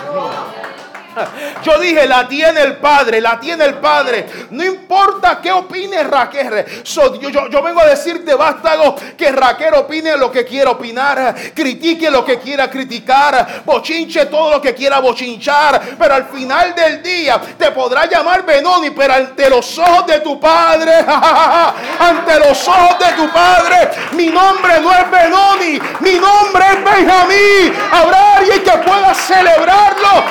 Yo 1.62 1.78
dije, 1.78 2.06
la 2.06 2.28
tiene 2.28 2.60
el 2.62 2.76
Padre, 2.76 3.20
la 3.20 3.38
tiene 3.38 3.64
el 3.64 3.74
Padre. 3.74 4.26
No 4.50 4.64
importa 4.64 5.40
qué 5.42 5.52
opine 5.52 6.02
Raquel. 6.04 6.64
yo, 6.84 7.62
vengo 7.62 7.80
a 7.80 7.86
decirte, 7.86 8.34
vástago, 8.34 8.96
que 9.16 9.30
Raquel 9.32 9.74
opine 9.74 10.16
lo 10.16 10.30
que 10.30 10.44
quiera 10.44 10.70
opinar, 10.70 11.34
critique 11.54 12.10
lo 12.10 12.24
que 12.24 12.38
quiera 12.38 12.70
criticar, 12.70 13.62
bochinche 13.64 14.26
todo 14.26 14.52
lo 14.52 14.60
que 14.60 14.74
quiera 14.74 15.00
bochinchar. 15.00 15.96
Pero 15.98 16.14
al 16.14 16.26
final 16.26 16.74
del 16.74 17.02
día 17.02 17.40
te 17.58 17.70
podrá 17.70 18.06
llamar 18.06 18.44
Benoni, 18.44 18.90
pero 18.90 19.14
ante 19.14 19.48
los 19.50 19.78
ojos 19.78 20.06
de 20.06 20.20
tu 20.20 20.38
Padre, 20.38 20.92
ante 21.98 22.38
los 22.40 22.68
ojos 22.68 22.98
de 22.98 23.12
tu 23.16 23.28
Padre, 23.30 23.90
mi 24.12 24.26
nombre 24.26 24.80
no 24.80 24.92
es 24.92 25.10
Benoni, 25.10 25.80
mi 26.00 26.14
nombre 26.14 26.64
es 26.72 26.84
Benjamín. 26.84 27.74
Habrá 27.90 28.36
alguien 28.36 28.62
que 28.62 28.72
pueda 28.78 29.14
celebrarlo. 29.14 30.24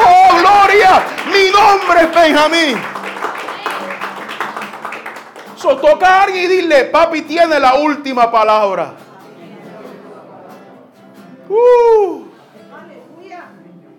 Oh, 0.00 0.27
gloria! 0.36 1.04
Mi 1.26 1.50
nombre 1.50 2.02
es 2.02 2.14
Benjamín. 2.14 2.78
So, 5.56 5.76
toca 5.76 6.06
a 6.06 6.22
alguien 6.22 6.44
y 6.44 6.46
dile, 6.46 6.84
papi 6.84 7.22
tiene 7.22 7.58
la 7.58 7.74
última 7.74 8.30
palabra. 8.30 8.94
Uh. 11.48 12.24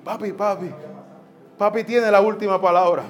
Papi, 0.03 0.32
papi. 0.32 0.71
Papi 1.57 1.84
tiene 1.84 2.09
la 2.09 2.21
última 2.21 2.59
palabra. 2.59 3.03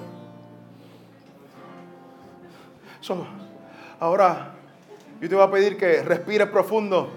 So, 3.00 3.26
ahora, 4.00 4.52
yo 5.22 5.30
te 5.30 5.36
voy 5.36 5.44
a 5.44 5.52
pedir 5.52 5.78
que 5.78 6.02
respires 6.02 6.50
profundo. 6.50 7.10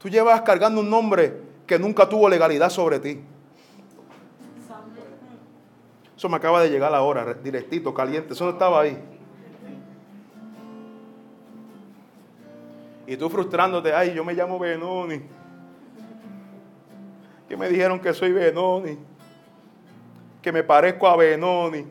Tú 0.00 0.08
llevas 0.08 0.42
cargando 0.42 0.80
un 0.80 0.90
nombre 0.90 1.40
que 1.66 1.78
nunca 1.78 2.08
tuvo 2.08 2.28
legalidad 2.28 2.70
sobre 2.70 2.98
ti. 2.98 3.20
Eso 6.16 6.28
me 6.28 6.36
acaba 6.36 6.62
de 6.62 6.70
llegar 6.70 6.94
ahora, 6.94 7.34
directito, 7.34 7.92
caliente. 7.92 8.32
Eso 8.34 8.44
no 8.44 8.52
estaba 8.52 8.80
ahí. 8.80 8.98
Y 13.06 13.16
tú 13.16 13.28
frustrándote, 13.28 13.92
ay, 13.92 14.14
yo 14.14 14.24
me 14.24 14.32
llamo 14.32 14.58
Benoni. 14.58 15.20
Que 17.48 17.56
me 17.56 17.68
dijeron 17.68 18.00
que 18.00 18.14
soy 18.14 18.32
Benoni. 18.32 18.96
Que 20.40 20.52
me 20.52 20.62
parezco 20.62 21.06
a 21.06 21.16
Benoni. 21.16 21.84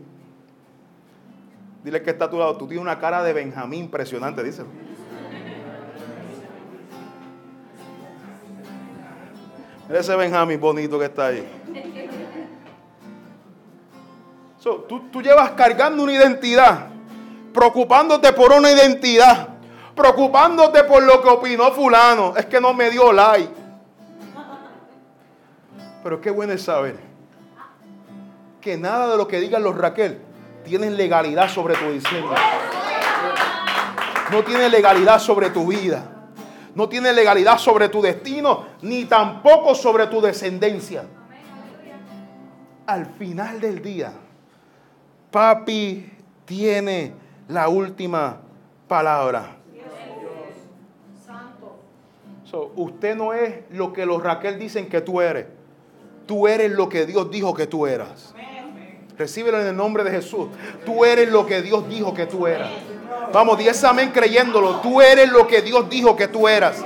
Dile 1.83 2.01
que 2.01 2.11
está 2.11 2.25
a 2.25 2.29
tu 2.29 2.39
lado. 2.39 2.57
Tú 2.57 2.65
tienes 2.65 2.81
una 2.81 2.97
cara 2.97 3.23
de 3.23 3.33
Benjamín 3.33 3.81
impresionante, 3.85 4.41
díselo. 4.41 4.69
Ese 9.93 10.15
Benjamín 10.15 10.59
bonito 10.59 10.97
que 10.97 11.05
está 11.05 11.27
ahí. 11.27 11.47
tú, 14.61 15.21
llevas 15.21 15.51
cargando 15.51 16.01
una 16.01 16.13
identidad, 16.13 16.87
preocupándote 17.53 18.33
por 18.33 18.51
una 18.53 18.71
identidad, 18.71 19.49
preocupándote 19.95 20.83
por 20.85 21.03
lo 21.03 21.21
que 21.21 21.29
opinó 21.29 21.71
fulano. 21.73 22.33
Es 22.35 22.47
que 22.47 22.59
no 22.59 22.73
me 22.73 22.89
dio 22.89 23.11
like. 23.13 23.53
Pero 26.01 26.19
qué 26.19 26.31
bueno 26.31 26.53
es 26.53 26.63
saber 26.63 26.97
que 28.61 28.75
nada 28.77 29.11
de 29.11 29.17
lo 29.17 29.27
que 29.27 29.39
digan 29.39 29.61
los 29.61 29.77
Raquel 29.77 30.19
tienen 30.63 30.97
legalidad 30.97 31.49
sobre 31.49 31.75
tu 31.75 31.91
diseño. 31.91 32.31
No 34.31 34.43
tiene 34.43 34.69
legalidad 34.69 35.19
sobre 35.19 35.51
tu 35.51 35.67
vida 35.67 36.22
no 36.75 36.89
tiene 36.89 37.13
legalidad 37.13 37.57
sobre 37.57 37.89
tu 37.89 38.01
destino, 38.01 38.65
ni 38.81 39.05
tampoco 39.05 39.75
sobre 39.75 40.07
tu 40.07 40.21
descendencia. 40.21 41.05
Al 42.85 43.05
final 43.05 43.61
del 43.61 43.81
día, 43.81 44.11
papi 45.31 46.11
tiene 46.45 47.13
la 47.47 47.69
última 47.69 48.37
palabra. 48.87 49.57
usted 52.75 53.15
no 53.15 53.33
es 53.33 53.55
lo 53.71 53.93
que 53.93 54.05
los 54.05 54.21
Raquel 54.21 54.59
dicen 54.59 54.87
que 54.87 55.01
tú 55.01 55.21
eres. 55.21 55.47
Tú 56.27 56.47
eres 56.47 56.71
lo 56.71 56.87
que 56.87 57.05
Dios 57.05 57.29
dijo 57.31 57.53
que 57.53 57.67
tú 57.67 57.87
eras. 57.87 58.33
Recíbelo 59.17 59.59
en 59.59 59.67
el 59.67 59.75
nombre 59.75 60.03
de 60.03 60.11
Jesús. 60.11 60.47
Tú 60.85 61.05
eres 61.05 61.29
lo 61.31 61.45
que 61.45 61.61
Dios 61.61 61.87
dijo 61.89 62.13
que 62.13 62.25
tú 62.25 62.47
eras. 62.47 62.69
Vamos, 63.31 63.57
diez 63.57 63.83
amén 63.83 64.11
creyéndolo. 64.11 64.81
Tú 64.81 65.01
eres 65.01 65.31
lo 65.31 65.47
que 65.47 65.61
Dios 65.61 65.89
dijo 65.89 66.15
que 66.15 66.27
tú 66.27 66.47
eras. 66.47 66.83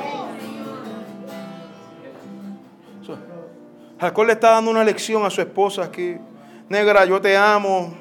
Jacob 4.00 4.26
le 4.26 4.34
está 4.34 4.52
dando 4.52 4.70
una 4.70 4.84
lección 4.84 5.26
a 5.26 5.30
su 5.30 5.42
esposa 5.42 5.84
aquí. 5.84 6.18
Negra, 6.70 7.06
yo 7.06 7.20
te 7.20 7.36
amo. 7.36 7.94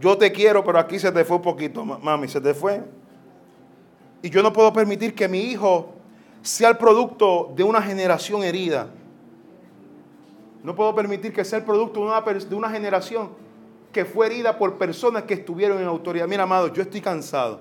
Yo 0.00 0.16
te 0.16 0.32
quiero, 0.32 0.64
pero 0.64 0.78
aquí 0.78 0.98
se 0.98 1.12
te 1.12 1.24
fue 1.24 1.36
un 1.36 1.42
poquito, 1.42 1.84
mami, 1.84 2.26
se 2.26 2.40
te 2.40 2.54
fue. 2.54 2.82
Y 4.22 4.30
yo 4.30 4.42
no 4.42 4.50
puedo 4.50 4.72
permitir 4.72 5.14
que 5.14 5.28
mi 5.28 5.40
hijo 5.40 5.92
sea 6.40 6.70
el 6.70 6.78
producto 6.78 7.52
de 7.54 7.62
una 7.62 7.82
generación 7.82 8.42
herida. 8.42 8.88
No 10.62 10.74
puedo 10.74 10.94
permitir 10.94 11.34
que 11.34 11.44
sea 11.44 11.58
el 11.58 11.64
producto 11.64 12.00
de 12.00 12.06
una, 12.06 12.20
de 12.20 12.54
una 12.54 12.70
generación 12.70 13.30
que 13.92 14.04
fue 14.04 14.26
herida 14.26 14.56
por 14.58 14.78
personas 14.78 15.24
que 15.24 15.34
estuvieron 15.34 15.80
en 15.80 15.86
autoridad. 15.86 16.28
Mira, 16.28 16.44
amado, 16.44 16.72
yo 16.72 16.82
estoy 16.82 17.00
cansado 17.00 17.60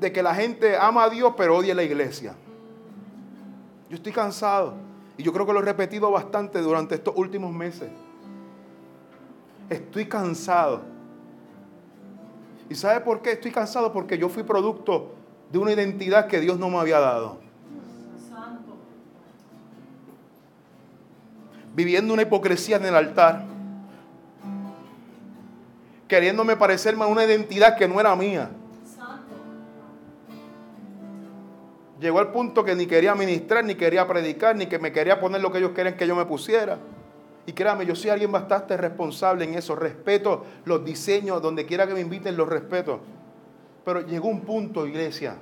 de 0.00 0.12
que 0.12 0.22
la 0.22 0.34
gente 0.34 0.76
ama 0.76 1.04
a 1.04 1.10
Dios 1.10 1.32
pero 1.36 1.56
odia 1.56 1.72
a 1.72 1.76
la 1.76 1.82
iglesia. 1.82 2.34
Yo 3.88 3.96
estoy 3.96 4.12
cansado 4.12 4.74
y 5.16 5.22
yo 5.22 5.32
creo 5.32 5.46
que 5.46 5.52
lo 5.52 5.60
he 5.60 5.64
repetido 5.64 6.10
bastante 6.10 6.60
durante 6.60 6.96
estos 6.96 7.14
últimos 7.16 7.52
meses. 7.52 7.88
Estoy 9.70 10.06
cansado. 10.06 10.82
¿Y 12.68 12.74
sabe 12.74 13.00
por 13.00 13.22
qué 13.22 13.32
estoy 13.32 13.52
cansado? 13.52 13.92
Porque 13.92 14.18
yo 14.18 14.28
fui 14.28 14.42
producto 14.42 15.14
de 15.50 15.58
una 15.58 15.72
identidad 15.72 16.26
que 16.26 16.40
Dios 16.40 16.58
no 16.58 16.68
me 16.68 16.78
había 16.78 16.98
dado. 16.98 17.45
Viviendo 21.76 22.14
una 22.14 22.22
hipocresía 22.22 22.76
en 22.76 22.86
el 22.86 22.96
altar, 22.96 23.44
queriéndome 26.08 26.56
parecerme 26.56 27.04
a 27.04 27.06
una 27.06 27.22
identidad 27.24 27.76
que 27.76 27.86
no 27.86 28.00
era 28.00 28.16
mía. 28.16 28.48
Llegó 32.00 32.18
al 32.18 32.32
punto 32.32 32.64
que 32.64 32.74
ni 32.74 32.86
quería 32.86 33.14
ministrar, 33.14 33.62
ni 33.62 33.74
quería 33.74 34.08
predicar, 34.08 34.56
ni 34.56 34.66
que 34.66 34.78
me 34.78 34.90
quería 34.90 35.20
poner 35.20 35.42
lo 35.42 35.52
que 35.52 35.58
ellos 35.58 35.72
querían 35.72 35.96
que 35.96 36.06
yo 36.06 36.16
me 36.16 36.24
pusiera. 36.24 36.78
Y 37.44 37.52
créame, 37.52 37.84
yo 37.84 37.94
soy 37.94 38.08
alguien 38.10 38.32
bastante 38.32 38.76
responsable 38.78 39.44
en 39.44 39.54
eso. 39.54 39.76
Respeto 39.76 40.44
los 40.64 40.82
diseños, 40.82 41.42
donde 41.42 41.66
quiera 41.66 41.86
que 41.86 41.92
me 41.92 42.00
inviten, 42.00 42.38
los 42.38 42.48
respeto. 42.48 43.00
Pero 43.84 44.00
llegó 44.00 44.28
un 44.28 44.40
punto, 44.40 44.86
iglesia, 44.86 45.36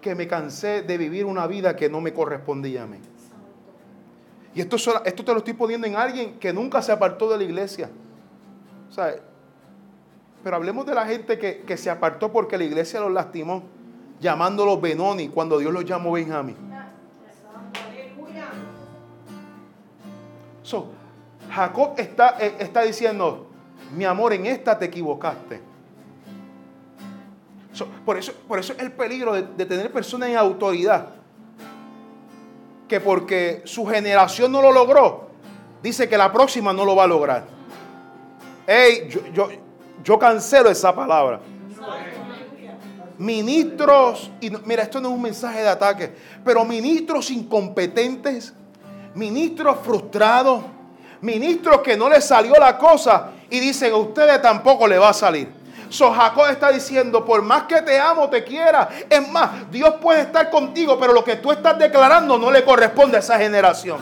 que 0.00 0.16
me 0.16 0.26
cansé 0.26 0.82
de 0.82 0.98
vivir 0.98 1.26
una 1.26 1.46
vida 1.46 1.76
que 1.76 1.88
no 1.88 2.00
me 2.00 2.12
correspondía 2.12 2.82
a 2.82 2.86
mí. 2.86 2.98
Y 4.54 4.60
esto, 4.60 4.76
esto 5.04 5.24
te 5.24 5.32
lo 5.32 5.38
estoy 5.38 5.54
poniendo 5.54 5.86
en 5.86 5.96
alguien 5.96 6.38
que 6.38 6.52
nunca 6.52 6.82
se 6.82 6.90
apartó 6.90 7.30
de 7.30 7.38
la 7.38 7.44
iglesia. 7.44 7.88
Pero 10.42 10.56
hablemos 10.56 10.86
de 10.86 10.94
la 10.94 11.06
gente 11.06 11.38
que, 11.38 11.76
se 11.76 11.90
apartó 11.90 12.32
porque 12.32 12.58
la 12.58 12.64
iglesia 12.64 13.00
los 13.00 13.12
lastimó, 13.12 13.62
llamándolos 14.20 14.80
Benoni 14.80 15.28
cuando 15.28 15.58
Dios 15.58 15.72
los 15.72 15.84
llamó 15.84 16.12
Benjamín. 16.12 16.56
So, 20.62 20.88
Jacob 21.50 21.94
está, 21.96 22.36
eh, 22.38 22.54
está 22.60 22.82
diciendo, 22.82 23.48
mi 23.96 24.04
amor, 24.04 24.32
en 24.32 24.46
esta 24.46 24.78
te 24.78 24.84
equivocaste. 24.84 25.60
por, 28.04 28.16
eso, 28.18 28.32
por 28.46 28.58
eso 28.58 28.72
es 28.74 28.78
el 28.78 28.92
peligro 28.92 29.32
de, 29.32 29.42
de 29.42 29.66
tener 29.66 29.90
personas 29.90 30.28
en 30.28 30.36
autoridad 30.36 31.19
que 32.90 32.98
porque 33.00 33.62
su 33.66 33.86
generación 33.86 34.50
no 34.50 34.60
lo 34.60 34.72
logró, 34.72 35.28
dice 35.80 36.08
que 36.08 36.18
la 36.18 36.32
próxima 36.32 36.72
no 36.72 36.84
lo 36.84 36.96
va 36.96 37.04
a 37.04 37.06
lograr. 37.06 37.44
Hey, 38.66 39.08
yo, 39.32 39.48
yo, 40.02 40.18
cancelo 40.18 40.68
esa 40.68 40.92
palabra. 40.92 41.40
ministros, 43.16 44.32
y 44.40 44.50
mira, 44.64 44.82
esto 44.82 45.00
no 45.00 45.08
es 45.10 45.14
un 45.14 45.22
mensaje 45.22 45.62
de 45.62 45.68
ataque, 45.68 46.12
pero 46.44 46.64
ministros 46.64 47.30
incompetentes, 47.30 48.52
ministros 49.14 49.76
frustrados, 49.84 50.64
ministros 51.20 51.82
que 51.82 51.96
no 51.96 52.08
les 52.08 52.24
salió 52.24 52.54
la 52.54 52.76
cosa 52.76 53.34
y 53.48 53.60
dicen 53.60 53.92
a 53.92 53.98
ustedes 53.98 54.42
tampoco 54.42 54.88
le 54.88 54.98
va 54.98 55.10
a 55.10 55.14
salir. 55.14 55.59
So 55.90 56.12
Jacob 56.12 56.46
está 56.48 56.70
diciendo, 56.70 57.24
por 57.24 57.42
más 57.42 57.64
que 57.64 57.82
te 57.82 57.98
amo, 57.98 58.30
te 58.30 58.44
quiera, 58.44 58.88
es 59.10 59.28
más, 59.28 59.68
Dios 59.72 59.94
puede 60.00 60.20
estar 60.20 60.48
contigo, 60.48 60.96
pero 61.00 61.12
lo 61.12 61.24
que 61.24 61.36
tú 61.36 61.50
estás 61.50 61.76
declarando 61.78 62.38
no 62.38 62.48
le 62.50 62.64
corresponde 62.64 63.16
a 63.16 63.20
esa 63.20 63.36
generación. 63.36 63.98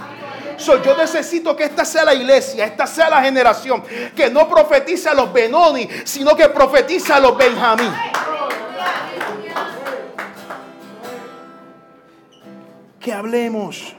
So, 0.59 0.83
yo 0.83 0.95
necesito 0.97 1.57
que 1.57 1.65
esta 1.65 1.87
sea 1.87 2.05
la 2.05 2.15
iglesia, 2.15 2.67
esta 2.67 2.87
sea 2.87 3.09
la 3.09 3.23
generación 3.23 3.83
que 4.15 4.29
no 4.29 4.49
profetiza 4.49 5.13
a 5.13 5.15
los 5.15 5.33
Benoni, 5.33 5.89
sino 6.05 6.37
que 6.37 6.49
profetiza 6.51 7.17
a 7.17 7.21
los 7.21 7.39
Benjamín. 7.39 7.93
Que 13.01 13.13
hablemos, 13.13 13.95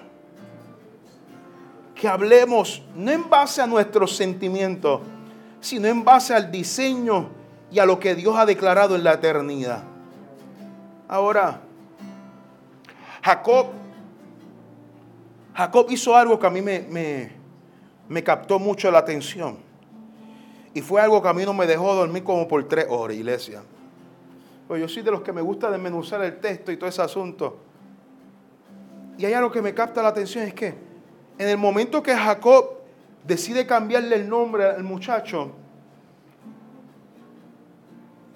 que 1.96 2.08
hablemos 2.08 2.84
no 2.94 3.10
en 3.10 3.28
base 3.28 3.62
a 3.62 3.66
nuestros 3.66 4.16
sentimientos, 4.16 5.02
sino 5.62 5.88
en 5.88 6.04
base 6.04 6.36
al 6.36 6.52
diseño 6.52 7.39
y 7.72 7.80
a 7.80 7.86
lo 7.86 8.00
que 8.00 8.16
Dios 8.16 8.36
ha 8.38 8.46
declarado 8.46 8.96
en 8.96 9.04
la 9.04 9.14
eternidad. 9.14 9.84
Ahora, 11.08 11.62
Jacob, 13.24 13.68
Jacob 15.54 15.88
hizo 15.90 16.16
algo 16.16 16.40
que 16.40 16.48
a 16.48 16.50
mí 16.50 16.62
me, 16.62 17.30
me, 18.08 18.24
captó 18.24 18.60
mucho 18.60 18.90
la 18.92 19.00
atención. 19.00 19.58
Y 20.74 20.82
fue 20.82 21.02
algo 21.02 21.22
que 21.22 21.28
a 21.28 21.34
mí 21.34 21.44
no 21.44 21.54
me 21.54 21.66
dejó 21.66 21.94
dormir 21.96 22.24
como 22.24 22.48
por 22.48 22.68
tres 22.68 22.86
horas, 22.90 23.18
iglesia. 23.18 23.62
Pues 24.68 24.82
yo 24.82 24.88
soy 24.88 25.02
de 25.02 25.12
los 25.12 25.22
que 25.22 25.34
me 25.34 25.42
gusta 25.42 25.70
desmenuzar 25.72 26.24
el 26.24 26.40
texto 26.40 26.72
y 26.72 26.78
todo 26.78 26.90
ese 26.90 27.02
asunto. 27.02 27.58
Y 29.18 29.26
hay 29.26 29.34
algo 29.34 29.52
que 29.52 29.62
me 29.62 29.74
capta 29.74 30.02
la 30.02 30.10
atención, 30.10 30.46
es 30.46 30.54
que 30.54 30.76
en 31.38 31.50
el 31.50 31.58
momento 31.58 32.02
que 32.02 32.16
Jacob 32.16 32.78
decide 33.26 33.66
cambiarle 33.66 34.16
el 34.16 34.30
nombre 34.30 34.66
al 34.66 34.84
muchacho, 34.84 35.52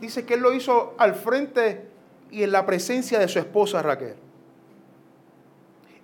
dice 0.03 0.25
que 0.25 0.33
él 0.33 0.41
lo 0.41 0.53
hizo 0.53 0.93
al 0.97 1.15
frente 1.15 1.87
y 2.29 2.43
en 2.43 2.51
la 2.51 2.65
presencia 2.65 3.19
de 3.19 3.27
su 3.27 3.39
esposa 3.39 3.81
Raquel. 3.81 4.15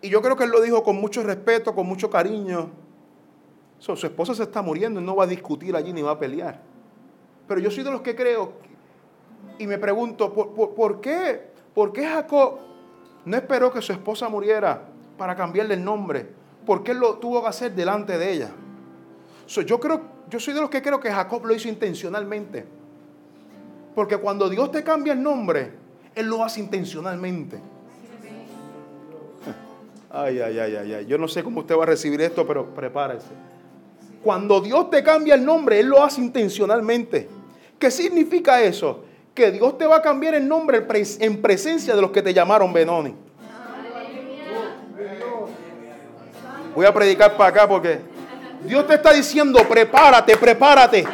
Y 0.01 0.09
yo 0.09 0.21
creo 0.21 0.37
que 0.37 0.45
él 0.45 0.51
lo 0.51 0.61
dijo 0.61 0.83
con 0.83 0.95
mucho 0.95 1.21
respeto, 1.21 1.75
con 1.75 1.85
mucho 1.85 2.09
cariño. 2.09 2.69
su 3.77 3.93
esposa 3.93 4.33
se 4.33 4.43
está 4.43 4.61
muriendo 4.61 5.01
no 5.01 5.15
va 5.17 5.25
a 5.25 5.27
discutir 5.27 5.75
allí 5.75 5.91
ni 5.91 6.01
va 6.01 6.11
a 6.11 6.19
pelear. 6.19 6.61
Pero 7.45 7.59
yo 7.59 7.69
soy 7.69 7.83
de 7.83 7.91
los 7.91 8.01
que 8.01 8.15
creo 8.15 8.53
y 9.57 9.67
me 9.67 9.77
pregunto, 9.77 10.33
¿por, 10.33 11.01
qué? 11.01 11.49
¿Por 11.73 11.91
qué 11.91 12.07
Jacob 12.07 12.59
no 13.25 13.35
esperó 13.35 13.73
que 13.73 13.81
su 13.81 13.91
esposa 13.91 14.29
muriera 14.29 14.87
para 15.17 15.35
cambiarle 15.35 15.73
el 15.73 15.83
nombre? 15.83 16.29
¿Por 16.65 16.83
qué 16.83 16.93
lo 16.93 17.15
tuvo 17.15 17.41
que 17.41 17.49
hacer 17.49 17.75
delante 17.75 18.17
de 18.17 18.31
ella? 18.31 18.51
yo, 19.65 19.79
creo, 19.79 20.01
yo 20.29 20.39
soy 20.39 20.53
de 20.53 20.61
los 20.61 20.69
que 20.69 20.81
creo 20.81 20.99
que 21.01 21.11
Jacob 21.11 21.45
lo 21.45 21.53
hizo 21.53 21.67
intencionalmente. 21.67 22.78
Porque 23.95 24.17
cuando 24.17 24.49
Dios 24.49 24.71
te 24.71 24.83
cambia 24.83 25.13
el 25.13 25.21
nombre, 25.21 25.71
Él 26.15 26.27
lo 26.27 26.43
hace 26.43 26.59
intencionalmente. 26.59 27.57
Ay, 30.11 30.39
ay, 30.39 30.57
ay, 30.57 30.75
ay, 30.75 30.93
ay. 30.93 31.05
Yo 31.05 31.17
no 31.17 31.27
sé 31.27 31.43
cómo 31.43 31.59
usted 31.59 31.77
va 31.77 31.83
a 31.83 31.87
recibir 31.87 32.19
esto, 32.21 32.47
pero 32.47 32.73
prepárese. 32.73 33.27
Cuando 34.23 34.59
Dios 34.59 34.89
te 34.89 35.03
cambia 35.03 35.35
el 35.35 35.45
nombre, 35.45 35.79
Él 35.79 35.87
lo 35.87 36.03
hace 36.03 36.19
intencionalmente. 36.19 37.29
¿Qué 37.77 37.91
significa 37.91 38.61
eso? 38.61 39.03
Que 39.35 39.51
Dios 39.51 39.77
te 39.77 39.85
va 39.85 39.97
a 39.97 40.01
cambiar 40.01 40.33
el 40.33 40.47
nombre 40.47 40.85
en 41.19 41.41
presencia 41.41 41.95
de 41.95 42.01
los 42.01 42.11
que 42.11 42.21
te 42.21 42.33
llamaron 42.33 42.73
Benoni. 42.73 43.13
Voy 46.75 46.85
a 46.85 46.93
predicar 46.93 47.37
para 47.37 47.49
acá 47.49 47.67
porque 47.67 47.99
Dios 48.65 48.85
te 48.87 48.95
está 48.95 49.13
diciendo, 49.13 49.59
prepárate, 49.67 50.35
prepárate 50.37 51.05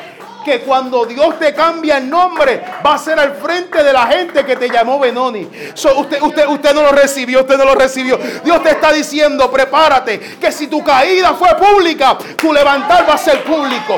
que 0.46 0.62
cuando 0.62 1.06
Dios 1.06 1.40
te 1.40 1.54
cambia 1.56 1.98
el 1.98 2.08
nombre, 2.08 2.62
va 2.86 2.94
a 2.94 2.98
ser 3.00 3.20
al 3.20 3.34
frente 3.34 3.84
de 3.84 3.92
la 3.92 4.06
gente 4.06 4.46
que 4.46 4.56
te 4.56 4.70
llamó 4.70 5.00
Benoni. 5.00 5.50
usted, 5.74 6.22
usted, 6.22 6.48
usted 6.48 6.76
no 6.76 6.84
lo 6.84 6.92
recibió, 6.92 7.42
usted 7.42 7.58
no 7.58 7.66
lo 7.66 7.74
recibió. 7.74 8.18
Dios 8.44 8.62
te 8.62 8.70
está 8.70 8.94
diciendo, 8.94 9.50
prepárate, 9.52 10.20
que 10.20 10.52
si 10.52 10.68
tu 10.68 10.84
caída 10.84 11.34
fue 11.34 11.50
pública, 11.56 12.16
tu 12.38 12.54
levantar 12.54 13.10
va 13.10 13.16
a 13.16 13.18
ser 13.18 13.44
público. 13.44 13.98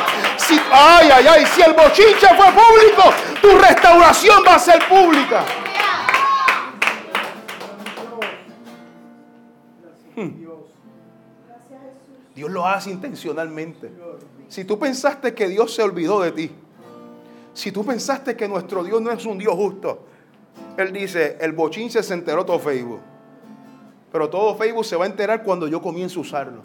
Ay, 0.72 1.10
ay, 1.14 1.28
ay, 1.28 1.46
si 1.54 1.62
el 1.62 1.74
bochinche 1.74 2.28
fue 2.28 2.46
público, 2.46 3.14
tu 3.42 3.58
restauración 3.58 4.44
va 4.48 4.56
a 4.56 4.60
ser 4.60 4.88
pública. 4.88 5.44
Hmm. 10.16 10.46
Dios 12.34 12.50
lo 12.50 12.66
hace 12.66 12.90
intencionalmente. 12.90 13.92
Si 14.50 14.64
tú 14.64 14.80
pensaste 14.80 15.34
que 15.34 15.48
Dios 15.48 15.74
se 15.74 15.82
olvidó 15.82 16.22
de 16.22 16.32
ti, 16.32 16.52
si 17.54 17.72
tú 17.72 17.86
pensaste 17.86 18.36
que 18.36 18.48
nuestro 18.48 18.84
Dios 18.84 19.02
no 19.02 19.12
es 19.12 19.26
un 19.26 19.38
Dios 19.38 19.56
justo, 19.56 20.06
Él 20.78 20.94
dice, 20.94 21.38
el 21.42 21.52
bochín 21.54 21.90
se 21.90 22.14
enteró 22.14 22.46
todo 22.46 22.60
Facebook. 22.60 23.02
Pero 24.12 24.30
todo 24.30 24.56
Facebook 24.56 24.86
se 24.86 24.96
va 24.96 25.06
a 25.06 25.08
enterar 25.08 25.44
cuando 25.44 25.68
yo 25.68 25.82
comience 25.82 26.18
a 26.18 26.22
usarlo. 26.22 26.62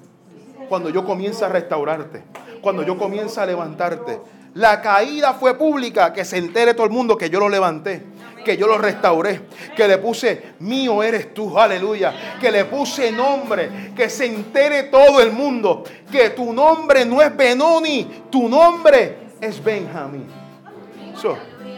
Cuando 0.69 0.91
yo 0.91 1.05
comience 1.05 1.45
a 1.45 1.49
restaurarte. 1.49 2.23
Cuando 2.61 2.83
yo 2.83 2.97
comience 2.97 3.41
a 3.41 3.47
levantarte. 3.47 4.21
La 4.55 4.81
caída 4.81 5.35
fue 5.35 5.57
pública, 5.57 6.13
que 6.13 6.25
se 6.25 6.39
entere 6.39 6.75
todo 6.75 6.87
el 6.87 6.93
mundo 6.93 7.17
que 7.17 7.31
yo 7.31 7.41
lo 7.41 7.49
levanté 7.49 8.12
que 8.43 8.57
yo 8.57 8.67
lo 8.67 8.79
restauré, 8.79 9.43
que 9.77 9.89
le 9.89 9.99
puse, 9.99 10.55
mío 10.61 11.03
eres 11.03 11.33
tú, 11.33 11.59
aleluya, 11.59 12.39
que 12.41 12.51
le 12.51 12.65
puse 12.65 13.11
nombre, 13.13 13.93
que 13.97 14.09
se 14.09 14.27
entere 14.27 14.85
todo 14.85 15.21
el 15.21 15.33
mundo, 15.33 15.85
que 16.11 16.31
tu 16.31 16.53
nombre 16.53 17.05
no 17.05 17.23
es 17.23 17.35
Benoni, 17.37 18.25
tu 18.31 18.49
nombre 18.49 19.19
es 19.41 19.63
Benjamín. 19.63 20.27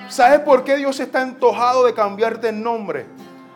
¿Sabes 0.09 0.41
por 0.41 0.65
qué 0.65 0.77
Dios 0.77 1.01
está 1.01 1.23
antojado 1.23 1.85
de 1.85 1.95
cambiarte 1.95 2.49
el 2.49 2.63
nombre? 2.63 3.07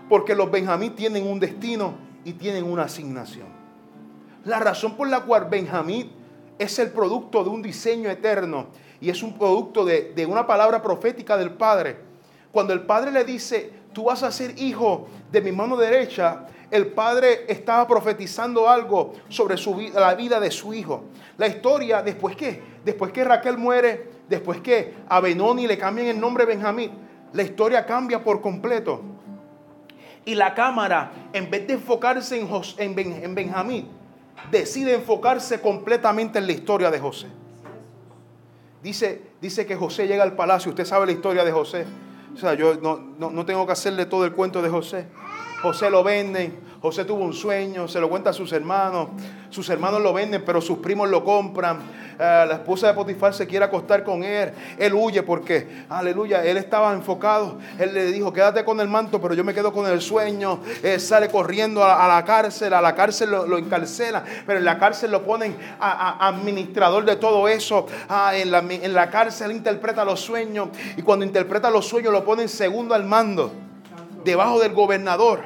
Porque 0.09 0.35
los 0.35 0.51
Benjamín 0.51 0.95
tienen 0.95 1.27
un 1.27 1.39
destino 1.39 1.95
y 2.25 2.33
tienen 2.33 2.65
una 2.65 2.85
asignación. 2.85 3.47
La 4.45 4.59
razón 4.59 4.97
por 4.97 5.09
la 5.09 5.21
cual 5.21 5.47
Benjamín 5.51 6.13
es 6.59 6.79
el 6.79 6.91
producto 6.91 7.45
de 7.45 7.51
un 7.51 7.63
diseño 7.63 8.11
eterno 8.11 8.67
y 9.01 9.11
es 9.11 9.23
un 9.23 9.39
producto 9.39 9.85
de 9.85 10.27
una 10.29 10.47
palabra 10.47 10.83
profética 10.83 11.37
del 11.37 11.51
Padre 11.53 12.08
cuando 12.53 12.73
el 12.73 12.83
padre 12.83 13.13
le 13.13 13.25
dice, 13.25 13.71
tú 13.93 14.05
vas 14.05 14.23
a 14.23 14.33
ser 14.33 14.59
hijo 14.59 15.09
de 15.31 15.41
mi 15.41 15.53
mano 15.53 15.77
derecha, 15.77 16.47
el 16.71 16.89
padre 16.89 17.47
estaba 17.49 17.87
profetizando 17.87 18.69
algo 18.69 19.15
sobre 19.29 19.57
la 19.95 20.15
vida 20.15 20.39
de 20.39 20.51
su 20.51 20.75
hijo. 20.75 21.05
La 21.39 21.47
historia, 21.47 22.03
después 22.03 22.37
que, 22.37 22.63
después 22.85 23.13
que 23.13 23.25
Raquel 23.25 23.57
muere, 23.57 24.11
después 24.29 24.61
que 24.61 24.95
a 25.09 25.21
Benoni 25.21 25.67
le 25.67 25.79
cambian 25.79 26.09
el 26.09 26.21
nombre 26.21 26.45
Benjamín, 26.45 26.91
la 27.33 27.43
historia 27.43 27.87
cambia 27.87 28.23
por 28.23 28.41
completo. 28.41 29.03
Y 30.25 30.35
la 30.35 30.55
cámara, 30.55 31.11
en 31.33 31.51
vez 31.51 31.67
de 31.67 31.75
enfocarse 31.75 32.39
en, 32.39 32.99
en 32.99 33.35
Benjamín, 33.35 33.89
decide 34.51 34.95
enfocarse 34.95 35.61
completamente 35.61 36.39
en 36.39 36.47
la 36.47 36.53
historia 36.53 36.91
de 36.91 36.99
José. 36.99 37.29
Dice, 38.83 39.23
dice 39.41 39.67
que 39.67 39.75
José 39.75 40.07
llega 40.07 40.23
al 40.23 40.37
palacio. 40.37 40.71
Usted 40.71 40.85
sabe 40.85 41.07
la 41.07 41.13
historia 41.13 41.45
de 41.45 41.53
José. 41.53 41.87
O 42.39 42.41
sea, 42.41 42.55
yo 42.55 42.77
no, 42.77 43.45
tengo 43.45 43.67
que 43.67 43.73
hacerle 43.73 44.07
todo 44.07 44.25
el 44.25 44.33
cuento 44.33 44.63
de 44.63 44.69
José. 44.69 45.09
José 45.63 45.91
lo 45.91 46.05
venden, 46.05 46.61
José 46.81 47.05
tuvo 47.05 47.25
un 47.25 47.35
sueño, 47.35 47.89
se 47.89 47.99
lo 47.99 48.09
cuenta 48.09 48.31
a 48.31 48.33
sus 48.33 48.53
hermanos, 48.53 49.09
sus 49.51 49.69
hermanos 49.69 50.01
lo 50.01 50.13
venden, 50.13 50.45
pero 50.45 50.61
sus 50.61 50.79
primos 50.79 51.09
lo 51.09 51.25
compran. 51.25 51.79
Eh, 52.21 52.45
la 52.49 52.55
esposa 52.55 52.89
de 52.89 52.95
Potifar 52.95 53.35
se 53.35 53.47
quiere 53.47 53.65
acostar 53.65 54.05
con 54.05 54.23
él, 54.23 54.53
él 54.79 54.95
huye 54.95 55.23
porque, 55.23 55.85
aleluya, 55.89 56.45
él 56.45 56.57
estaba 56.57 56.93
enfocado, 56.93 57.59
él 57.79 57.95
le 57.95 58.13
dijo, 58.13 58.33
quédate 58.33 58.65
con 58.65 58.81
el 58.81 58.89
manto, 58.89 59.21
pero 59.21 59.35
yo 59.35 59.43
me 59.43 59.55
quedo 59.55 59.73
con 59.73 59.87
el 59.87 60.01
sueño, 60.01 60.61
él 60.83 61.01
sale 61.01 61.29
corriendo 61.29 61.85
a, 61.85 62.07
la 62.07 62.25
cárcel, 62.25 62.73
a 62.75 62.81
la 62.81 62.95
cárcel 62.95 63.31
lo, 63.31 63.59
encarcela, 63.59 64.25
pero 64.47 64.59
en 64.59 64.65
la 64.65 64.79
cárcel 64.79 65.11
lo 65.11 65.25
ponen 65.25 65.57
a, 65.81 66.27
administrador 66.29 67.05
de 67.05 67.17
todo 67.17 67.49
eso, 67.49 67.87
ah, 68.09 68.33
en, 68.35 68.51
la, 68.51 68.59
en 68.59 68.95
la 68.95 69.11
cárcel 69.11 69.53
interpreta 69.53 70.05
los 70.05 70.21
sueños 70.21 70.69
y 70.97 71.03
cuando 71.03 71.25
interpreta 71.25 71.71
los 71.71 71.87
sueños 71.87 72.13
lo 72.13 72.25
ponen 72.25 72.49
segundo 72.49 72.95
al 72.95 73.05
mando 73.05 73.68
debajo 74.25 74.61
del 74.61 74.73
gobernador. 74.73 75.41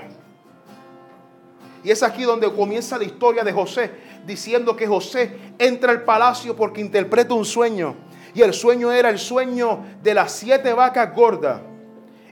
Y 1.84 1.90
es 1.90 2.02
aquí 2.02 2.22
donde 2.22 2.50
comienza 2.52 2.96
la 2.96 3.04
historia 3.04 3.42
de 3.42 3.52
José, 3.52 3.90
diciendo 4.24 4.76
que 4.76 4.86
José 4.86 5.36
entra 5.58 5.90
al 5.90 6.04
palacio 6.04 6.54
porque 6.54 6.80
interpreta 6.80 7.34
un 7.34 7.44
sueño. 7.44 7.94
Y 8.34 8.42
el 8.42 8.54
sueño 8.54 8.92
era 8.92 9.10
el 9.10 9.18
sueño 9.18 9.84
de 10.02 10.14
las 10.14 10.32
siete 10.32 10.72
vacas 10.72 11.14
gordas 11.14 11.60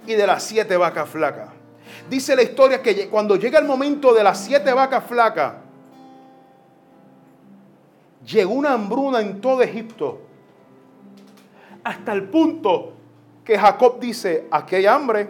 y 0.07 0.14
de 0.14 0.26
las 0.26 0.43
siete 0.43 0.76
vacas 0.76 1.09
flacas. 1.09 1.51
Dice 2.09 2.34
la 2.36 2.43
historia 2.43 2.80
que 2.80 3.09
cuando 3.09 3.36
llega 3.36 3.59
el 3.59 3.66
momento 3.66 4.14
de 4.14 4.22
las 4.22 4.38
siete 4.38 4.72
vacas 4.72 5.05
flacas, 5.05 5.55
llegó 8.24 8.55
una 8.55 8.72
hambruna 8.72 9.20
en 9.20 9.41
todo 9.41 9.62
Egipto. 9.62 10.20
Hasta 11.82 12.12
el 12.12 12.24
punto 12.24 12.93
que 13.45 13.59
Jacob 13.59 13.99
dice, 13.99 14.47
aquí 14.51 14.76
hay 14.76 14.86
hambre 14.86 15.28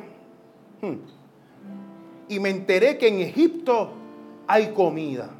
Hmm. 0.80 0.96
Y 2.28 2.38
me 2.38 2.50
enteré 2.50 2.96
que 2.96 3.08
en 3.08 3.20
Egipto 3.20 3.92
hay 4.46 4.72
comida. 4.72 5.30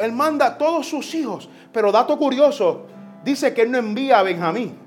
él 0.00 0.12
manda 0.12 0.46
a 0.46 0.58
todos 0.58 0.86
sus 0.86 1.14
hijos. 1.14 1.48
Pero 1.72 1.92
dato 1.92 2.18
curioso, 2.18 2.86
dice 3.24 3.52
que 3.52 3.62
él 3.62 3.70
no 3.70 3.78
envía 3.78 4.18
a 4.18 4.22
Benjamín. 4.22 4.78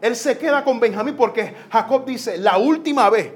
Él 0.00 0.16
se 0.16 0.36
queda 0.36 0.64
con 0.64 0.80
Benjamín 0.80 1.14
porque 1.16 1.54
Jacob 1.70 2.04
dice, 2.04 2.36
la 2.38 2.58
última 2.58 3.08
vez 3.08 3.32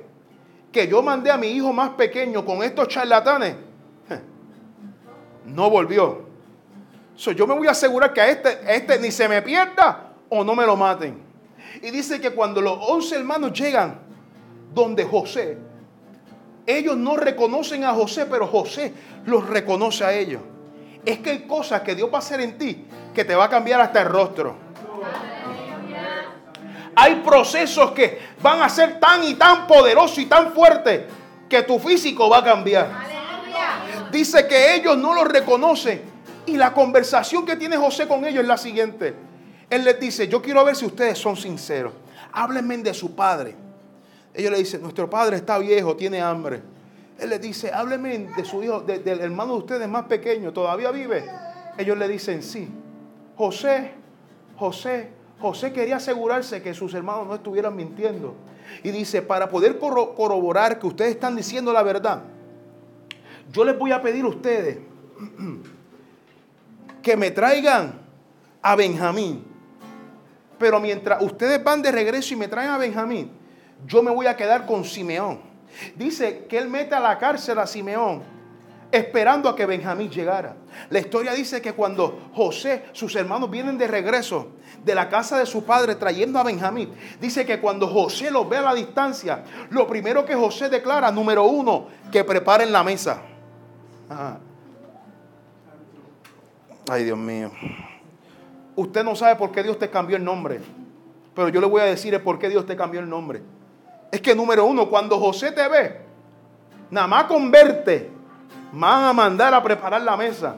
que 0.73 0.89
yo 0.89 1.03
mandé 1.03 1.31
a 1.31 1.37
mi 1.37 1.49
hijo 1.49 1.73
más 1.73 1.91
pequeño 1.91 2.45
con 2.45 2.63
estos 2.63 2.89
charlatanes, 2.89 3.57
no 5.47 5.71
volvió. 5.71 6.27
yo 7.17 7.47
me 7.47 7.55
voy 7.55 7.69
a 7.69 7.71
asegurar 7.71 8.13
que 8.13 8.21
a 8.21 8.29
este, 8.29 8.59
este 8.67 8.99
ni 8.99 9.11
se 9.11 9.29
me 9.29 9.41
pierda 9.43 10.13
o 10.29 10.43
no 10.43 10.55
me 10.55 10.67
lo 10.67 10.77
maten. 10.77 11.23
Y 11.83 11.91
dice 11.91 12.21
que 12.21 12.31
cuando 12.31 12.61
los 12.61 12.79
once 12.89 13.15
hermanos 13.17 13.53
llegan 13.53 14.06
donde 14.77 15.05
José, 15.05 15.57
ellos 16.67 16.99
no 16.99 17.17
reconocen 17.17 17.83
a 17.85 17.95
José, 17.95 18.27
pero 18.27 18.47
José 18.47 18.93
los 19.25 19.49
reconoce 19.49 20.05
a 20.05 20.13
ellos. 20.13 20.43
Es 21.05 21.19
que 21.21 21.31
hay 21.31 21.39
cosas 21.47 21.81
que 21.81 21.95
Dios 21.95 22.11
va 22.13 22.17
a 22.17 22.19
hacer 22.19 22.43
en 22.43 22.59
ti 22.59 22.85
que 23.15 23.25
te 23.25 23.35
va 23.35 23.45
a 23.45 23.49
cambiar 23.49 23.81
hasta 23.81 24.03
el 24.03 24.09
rostro. 24.09 24.55
Hay 26.95 27.17
procesos 27.17 27.93
que 27.93 28.19
van 28.43 28.61
a 28.61 28.69
ser 28.69 29.01
tan 29.01 29.25
y 29.25 29.35
tan 29.35 29.67
poderosos 29.67 30.19
y 30.19 30.27
tan 30.27 30.53
fuertes 30.53 31.05
que 31.49 31.63
tu 31.63 31.79
físico 31.79 32.29
va 32.29 32.39
a 32.39 32.45
cambiar. 32.45 32.91
Dice 34.11 34.47
que 34.47 34.75
ellos 34.75 34.99
no 34.99 35.15
lo 35.15 35.25
reconocen. 35.25 36.03
Y 36.45 36.57
la 36.57 36.73
conversación 36.75 37.47
que 37.47 37.57
tiene 37.57 37.77
José 37.77 38.07
con 38.07 38.25
ellos 38.27 38.43
es 38.43 38.49
la 38.49 38.59
siguiente. 38.59 39.15
Él 39.71 39.85
les 39.85 39.99
dice, 39.99 40.29
yo 40.29 40.43
quiero 40.43 40.65
ver 40.65 40.77
si 40.77 40.85
ustedes 40.85 41.19
son 41.19 41.37
sinceros. 41.37 41.93
Háblenme 42.33 42.77
de 42.79 42.95
su 42.95 43.15
padre. 43.15 43.66
Ellos 44.37 44.53
le 44.53 44.59
dicen, 44.59 44.83
nuestro 44.83 45.11
padre 45.11 45.37
está 45.37 45.59
viejo, 45.59 45.97
tiene 45.97 46.21
hambre. 46.21 46.63
Él 47.19 47.31
les 47.31 47.41
dice, 47.41 47.73
háblenme 47.73 48.29
de 48.37 48.45
su 48.45 48.63
hijo, 48.63 48.81
del 48.81 49.21
hermano 49.21 49.55
de 49.55 49.59
ustedes 49.59 49.89
más 49.89 50.05
pequeño, 50.05 50.53
¿todavía 50.53 50.91
vive? 50.91 51.25
Ellos 51.79 51.97
le 51.97 52.07
dicen, 52.07 52.43
sí. 52.43 52.69
José, 53.37 53.93
José 54.57 55.17
José 55.41 55.73
quería 55.73 55.97
asegurarse 55.97 56.63
que 56.63 56.73
sus 56.73 56.95
hermanos 56.95 57.27
no 57.27 57.35
estuvieran 57.35 57.77
mintiendo. 57.77 58.35
Y 58.83 58.91
dice, 58.91 59.23
para 59.23 59.49
poder 59.49 59.79
corroborar 59.79 60.79
que 60.79 60.87
ustedes 60.87 61.13
están 61.13 61.37
diciendo 61.37 61.73
la 61.73 61.83
verdad, 61.83 62.23
yo 63.53 63.65
les 63.65 63.79
voy 63.79 63.93
a 63.93 64.03
pedir 64.03 64.25
a 64.25 64.29
ustedes 64.29 64.79
que 67.03 67.17
me 67.17 67.31
traigan 67.31 68.01
a 68.63 68.75
Benjamín. 68.77 69.45
Pero 70.59 70.81
mientras 70.81 71.23
ustedes 71.23 71.63
van 71.63 71.83
de 71.83 71.93
regreso 71.93 72.33
y 72.33 72.37
me 72.39 72.49
traen 72.49 72.71
a 72.71 72.79
Benjamín, 72.79 73.31
yo 73.87 74.03
me 74.03 74.11
voy 74.11 74.27
a 74.27 74.37
quedar 74.37 74.67
con 74.67 74.85
Simeón. 74.85 75.41
Dice 75.97 76.47
que 76.49 76.59
él 76.59 76.69
mete 76.69 76.95
a 76.95 77.01
la 77.01 77.19
cárcel 77.19 77.59
a 77.59 77.67
Simeón 77.67 78.37
esperando 78.91 79.49
a 79.49 79.57
que 79.57 79.67
Benjamín 79.67 80.11
llegara. 80.11 80.57
La 80.91 80.99
historia 80.99 81.33
dice 81.33 81.61
que 81.61 81.73
cuando 81.73 82.31
José, 82.35 82.85
sus 82.93 83.15
hermanos 83.17 83.51
vienen 83.51 83.79
de 83.79 83.87
regreso 83.87 84.49
de 84.85 84.95
la 84.95 85.09
casa 85.09 85.39
de 85.39 85.47
su 85.47 85.65
padre 85.65 85.97
trayendo 85.97 86.39
a 86.39 86.45
Benjamín, 86.45 86.93
dice 87.21 87.45
que 87.45 87.61
cuando 87.61 87.89
José 87.89 88.31
los 88.31 88.49
ve 88.49 88.59
a 88.59 88.63
la 88.63 88.75
distancia, 88.75 89.45
lo 89.71 89.87
primero 89.87 90.25
que 90.25 90.35
José 90.35 90.69
declara, 90.69 91.11
número 91.11 91.45
uno, 91.45 91.89
que 92.13 92.25
preparen 92.25 92.73
la 92.73 92.85
mesa. 92.85 93.23
Ay, 96.89 97.05
Dios 97.05 97.19
mío. 97.19 97.51
Usted 98.77 99.03
no 99.03 99.17
sabe 99.17 99.37
por 99.37 99.51
qué 99.51 99.63
Dios 99.63 99.79
te 99.79 99.91
cambió 99.91 100.17
el 100.17 100.25
nombre, 100.25 100.61
pero 101.35 101.49
yo 101.49 101.61
le 101.61 101.67
voy 101.67 101.81
a 101.81 101.85
decir 101.85 102.23
por 102.23 102.39
qué 102.39 102.49
Dios 102.49 102.67
te 102.67 102.77
cambió 102.77 103.01
el 103.01 103.09
nombre. 103.09 103.43
Es 104.17 104.23
que 104.23 104.35
número 104.35 104.65
uno, 104.65 104.89
cuando 104.89 105.19
José 105.19 105.53
te 105.53 105.69
ve, 105.69 106.01
nada 106.91 107.07
más 107.07 107.25
con 107.25 107.51
verte, 107.51 108.09
van 108.73 109.05
a 109.05 109.13
mandar 109.13 109.53
a 109.53 109.63
preparar 109.63 110.01
la 110.01 110.17
mesa. 110.17 110.57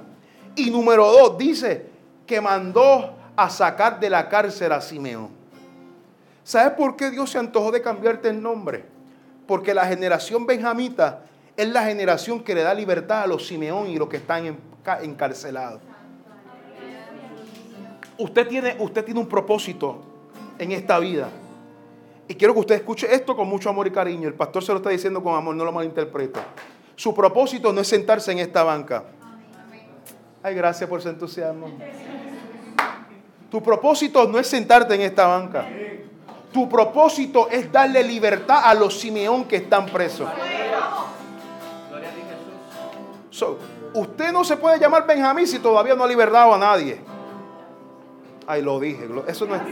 Y 0.55 0.71
número 0.71 1.11
dos, 1.11 1.37
dice 1.37 1.89
que 2.25 2.41
mandó 2.41 3.17
a 3.35 3.51
sacar 3.51 3.99
de 3.99 4.11
la 4.11 4.29
cárcel 4.29 4.71
a 4.71 4.81
Simeón. 4.81 5.31
¿Sabes 6.45 6.75
por 6.75 6.95
qué 6.95 7.11
Dios 7.11 7.31
se 7.31 7.39
antojó 7.39 7.73
de 7.73 7.83
cambiarte 7.83 8.29
el 8.29 8.41
nombre? 8.41 8.85
Porque 9.45 9.75
la 9.75 9.87
generación 9.87 10.47
benjamita 10.47 11.25
es 11.57 11.69
la 11.69 11.83
generación 11.83 12.45
que 12.45 12.55
le 12.55 12.63
da 12.63 12.73
libertad 12.73 13.23
a 13.23 13.27
los 13.27 13.45
Simeón 13.45 13.89
y 13.89 13.99
los 13.99 14.09
que 14.09 14.19
están 14.19 14.57
encarcelados. 15.03 15.81
Usted 18.19 18.47
tiene, 18.47 18.77
usted 18.79 19.05
tiene 19.05 19.19
un 19.19 19.29
propósito 19.29 20.01
en 20.61 20.71
esta 20.71 21.01
vida. 21.01 21.29
Y 22.29 22.35
quiero 22.35 22.53
que 22.53 22.61
usted 22.61 22.75
escuche 22.75 23.13
esto 23.13 23.35
con 23.35 23.49
mucho 23.49 23.71
amor 23.71 23.87
y 23.87 23.91
cariño. 23.91 24.29
El 24.29 24.35
pastor 24.35 24.63
se 24.63 24.71
lo 24.73 24.79
está 24.79 24.91
diciendo 24.91 25.23
con 25.23 25.35
amor, 25.35 25.57
no 25.57 25.65
lo 25.65 25.73
malinterpreta. 25.73 26.45
Su 26.95 27.15
propósito 27.15 27.73
no 27.73 27.81
es 27.81 27.89
sentarse 27.89 28.31
en 28.31 28.39
esta 28.39 28.63
banca. 28.63 29.05
Ay, 30.43 30.55
gracias 30.55 30.89
por 30.89 31.01
su 31.01 31.09
entusiasmo. 31.09 31.71
Tu 33.51 33.63
propósito 33.63 34.29
no 34.29 34.39
es 34.39 34.47
sentarte 34.47 34.95
en 34.95 35.01
esta 35.01 35.27
banca. 35.27 35.67
Tu 36.53 36.69
propósito 36.69 37.49
es 37.51 37.73
darle 37.73 38.03
libertad 38.03 38.61
a 38.63 38.75
los 38.75 38.99
Simeón 38.99 39.45
que 39.45 39.57
están 39.57 39.87
presos. 39.87 40.29
usted 43.95 44.33
no 44.33 44.45
se 44.45 44.57
puede 44.57 44.79
llamar 44.79 45.07
Benjamín 45.07 45.47
si 45.47 45.59
todavía 45.59 45.95
no 45.95 46.05
ha 46.05 46.09
liberado 46.09 46.53
a 46.53 46.59
nadie. 46.59 47.01
Ay, 48.47 48.61
lo 48.61 48.79
dije. 48.79 49.09
Eso 49.29 49.47
no 49.47 49.55
es. 49.55 49.63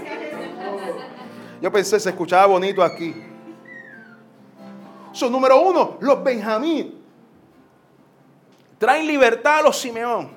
Yo 1.61 1.73
pensé, 1.73 1.99
se 1.99 2.11
escuchaba 2.11 2.47
bonito 2.47 2.83
aquí. 2.83 3.15
So, 5.13 5.31
número 5.31 5.61
uno, 5.61 5.97
los 6.01 6.23
Benjamín 6.23 7.03
traen 8.79 9.07
libertad 9.07 9.61
a 9.61 9.63
los 9.63 9.79
Simeón. 9.79 10.31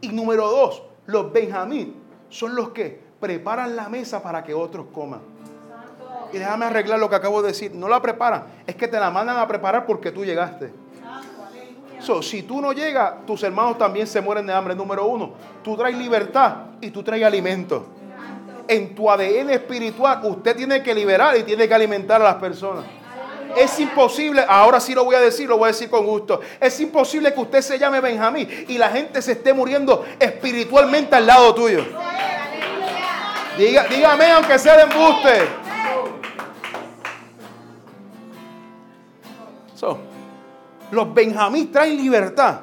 Y 0.00 0.08
número 0.08 0.48
dos, 0.48 0.82
los 1.06 1.32
Benjamín 1.32 1.96
son 2.28 2.54
los 2.54 2.68
que 2.68 3.00
preparan 3.18 3.74
la 3.74 3.88
mesa 3.88 4.22
para 4.22 4.44
que 4.44 4.54
otros 4.54 4.86
coman. 4.92 5.20
Y 6.32 6.38
déjame 6.38 6.66
arreglar 6.66 7.00
lo 7.00 7.08
que 7.08 7.16
acabo 7.16 7.42
de 7.42 7.48
decir. 7.48 7.74
No 7.74 7.88
la 7.88 8.00
preparan, 8.00 8.44
es 8.66 8.76
que 8.76 8.86
te 8.86 9.00
la 9.00 9.10
mandan 9.10 9.38
a 9.38 9.48
preparar 9.48 9.86
porque 9.86 10.12
tú 10.12 10.24
llegaste. 10.24 10.72
So, 12.00 12.22
si 12.22 12.42
tú 12.44 12.60
no 12.60 12.72
llegas, 12.72 13.26
tus 13.26 13.42
hermanos 13.42 13.76
también 13.76 14.06
se 14.06 14.20
mueren 14.20 14.46
de 14.46 14.52
hambre. 14.52 14.74
Número 14.76 15.04
uno, 15.06 15.32
tú 15.64 15.76
traes 15.76 15.96
libertad 15.98 16.66
y 16.80 16.90
tú 16.90 17.02
traes 17.02 17.24
alimento. 17.24 17.86
En 18.68 18.94
tu 18.94 19.10
ADN 19.10 19.50
espiritual, 19.50 20.20
usted 20.24 20.54
tiene 20.54 20.82
que 20.82 20.94
liberar 20.94 21.36
y 21.36 21.42
tiene 21.42 21.66
que 21.66 21.74
alimentar 21.74 22.20
a 22.20 22.24
las 22.24 22.34
personas. 22.34 22.84
Es 23.56 23.80
imposible, 23.80 24.44
ahora 24.46 24.78
sí 24.78 24.94
lo 24.94 25.04
voy 25.04 25.14
a 25.14 25.20
decir, 25.20 25.48
lo 25.48 25.56
voy 25.56 25.64
a 25.64 25.72
decir 25.72 25.88
con 25.88 26.04
gusto. 26.04 26.40
Es 26.60 26.78
imposible 26.78 27.32
que 27.32 27.40
usted 27.40 27.62
se 27.62 27.78
llame 27.78 28.00
Benjamín 28.00 28.66
y 28.68 28.76
la 28.76 28.90
gente 28.90 29.22
se 29.22 29.32
esté 29.32 29.52
muriendo 29.54 30.04
espiritualmente 30.20 31.16
al 31.16 31.26
lado 31.26 31.54
tuyo. 31.54 31.84
Diga, 33.56 33.86
dígame 33.88 34.30
aunque 34.30 34.58
sea 34.58 34.76
de 34.76 34.82
embuste. 34.82 35.68
los 40.90 41.14
Benjamín 41.14 41.70
traen 41.70 41.96
libertad. 41.96 42.60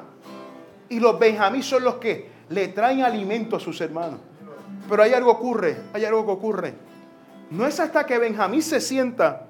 Y 0.88 1.00
los 1.00 1.18
Benjamín 1.18 1.62
son 1.62 1.84
los 1.84 1.96
que 1.96 2.30
le 2.48 2.68
traen 2.68 3.02
alimento 3.02 3.56
a 3.56 3.60
sus 3.60 3.80
hermanos. 3.80 4.20
Pero 4.88 5.02
hay 5.02 5.12
algo 5.12 5.32
ocurre, 5.32 5.76
hay 5.92 6.04
algo 6.04 6.24
que 6.24 6.32
ocurre. 6.32 6.74
No 7.50 7.66
es 7.66 7.78
hasta 7.80 8.04
que 8.06 8.18
Benjamín 8.18 8.62
se 8.62 8.80
sienta 8.80 9.46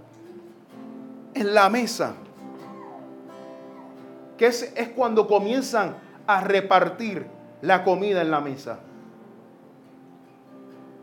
en 1.35 1.55
la 1.55 1.69
mesa, 1.69 2.15
que 4.37 4.47
es, 4.47 4.73
cuando 4.95 5.27
comienzan 5.27 5.97
a 6.27 6.41
repartir 6.41 7.27
la 7.63 7.85
comida 7.85 8.23
en 8.23 8.31
la 8.31 8.41
mesa. 8.41 8.79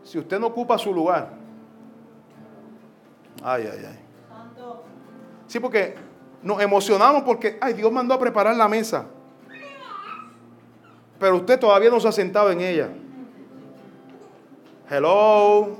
Si 0.04 0.18
usted 0.18 0.38
no 0.38 0.48
ocupa 0.48 0.78
su 0.78 0.92
lugar, 0.92 1.30
ay, 3.42 3.68
ay, 3.72 3.84
ay. 3.88 3.98
Sí, 5.46 5.60
porque 5.60 5.94
nos 6.42 6.60
emocionamos 6.60 7.22
porque, 7.22 7.58
ay, 7.60 7.74
Dios 7.74 7.90
mandó 7.90 8.14
a 8.14 8.18
preparar 8.18 8.56
la 8.56 8.68
mesa. 8.68 9.06
Pero 11.18 11.36
usted 11.36 11.58
todavía 11.58 11.90
no 11.90 12.00
se 12.00 12.08
ha 12.08 12.12
sentado 12.12 12.50
en 12.50 12.60
ella. 12.60 12.88
Hello. 14.90 15.76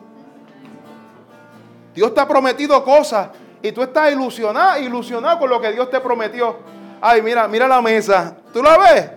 Dios 1.94 2.14
te 2.14 2.20
ha 2.20 2.26
prometido 2.26 2.82
cosas 2.82 3.28
y 3.62 3.70
tú 3.72 3.82
estás 3.82 4.12
ilusionado, 4.12 4.80
ilusionado 4.80 5.38
con 5.38 5.50
lo 5.50 5.60
que 5.60 5.72
Dios 5.72 5.90
te 5.90 6.00
prometió. 6.00 6.58
Ay, 7.00 7.22
mira, 7.22 7.46
mira 7.46 7.68
la 7.68 7.80
mesa. 7.80 8.36
¿Tú 8.52 8.62
la 8.62 8.78
ves? 8.78 9.10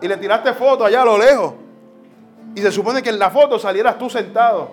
Y 0.00 0.08
le 0.08 0.16
tiraste 0.16 0.52
foto 0.54 0.84
allá 0.84 1.02
a 1.02 1.04
lo 1.04 1.18
lejos. 1.18 1.54
Y 2.54 2.60
se 2.60 2.70
supone 2.70 3.02
que 3.02 3.10
en 3.10 3.18
la 3.18 3.30
foto 3.30 3.58
salieras 3.58 3.98
tú 3.98 4.08
sentado. 4.08 4.70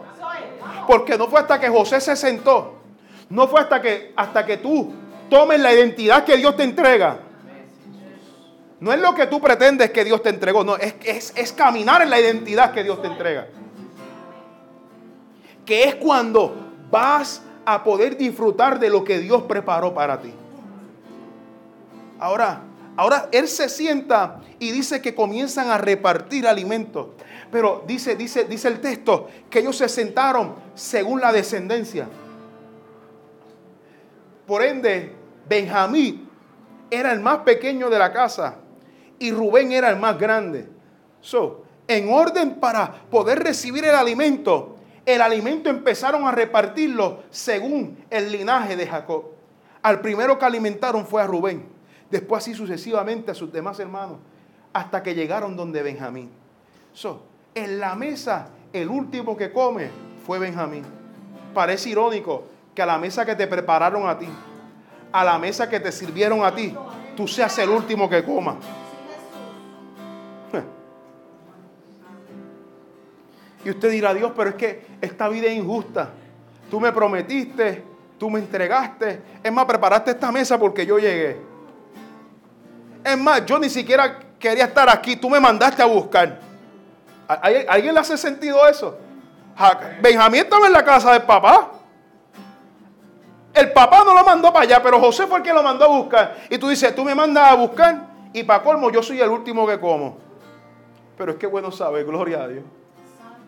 Porque 0.88 1.18
no 1.18 1.28
fue 1.28 1.40
hasta 1.40 1.60
que 1.60 1.70
José 1.70 2.00
se 2.00 2.16
sentó. 2.16 2.76
No 3.30 3.48
fue 3.48 3.62
hasta 3.62 3.82
que, 3.82 4.14
hasta 4.16 4.46
que 4.46 4.58
tú 4.58 4.94
tomes 5.30 5.60
la 5.60 5.74
identidad 5.74 6.24
que 6.24 6.38
Dios 6.38 6.56
te 6.56 6.64
entrega. 6.64 7.20
No 8.80 8.94
es 8.94 9.00
lo 9.00 9.14
que 9.14 9.28
tú 9.28 9.42
pretendes 9.42 9.92
que 9.92 10.04
Dios 10.04 10.24
te 10.24 10.30
entregó. 10.30 10.64
No, 10.64 10.78
es, 10.78 10.96
es, 11.04 11.34
es 11.36 11.54
caminar 11.54 12.02
en 12.02 12.10
la 12.10 12.20
identidad 12.20 12.72
que 12.72 12.84
Dios 12.84 13.02
te 13.02 13.08
entrega. 13.08 13.48
Que 15.70 15.84
es 15.84 15.94
cuando 15.94 16.56
vas 16.90 17.44
a 17.64 17.84
poder 17.84 18.18
disfrutar 18.18 18.80
de 18.80 18.90
lo 18.90 19.04
que 19.04 19.20
Dios 19.20 19.44
preparó 19.44 19.94
para 19.94 20.20
ti. 20.20 20.34
Ahora, 22.18 22.64
ahora 22.98 23.30
él 23.32 23.48
se 23.48 23.70
sienta 23.70 24.42
y 24.58 24.72
dice 24.72 25.00
que 25.00 25.14
comienzan 25.14 25.70
a 25.70 25.78
repartir 25.78 26.48
alimentos. 26.48 27.10
Pero 27.52 27.84
dice, 27.86 28.16
dice, 28.16 28.46
dice 28.46 28.68
el 28.68 28.82
texto 28.82 29.30
que 29.48 29.60
ellos 29.60 29.78
se 29.78 29.88
sentaron 29.90 30.56
según 30.74 31.22
la 31.22 31.32
descendencia. 31.32 32.08
Por 34.48 34.64
ende, 34.64 35.14
Benjamín 35.48 36.28
era 36.90 37.12
el 37.12 37.20
más 37.20 37.42
pequeño 37.42 37.92
de 37.92 38.00
la 38.00 38.12
casa 38.12 38.56
y 39.20 39.32
Rubén 39.32 39.72
era 39.72 39.92
el 39.92 39.98
más 39.98 40.18
grande. 40.18 40.68
So, 41.22 41.64
en 41.88 42.12
orden 42.12 42.56
para 42.56 42.92
poder 43.12 43.44
recibir 43.44 43.86
el 43.86 43.94
alimento, 43.94 44.78
el 45.06 45.22
alimento 45.22 45.70
empezaron 45.70 46.28
a 46.28 46.32
repartirlo 46.32 47.24
según 47.30 47.98
el 48.10 48.32
linaje 48.32 48.76
de 48.76 48.88
Jacob. 48.88 49.26
Al 49.82 50.02
primero 50.02 50.38
que 50.38 50.46
alimentaron 50.46 51.06
fue 51.06 51.22
a 51.22 51.28
Rubén, 51.28 51.66
después 52.10 52.44
así 52.44 52.54
sucesivamente 52.54 53.32
a 53.32 53.36
sus 53.36 53.52
demás 53.52 53.80
hermanos, 53.80 54.18
hasta 54.74 55.02
que 55.02 55.16
llegaron 55.16 55.56
donde 55.56 55.82
Benjamín. 55.82 56.30
So, 56.94 57.24
en 57.56 57.80
la 57.80 57.96
mesa, 57.96 58.50
el 58.74 58.90
último 58.90 59.36
que 59.38 59.52
come 59.52 59.90
fue 60.26 60.40
Benjamín. 60.40 60.84
Parece 61.54 61.90
irónico 61.90 62.44
que 62.76 62.82
a 62.82 62.86
la 62.86 62.98
mesa 62.98 63.26
que 63.26 63.36
te 63.36 63.48
prepararon 63.48 64.08
a 64.08 64.18
ti, 64.18 64.28
a 65.12 65.24
la 65.24 65.40
mesa 65.40 65.70
que 65.70 65.80
te 65.80 65.92
sirvieron 65.92 66.44
a 66.44 66.54
ti, 66.54 66.76
tú 67.16 67.28
seas 67.28 67.58
el 67.58 67.70
último 67.70 68.10
que 68.10 68.24
coma. 68.24 68.58
Y 73.70 73.72
usted 73.72 73.92
dirá, 73.92 74.16
Dios, 74.16 74.32
pero 74.36 74.50
es 74.50 74.56
que 74.56 74.84
esta 75.00 75.30
vida 75.30 75.46
es 75.46 75.56
injusta. 75.56 76.10
Tú 76.72 76.80
me 76.80 76.92
prometiste, 76.92 77.84
tú 78.18 78.28
me 78.28 78.40
entregaste. 78.40 79.22
Es 79.44 79.52
más, 79.52 79.66
preparaste 79.66 80.10
esta 80.10 80.32
mesa 80.32 80.58
porque 80.58 80.88
yo 80.88 80.98
llegué. 80.98 81.40
Es 83.04 83.16
más, 83.16 83.46
yo 83.46 83.60
ni 83.60 83.70
siquiera 83.70 84.18
quería 84.40 84.64
estar 84.64 84.90
aquí. 84.90 85.18
Tú 85.18 85.30
me 85.30 85.40
mandaste 85.40 85.84
a 85.84 85.86
buscar. 85.86 86.40
¿Alguien 87.28 87.94
le 87.94 88.00
hace 88.00 88.18
sentido 88.18 88.68
eso? 88.68 88.98
Benjamín 90.02 90.42
estaba 90.42 90.66
en 90.66 90.74
la 90.74 90.84
casa 90.84 91.14
del 91.14 91.22
papá. 91.22 91.74
El 93.54 93.72
papá 93.72 94.04
no 94.04 94.16
lo 94.16 94.26
mandó 94.26 94.52
para 94.52 94.66
allá, 94.66 94.82
pero 94.82 95.00
José 95.00 95.28
fue 95.28 95.38
el 95.38 95.44
que 95.44 95.54
lo 95.54 95.62
mandó 95.62 95.86
a 95.86 95.90
buscar. 95.90 96.38
Y 96.50 96.58
tú 96.58 96.70
dices, 96.70 96.96
tú 96.96 97.06
me 97.06 97.14
mandas 97.14 97.52
a 97.52 97.54
buscar 97.54 98.08
y 98.34 98.42
para 98.42 98.64
colmo 98.64 98.90
yo 98.90 99.04
soy 99.04 99.22
el 99.22 99.30
último 99.30 99.68
que 99.68 99.80
como. 99.80 100.18
Pero 101.16 101.34
es 101.34 101.38
que 101.38 101.46
bueno 101.46 101.72
saber, 101.72 102.04
gloria 102.04 102.42
a 102.42 102.48
Dios 102.48 102.64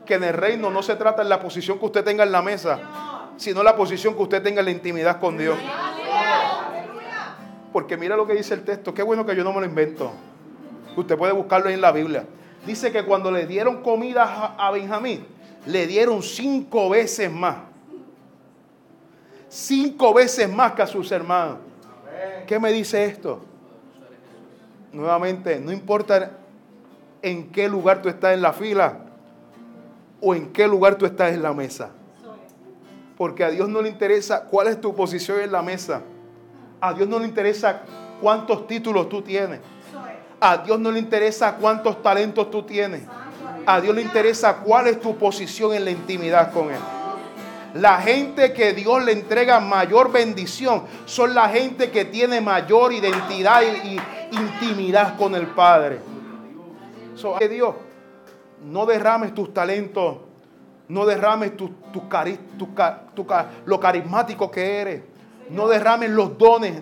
que 0.06 0.16
en 0.16 0.24
el 0.24 0.34
reino 0.34 0.70
no 0.70 0.84
se 0.84 0.96
trata 0.96 1.24
de 1.24 1.30
la 1.30 1.40
posición 1.40 1.80
que 1.80 1.86
usted 1.86 2.04
tenga 2.04 2.24
en 2.24 2.32
la 2.32 2.42
mesa, 2.42 2.80
sino 3.38 3.64
la 3.64 3.76
posición 3.76 4.16
que 4.16 4.24
usted 4.24 4.42
tenga 4.44 4.60
en 4.60 4.66
la 4.66 4.72
intimidad 4.72 5.20
con 5.20 5.38
Dios. 5.38 5.58
Porque 7.72 7.98
mira 7.98 8.16
lo 8.18 8.28
que 8.28 8.34
dice 8.34 8.54
el 8.54 8.64
texto, 8.64 8.94
qué 8.94 9.04
bueno 9.04 9.26
que 9.26 9.36
yo 9.36 9.44
no 9.44 9.54
me 9.54 9.62
lo 9.62 9.66
invento. 9.66 10.12
Usted 10.96 11.18
puede 11.18 11.32
buscarlo 11.32 11.70
en 11.70 11.80
la 11.80 11.92
Biblia. 11.92 12.26
Dice 12.66 12.92
que 12.92 13.06
cuando 13.06 13.32
le 13.32 13.48
dieron 13.48 13.82
comida 13.82 14.56
a 14.58 14.72
Benjamín, 14.72 15.26
le 15.66 15.88
dieron 15.88 16.22
cinco 16.22 16.90
veces 16.90 17.32
más. 17.32 17.58
Cinco 19.48 20.14
veces 20.14 20.50
más 20.50 20.74
que 20.74 20.82
a 20.82 20.88
sus 20.88 21.12
hermanos. 21.12 21.58
¿Qué 22.46 22.60
me 22.60 22.72
dice 22.72 23.06
esto? 23.06 23.42
Nuevamente, 24.92 25.60
no 25.60 25.72
importa 25.72 26.38
en 27.22 27.52
qué 27.52 27.68
lugar 27.68 28.02
tú 28.02 28.10
estás 28.10 28.34
en 28.34 28.42
la 28.42 28.54
fila, 28.54 28.98
o 30.22 30.36
en 30.36 30.54
qué 30.54 30.68
lugar 30.68 30.96
tú 30.96 31.06
estás 31.06 31.34
en 31.34 31.42
la 31.42 31.52
mesa. 31.52 31.90
Porque 33.18 33.44
a 33.44 33.50
Dios 33.50 33.68
no 33.68 33.82
le 33.82 33.90
interesa 33.90 34.44
cuál 34.46 34.68
es 34.68 34.80
tu 34.80 34.96
posición 34.96 35.42
en 35.42 35.52
la 35.52 35.62
mesa. 35.62 36.02
A 36.80 36.94
Dios 36.94 37.08
no 37.08 37.20
le 37.20 37.26
interesa 37.26 37.82
cuántos 38.22 38.68
títulos 38.68 39.10
tú 39.10 39.22
tienes. 39.22 39.60
A 40.40 40.58
Dios 40.58 40.80
no 40.80 40.92
le 40.92 41.00
interesa 41.00 41.56
cuántos 41.56 42.02
talentos 42.02 42.50
tú 42.50 42.64
tienes. 42.64 43.04
A 43.66 43.82
Dios 43.82 43.94
le 43.94 44.02
interesa 44.02 44.58
cuál 44.58 44.88
es 44.88 45.00
tu 45.00 45.16
posición 45.18 45.74
en 45.74 45.86
la 45.86 45.92
intimidad 45.92 46.52
con 46.52 46.72
Él. 46.72 46.80
La 47.76 48.02
gente 48.02 48.52
que 48.54 48.74
Dios 48.74 49.04
le 49.04 49.14
entrega 49.14 49.60
mayor 49.60 50.12
bendición 50.12 50.84
son 51.06 51.34
la 51.34 51.48
gente 51.48 51.90
que 51.90 52.06
tiene 52.06 52.42
mayor 52.42 52.92
identidad 52.92 53.62
y, 53.62 54.00
intimidad 54.32 55.18
con 55.18 55.36
el 55.36 55.48
Padre. 55.48 56.00
So, 57.16 57.38
Dios 57.38 57.76
no 58.64 58.86
derrames 58.86 59.34
tus 59.34 59.54
talentos, 59.54 60.18
no 60.88 61.06
derrames 61.06 61.56
tu, 61.56 61.72
lo 63.66 63.80
carismático 63.80 64.52
que 64.52 64.82
eres, 64.82 65.04
no 65.50 65.68
derrames 65.68 66.10
los 66.10 66.38
dones 66.38 66.82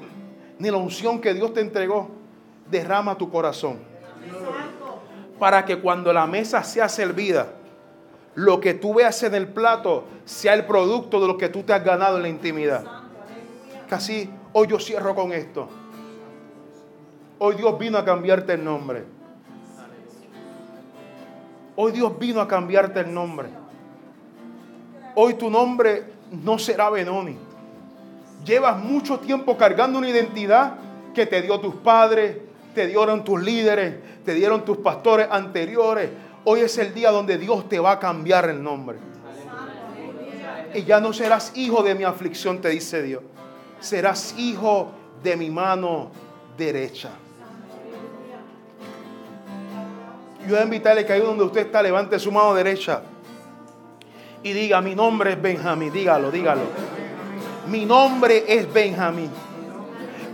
ni 0.58 0.70
la 0.70 0.78
unción 0.78 1.20
que 1.20 1.34
Dios 1.34 1.54
te 1.54 1.62
entregó. 1.62 2.10
Derrama 2.70 3.18
tu 3.18 3.32
corazón. 3.32 3.78
Para 5.40 5.66
que 5.66 5.80
cuando 5.80 6.12
la 6.14 6.28
mesa 6.28 6.64
sea 6.64 6.90
servida, 6.90 7.48
lo 8.36 8.60
que 8.60 8.74
tú 8.74 8.94
veas 8.94 9.24
en 9.24 9.34
el 9.34 9.48
plato 9.48 10.06
sea 10.26 10.54
el 10.54 10.66
producto 10.66 11.20
de 11.20 11.28
lo 11.28 11.38
que 11.38 11.50
tú 11.50 11.64
te 11.64 11.74
has 11.74 11.84
ganado 11.84 12.18
en 12.18 12.24
la 12.24 12.30
intimidad. 12.30 12.84
Casi 13.88 14.30
hoy 14.54 14.68
yo 14.68 14.80
cierro 14.80 15.16
con 15.16 15.32
esto. 15.32 15.68
Hoy 17.40 17.56
Dios 17.56 17.80
vino 17.80 17.98
a 17.98 18.06
cambiarte 18.06 18.54
el 18.54 18.64
nombre. 18.64 19.19
Hoy 21.82 21.94
Dios 21.94 22.20
vino 22.20 22.42
a 22.42 22.48
cambiarte 22.50 23.00
el 23.00 23.14
nombre. 23.14 23.48
Hoy 25.16 25.36
tu 25.36 25.50
nombre 25.50 26.04
no 26.30 26.60
será 26.60 26.90
Benoni. 26.90 27.38
Llevas 28.44 28.84
mucho 28.84 29.20
tiempo 29.20 29.56
cargando 29.56 29.98
una 29.98 30.10
identidad 30.10 30.74
que 31.16 31.26
te 31.26 31.42
dio 31.42 31.58
tus 31.62 31.76
padres, 31.76 32.36
te 32.76 32.86
dieron 32.86 33.24
tus 33.24 33.42
líderes, 33.42 33.96
te 34.26 34.34
dieron 34.34 34.66
tus 34.66 34.80
pastores 34.80 35.30
anteriores. 35.32 36.10
Hoy 36.44 36.60
es 36.60 36.78
el 36.78 36.94
día 36.94 37.12
donde 37.12 37.38
Dios 37.38 37.70
te 37.70 37.80
va 37.80 37.92
a 37.92 38.00
cambiar 38.00 38.50
el 38.50 38.62
nombre. 38.62 38.98
Y 40.74 40.84
ya 40.84 41.00
no 41.00 41.14
serás 41.14 41.54
hijo 41.56 41.82
de 41.82 41.96
mi 41.96 42.04
aflicción, 42.04 42.60
te 42.60 42.68
dice 42.68 43.02
Dios. 43.02 43.24
Serás 43.80 44.36
hijo 44.38 44.92
de 45.24 45.38
mi 45.38 45.50
mano 45.50 46.12
derecha. 46.58 47.12
Yo 50.50 50.56
voy 50.56 50.62
a 50.62 50.66
invitarle 50.66 51.06
que 51.06 51.14
ahí 51.14 51.22
donde 51.22 51.44
usted 51.44 51.68
está, 51.68 51.80
levante 51.80 52.18
su 52.18 52.32
mano 52.32 52.56
derecha 52.56 53.04
y 54.42 54.52
diga, 54.52 54.82
mi 54.82 54.96
nombre 54.96 55.34
es 55.34 55.40
Benjamín. 55.40 55.94
Dígalo, 55.94 56.32
dígalo. 56.32 56.64
Mi 57.68 57.86
nombre 57.86 58.46
es 58.48 58.74
Benjamín. 58.74 59.30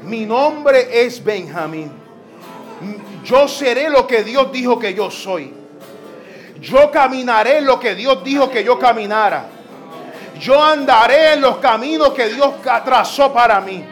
Mi 0.06 0.26
nombre 0.26 1.06
es 1.06 1.22
Benjamín. 1.22 1.92
Yo 3.26 3.46
seré 3.50 3.90
lo 3.90 4.08
que 4.08 4.24
Dios 4.24 4.54
dijo 4.54 4.80
que 4.80 4.94
yo 4.94 5.12
soy. 5.12 5.54
Yo 6.62 6.90
caminaré 6.92 7.60
lo 7.60 7.78
que 7.78 7.94
Dios 7.94 8.24
dijo 8.24 8.50
que 8.50 8.64
yo 8.64 8.80
caminara. 8.80 9.50
Yo 10.40 10.64
andaré 10.64 11.34
en 11.34 11.42
los 11.42 11.58
caminos 11.58 12.12
que 12.12 12.30
Dios 12.30 12.54
trazó 12.86 13.34
para 13.34 13.60
mí. 13.60 13.84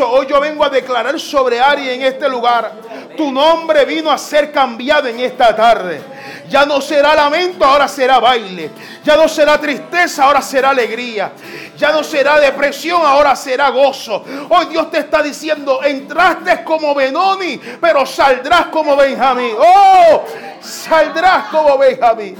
Hoy 0.00 0.26
yo 0.26 0.40
vengo 0.40 0.64
a 0.64 0.70
declarar 0.70 1.18
sobre 1.18 1.60
Ari 1.60 1.88
en 1.88 2.02
este 2.02 2.28
lugar 2.28 2.72
tu 3.18 3.32
nombre 3.32 3.84
vino 3.84 4.12
a 4.12 4.16
ser 4.16 4.52
cambiado 4.52 5.08
en 5.08 5.18
esta 5.18 5.54
tarde. 5.54 6.00
Ya 6.48 6.64
no 6.64 6.80
será 6.80 7.16
lamento, 7.16 7.64
ahora 7.64 7.88
será 7.88 8.20
baile. 8.20 8.70
Ya 9.02 9.16
no 9.16 9.28
será 9.28 9.58
tristeza, 9.58 10.24
ahora 10.24 10.40
será 10.40 10.70
alegría. 10.70 11.32
Ya 11.76 11.90
no 11.90 12.04
será 12.04 12.38
depresión, 12.38 13.02
ahora 13.04 13.34
será 13.34 13.70
gozo. 13.70 14.24
Hoy 14.48 14.66
Dios 14.66 14.88
te 14.90 14.98
está 14.98 15.20
diciendo, 15.20 15.82
entraste 15.82 16.62
como 16.62 16.94
Benoni, 16.94 17.60
pero 17.80 18.06
saldrás 18.06 18.66
como 18.66 18.94
Benjamín. 18.94 19.54
Oh, 19.58 20.24
saldrás 20.60 21.48
como 21.48 21.76
Benjamín. 21.76 22.36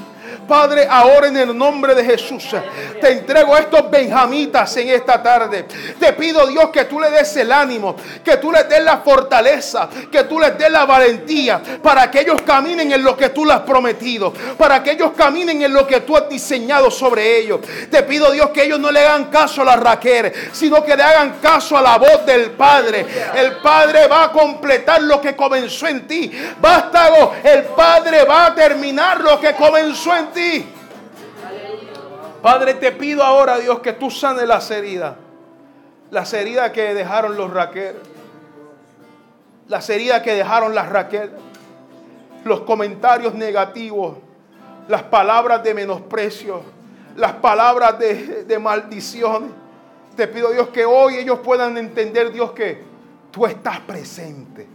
Padre, 0.48 0.86
ahora 0.90 1.28
en 1.28 1.36
el 1.36 1.56
nombre 1.56 1.94
de 1.94 2.02
Jesús, 2.02 2.48
te 3.00 3.12
entrego 3.12 3.56
estos 3.56 3.90
benjamitas 3.90 4.74
en 4.78 4.88
esta 4.88 5.22
tarde. 5.22 5.66
Te 6.00 6.14
pido, 6.14 6.46
Dios, 6.46 6.70
que 6.70 6.86
tú 6.86 6.98
le 6.98 7.10
des 7.10 7.36
el 7.36 7.52
ánimo, 7.52 7.94
que 8.24 8.38
tú 8.38 8.50
les 8.50 8.66
des 8.68 8.82
la 8.82 8.98
fortaleza, 8.98 9.88
que 10.10 10.24
tú 10.24 10.40
les 10.40 10.56
des 10.56 10.70
la 10.70 10.86
valentía 10.86 11.60
para 11.82 12.10
que 12.10 12.22
ellos 12.22 12.40
caminen 12.42 12.90
en 12.90 13.04
lo 13.04 13.16
que 13.16 13.28
tú 13.28 13.44
les 13.44 13.56
has 13.56 13.60
prometido, 13.60 14.32
para 14.56 14.82
que 14.82 14.92
ellos 14.92 15.12
caminen 15.16 15.60
en 15.62 15.72
lo 15.72 15.86
que 15.86 16.00
tú 16.00 16.16
has 16.16 16.28
diseñado 16.28 16.90
sobre 16.90 17.38
ellos. 17.38 17.60
Te 17.90 18.02
pido, 18.04 18.30
Dios, 18.32 18.48
que 18.48 18.64
ellos 18.64 18.80
no 18.80 18.90
le 18.90 19.00
hagan 19.00 19.26
caso 19.26 19.60
a 19.62 19.66
la 19.66 19.76
Raquel, 19.76 20.32
sino 20.52 20.82
que 20.82 20.96
le 20.96 21.02
hagan 21.02 21.38
caso 21.42 21.76
a 21.76 21.82
la 21.82 21.98
voz 21.98 22.24
del 22.24 22.52
Padre. 22.52 23.04
El 23.36 23.58
Padre 23.58 24.06
va 24.08 24.24
a 24.24 24.32
completar 24.32 25.02
lo 25.02 25.20
que 25.20 25.36
comenzó 25.36 25.86
en 25.86 26.06
ti. 26.06 26.32
Vástago, 26.58 27.34
el 27.44 27.64
Padre 27.64 28.24
va 28.24 28.46
a 28.46 28.54
terminar 28.54 29.20
lo 29.20 29.38
que 29.38 29.54
comenzó 29.54 30.16
en 30.16 30.28
ti. 30.28 30.37
Padre, 32.42 32.74
te 32.74 32.92
pido 32.92 33.22
ahora, 33.22 33.58
Dios, 33.58 33.80
que 33.80 33.92
tú 33.92 34.10
sanes 34.10 34.46
las 34.46 34.70
heridas. 34.70 35.16
Las 36.10 36.32
heridas 36.32 36.70
que 36.70 36.94
dejaron 36.94 37.36
los 37.36 37.52
Raquel. 37.52 37.96
Las 39.66 39.90
heridas 39.90 40.22
que 40.22 40.34
dejaron 40.34 40.74
las 40.74 40.88
Raquel. 40.88 41.32
Los 42.44 42.60
comentarios 42.60 43.34
negativos. 43.34 44.18
Las 44.86 45.02
palabras 45.02 45.62
de 45.62 45.74
menosprecio. 45.74 46.62
Las 47.16 47.32
palabras 47.34 47.98
de, 47.98 48.44
de 48.44 48.58
maldición. 48.58 49.52
Te 50.16 50.28
pido, 50.28 50.50
Dios, 50.50 50.68
que 50.68 50.84
hoy 50.84 51.16
ellos 51.16 51.40
puedan 51.40 51.76
entender, 51.76 52.32
Dios, 52.32 52.52
que 52.52 52.82
tú 53.30 53.46
estás 53.46 53.80
presente. 53.80 54.66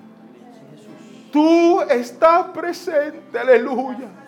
Tú 1.31 1.81
estás 1.81 2.49
presente, 2.49 3.39
aleluya. 3.39 4.22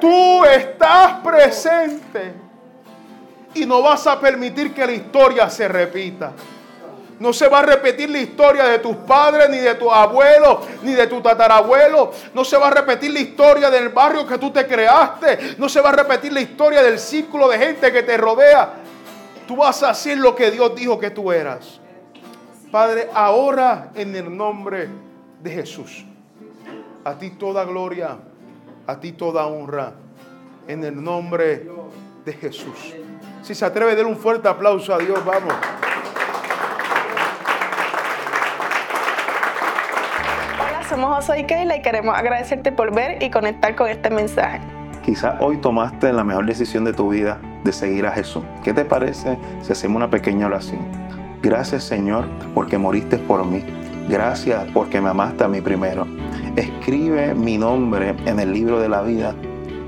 Tú 0.00 0.44
estás 0.44 1.20
presente. 1.22 2.34
Y 3.54 3.64
no 3.64 3.82
vas 3.82 4.06
a 4.06 4.20
permitir 4.20 4.74
que 4.74 4.84
la 4.84 4.92
historia 4.92 5.48
se 5.48 5.66
repita. 5.66 6.32
No 7.18 7.32
se 7.32 7.48
va 7.48 7.60
a 7.60 7.62
repetir 7.62 8.10
la 8.10 8.18
historia 8.18 8.64
de 8.64 8.78
tus 8.78 8.94
padres, 8.96 9.48
ni 9.48 9.56
de 9.56 9.74
tus 9.74 9.90
abuelos, 9.90 10.58
ni 10.82 10.92
de 10.92 11.06
tu 11.06 11.22
tatarabuelo. 11.22 12.12
No 12.34 12.44
se 12.44 12.58
va 12.58 12.66
a 12.68 12.70
repetir 12.70 13.10
la 13.12 13.20
historia 13.20 13.70
del 13.70 13.88
barrio 13.88 14.26
que 14.26 14.36
tú 14.36 14.50
te 14.50 14.66
creaste. 14.66 15.56
No 15.56 15.68
se 15.68 15.80
va 15.80 15.88
a 15.90 15.92
repetir 15.92 16.32
la 16.32 16.42
historia 16.42 16.82
del 16.82 16.98
círculo 16.98 17.48
de 17.48 17.58
gente 17.58 17.90
que 17.90 18.02
te 18.02 18.18
rodea. 18.18 18.74
Tú 19.48 19.56
vas 19.56 19.82
a 19.82 19.90
hacer 19.90 20.18
lo 20.18 20.34
que 20.34 20.50
Dios 20.50 20.74
dijo 20.74 20.98
que 20.98 21.10
tú 21.10 21.32
eras. 21.32 21.80
Padre, 22.70 23.08
ahora 23.14 23.90
en 23.94 24.14
el 24.14 24.36
nombre 24.36 24.88
de 25.42 25.50
Jesús. 25.50 26.04
A 27.04 27.14
ti 27.14 27.30
toda 27.30 27.64
gloria, 27.64 28.18
a 28.86 29.00
ti 29.00 29.12
toda 29.12 29.46
honra. 29.46 29.92
En 30.68 30.82
el 30.84 31.02
nombre 31.02 31.68
de 32.24 32.32
Jesús. 32.32 32.94
Si 33.42 33.54
se 33.54 33.64
atreve, 33.64 33.94
denle 33.94 34.10
un 34.10 34.16
fuerte 34.16 34.48
aplauso 34.48 34.92
a 34.94 34.98
Dios, 34.98 35.24
vamos. 35.24 35.54
somos 40.88 41.16
José 41.16 41.40
y 41.40 41.44
Keila 41.44 41.76
y 41.76 41.82
queremos 41.82 42.16
agradecerte 42.16 42.70
por 42.70 42.94
ver 42.94 43.20
y 43.22 43.28
conectar 43.28 43.74
con 43.74 43.88
este 43.88 44.08
mensaje. 44.08 44.60
Quizá 45.04 45.36
hoy 45.40 45.56
tomaste 45.58 46.12
la 46.12 46.24
mejor 46.24 46.46
decisión 46.46 46.84
de 46.84 46.92
tu 46.92 47.10
vida 47.10 47.38
de 47.64 47.72
seguir 47.72 48.06
a 48.06 48.12
Jesús. 48.12 48.44
¿Qué 48.62 48.72
te 48.72 48.84
parece 48.84 49.36
si 49.62 49.72
hacemos 49.72 49.96
una 49.96 50.08
pequeña 50.08 50.46
oración? 50.46 50.80
Gracias 51.42 51.84
Señor 51.84 52.26
porque 52.54 52.78
moriste 52.78 53.18
por 53.18 53.44
mí. 53.44 53.64
Gracias 54.08 54.64
porque 54.72 55.00
me 55.00 55.10
amaste 55.10 55.44
a 55.44 55.48
mí 55.48 55.60
primero. 55.60 56.06
Escribe 56.56 57.34
mi 57.34 57.58
nombre 57.58 58.14
en 58.24 58.40
el 58.40 58.52
libro 58.52 58.80
de 58.80 58.88
la 58.88 59.02
vida 59.02 59.34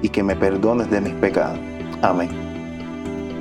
y 0.02 0.08
que 0.08 0.22
me 0.22 0.36
perdones 0.36 0.90
de 0.90 1.00
mis 1.00 1.14
pecados. 1.14 1.58
Amén. 2.02 2.28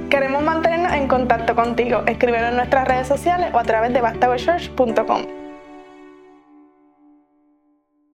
Queremos 0.10 0.42
mantenernos 0.44 0.94
en 0.94 1.08
contacto 1.08 1.54
contigo. 1.56 2.04
Escríbelo 2.06 2.48
en 2.48 2.56
nuestras 2.56 2.88
redes 2.88 3.08
sociales 3.08 3.50
o 3.54 3.60
a 3.60 3.64
través 3.64 3.94
de 3.94 4.02
bastagochurch.com. 4.02 5.37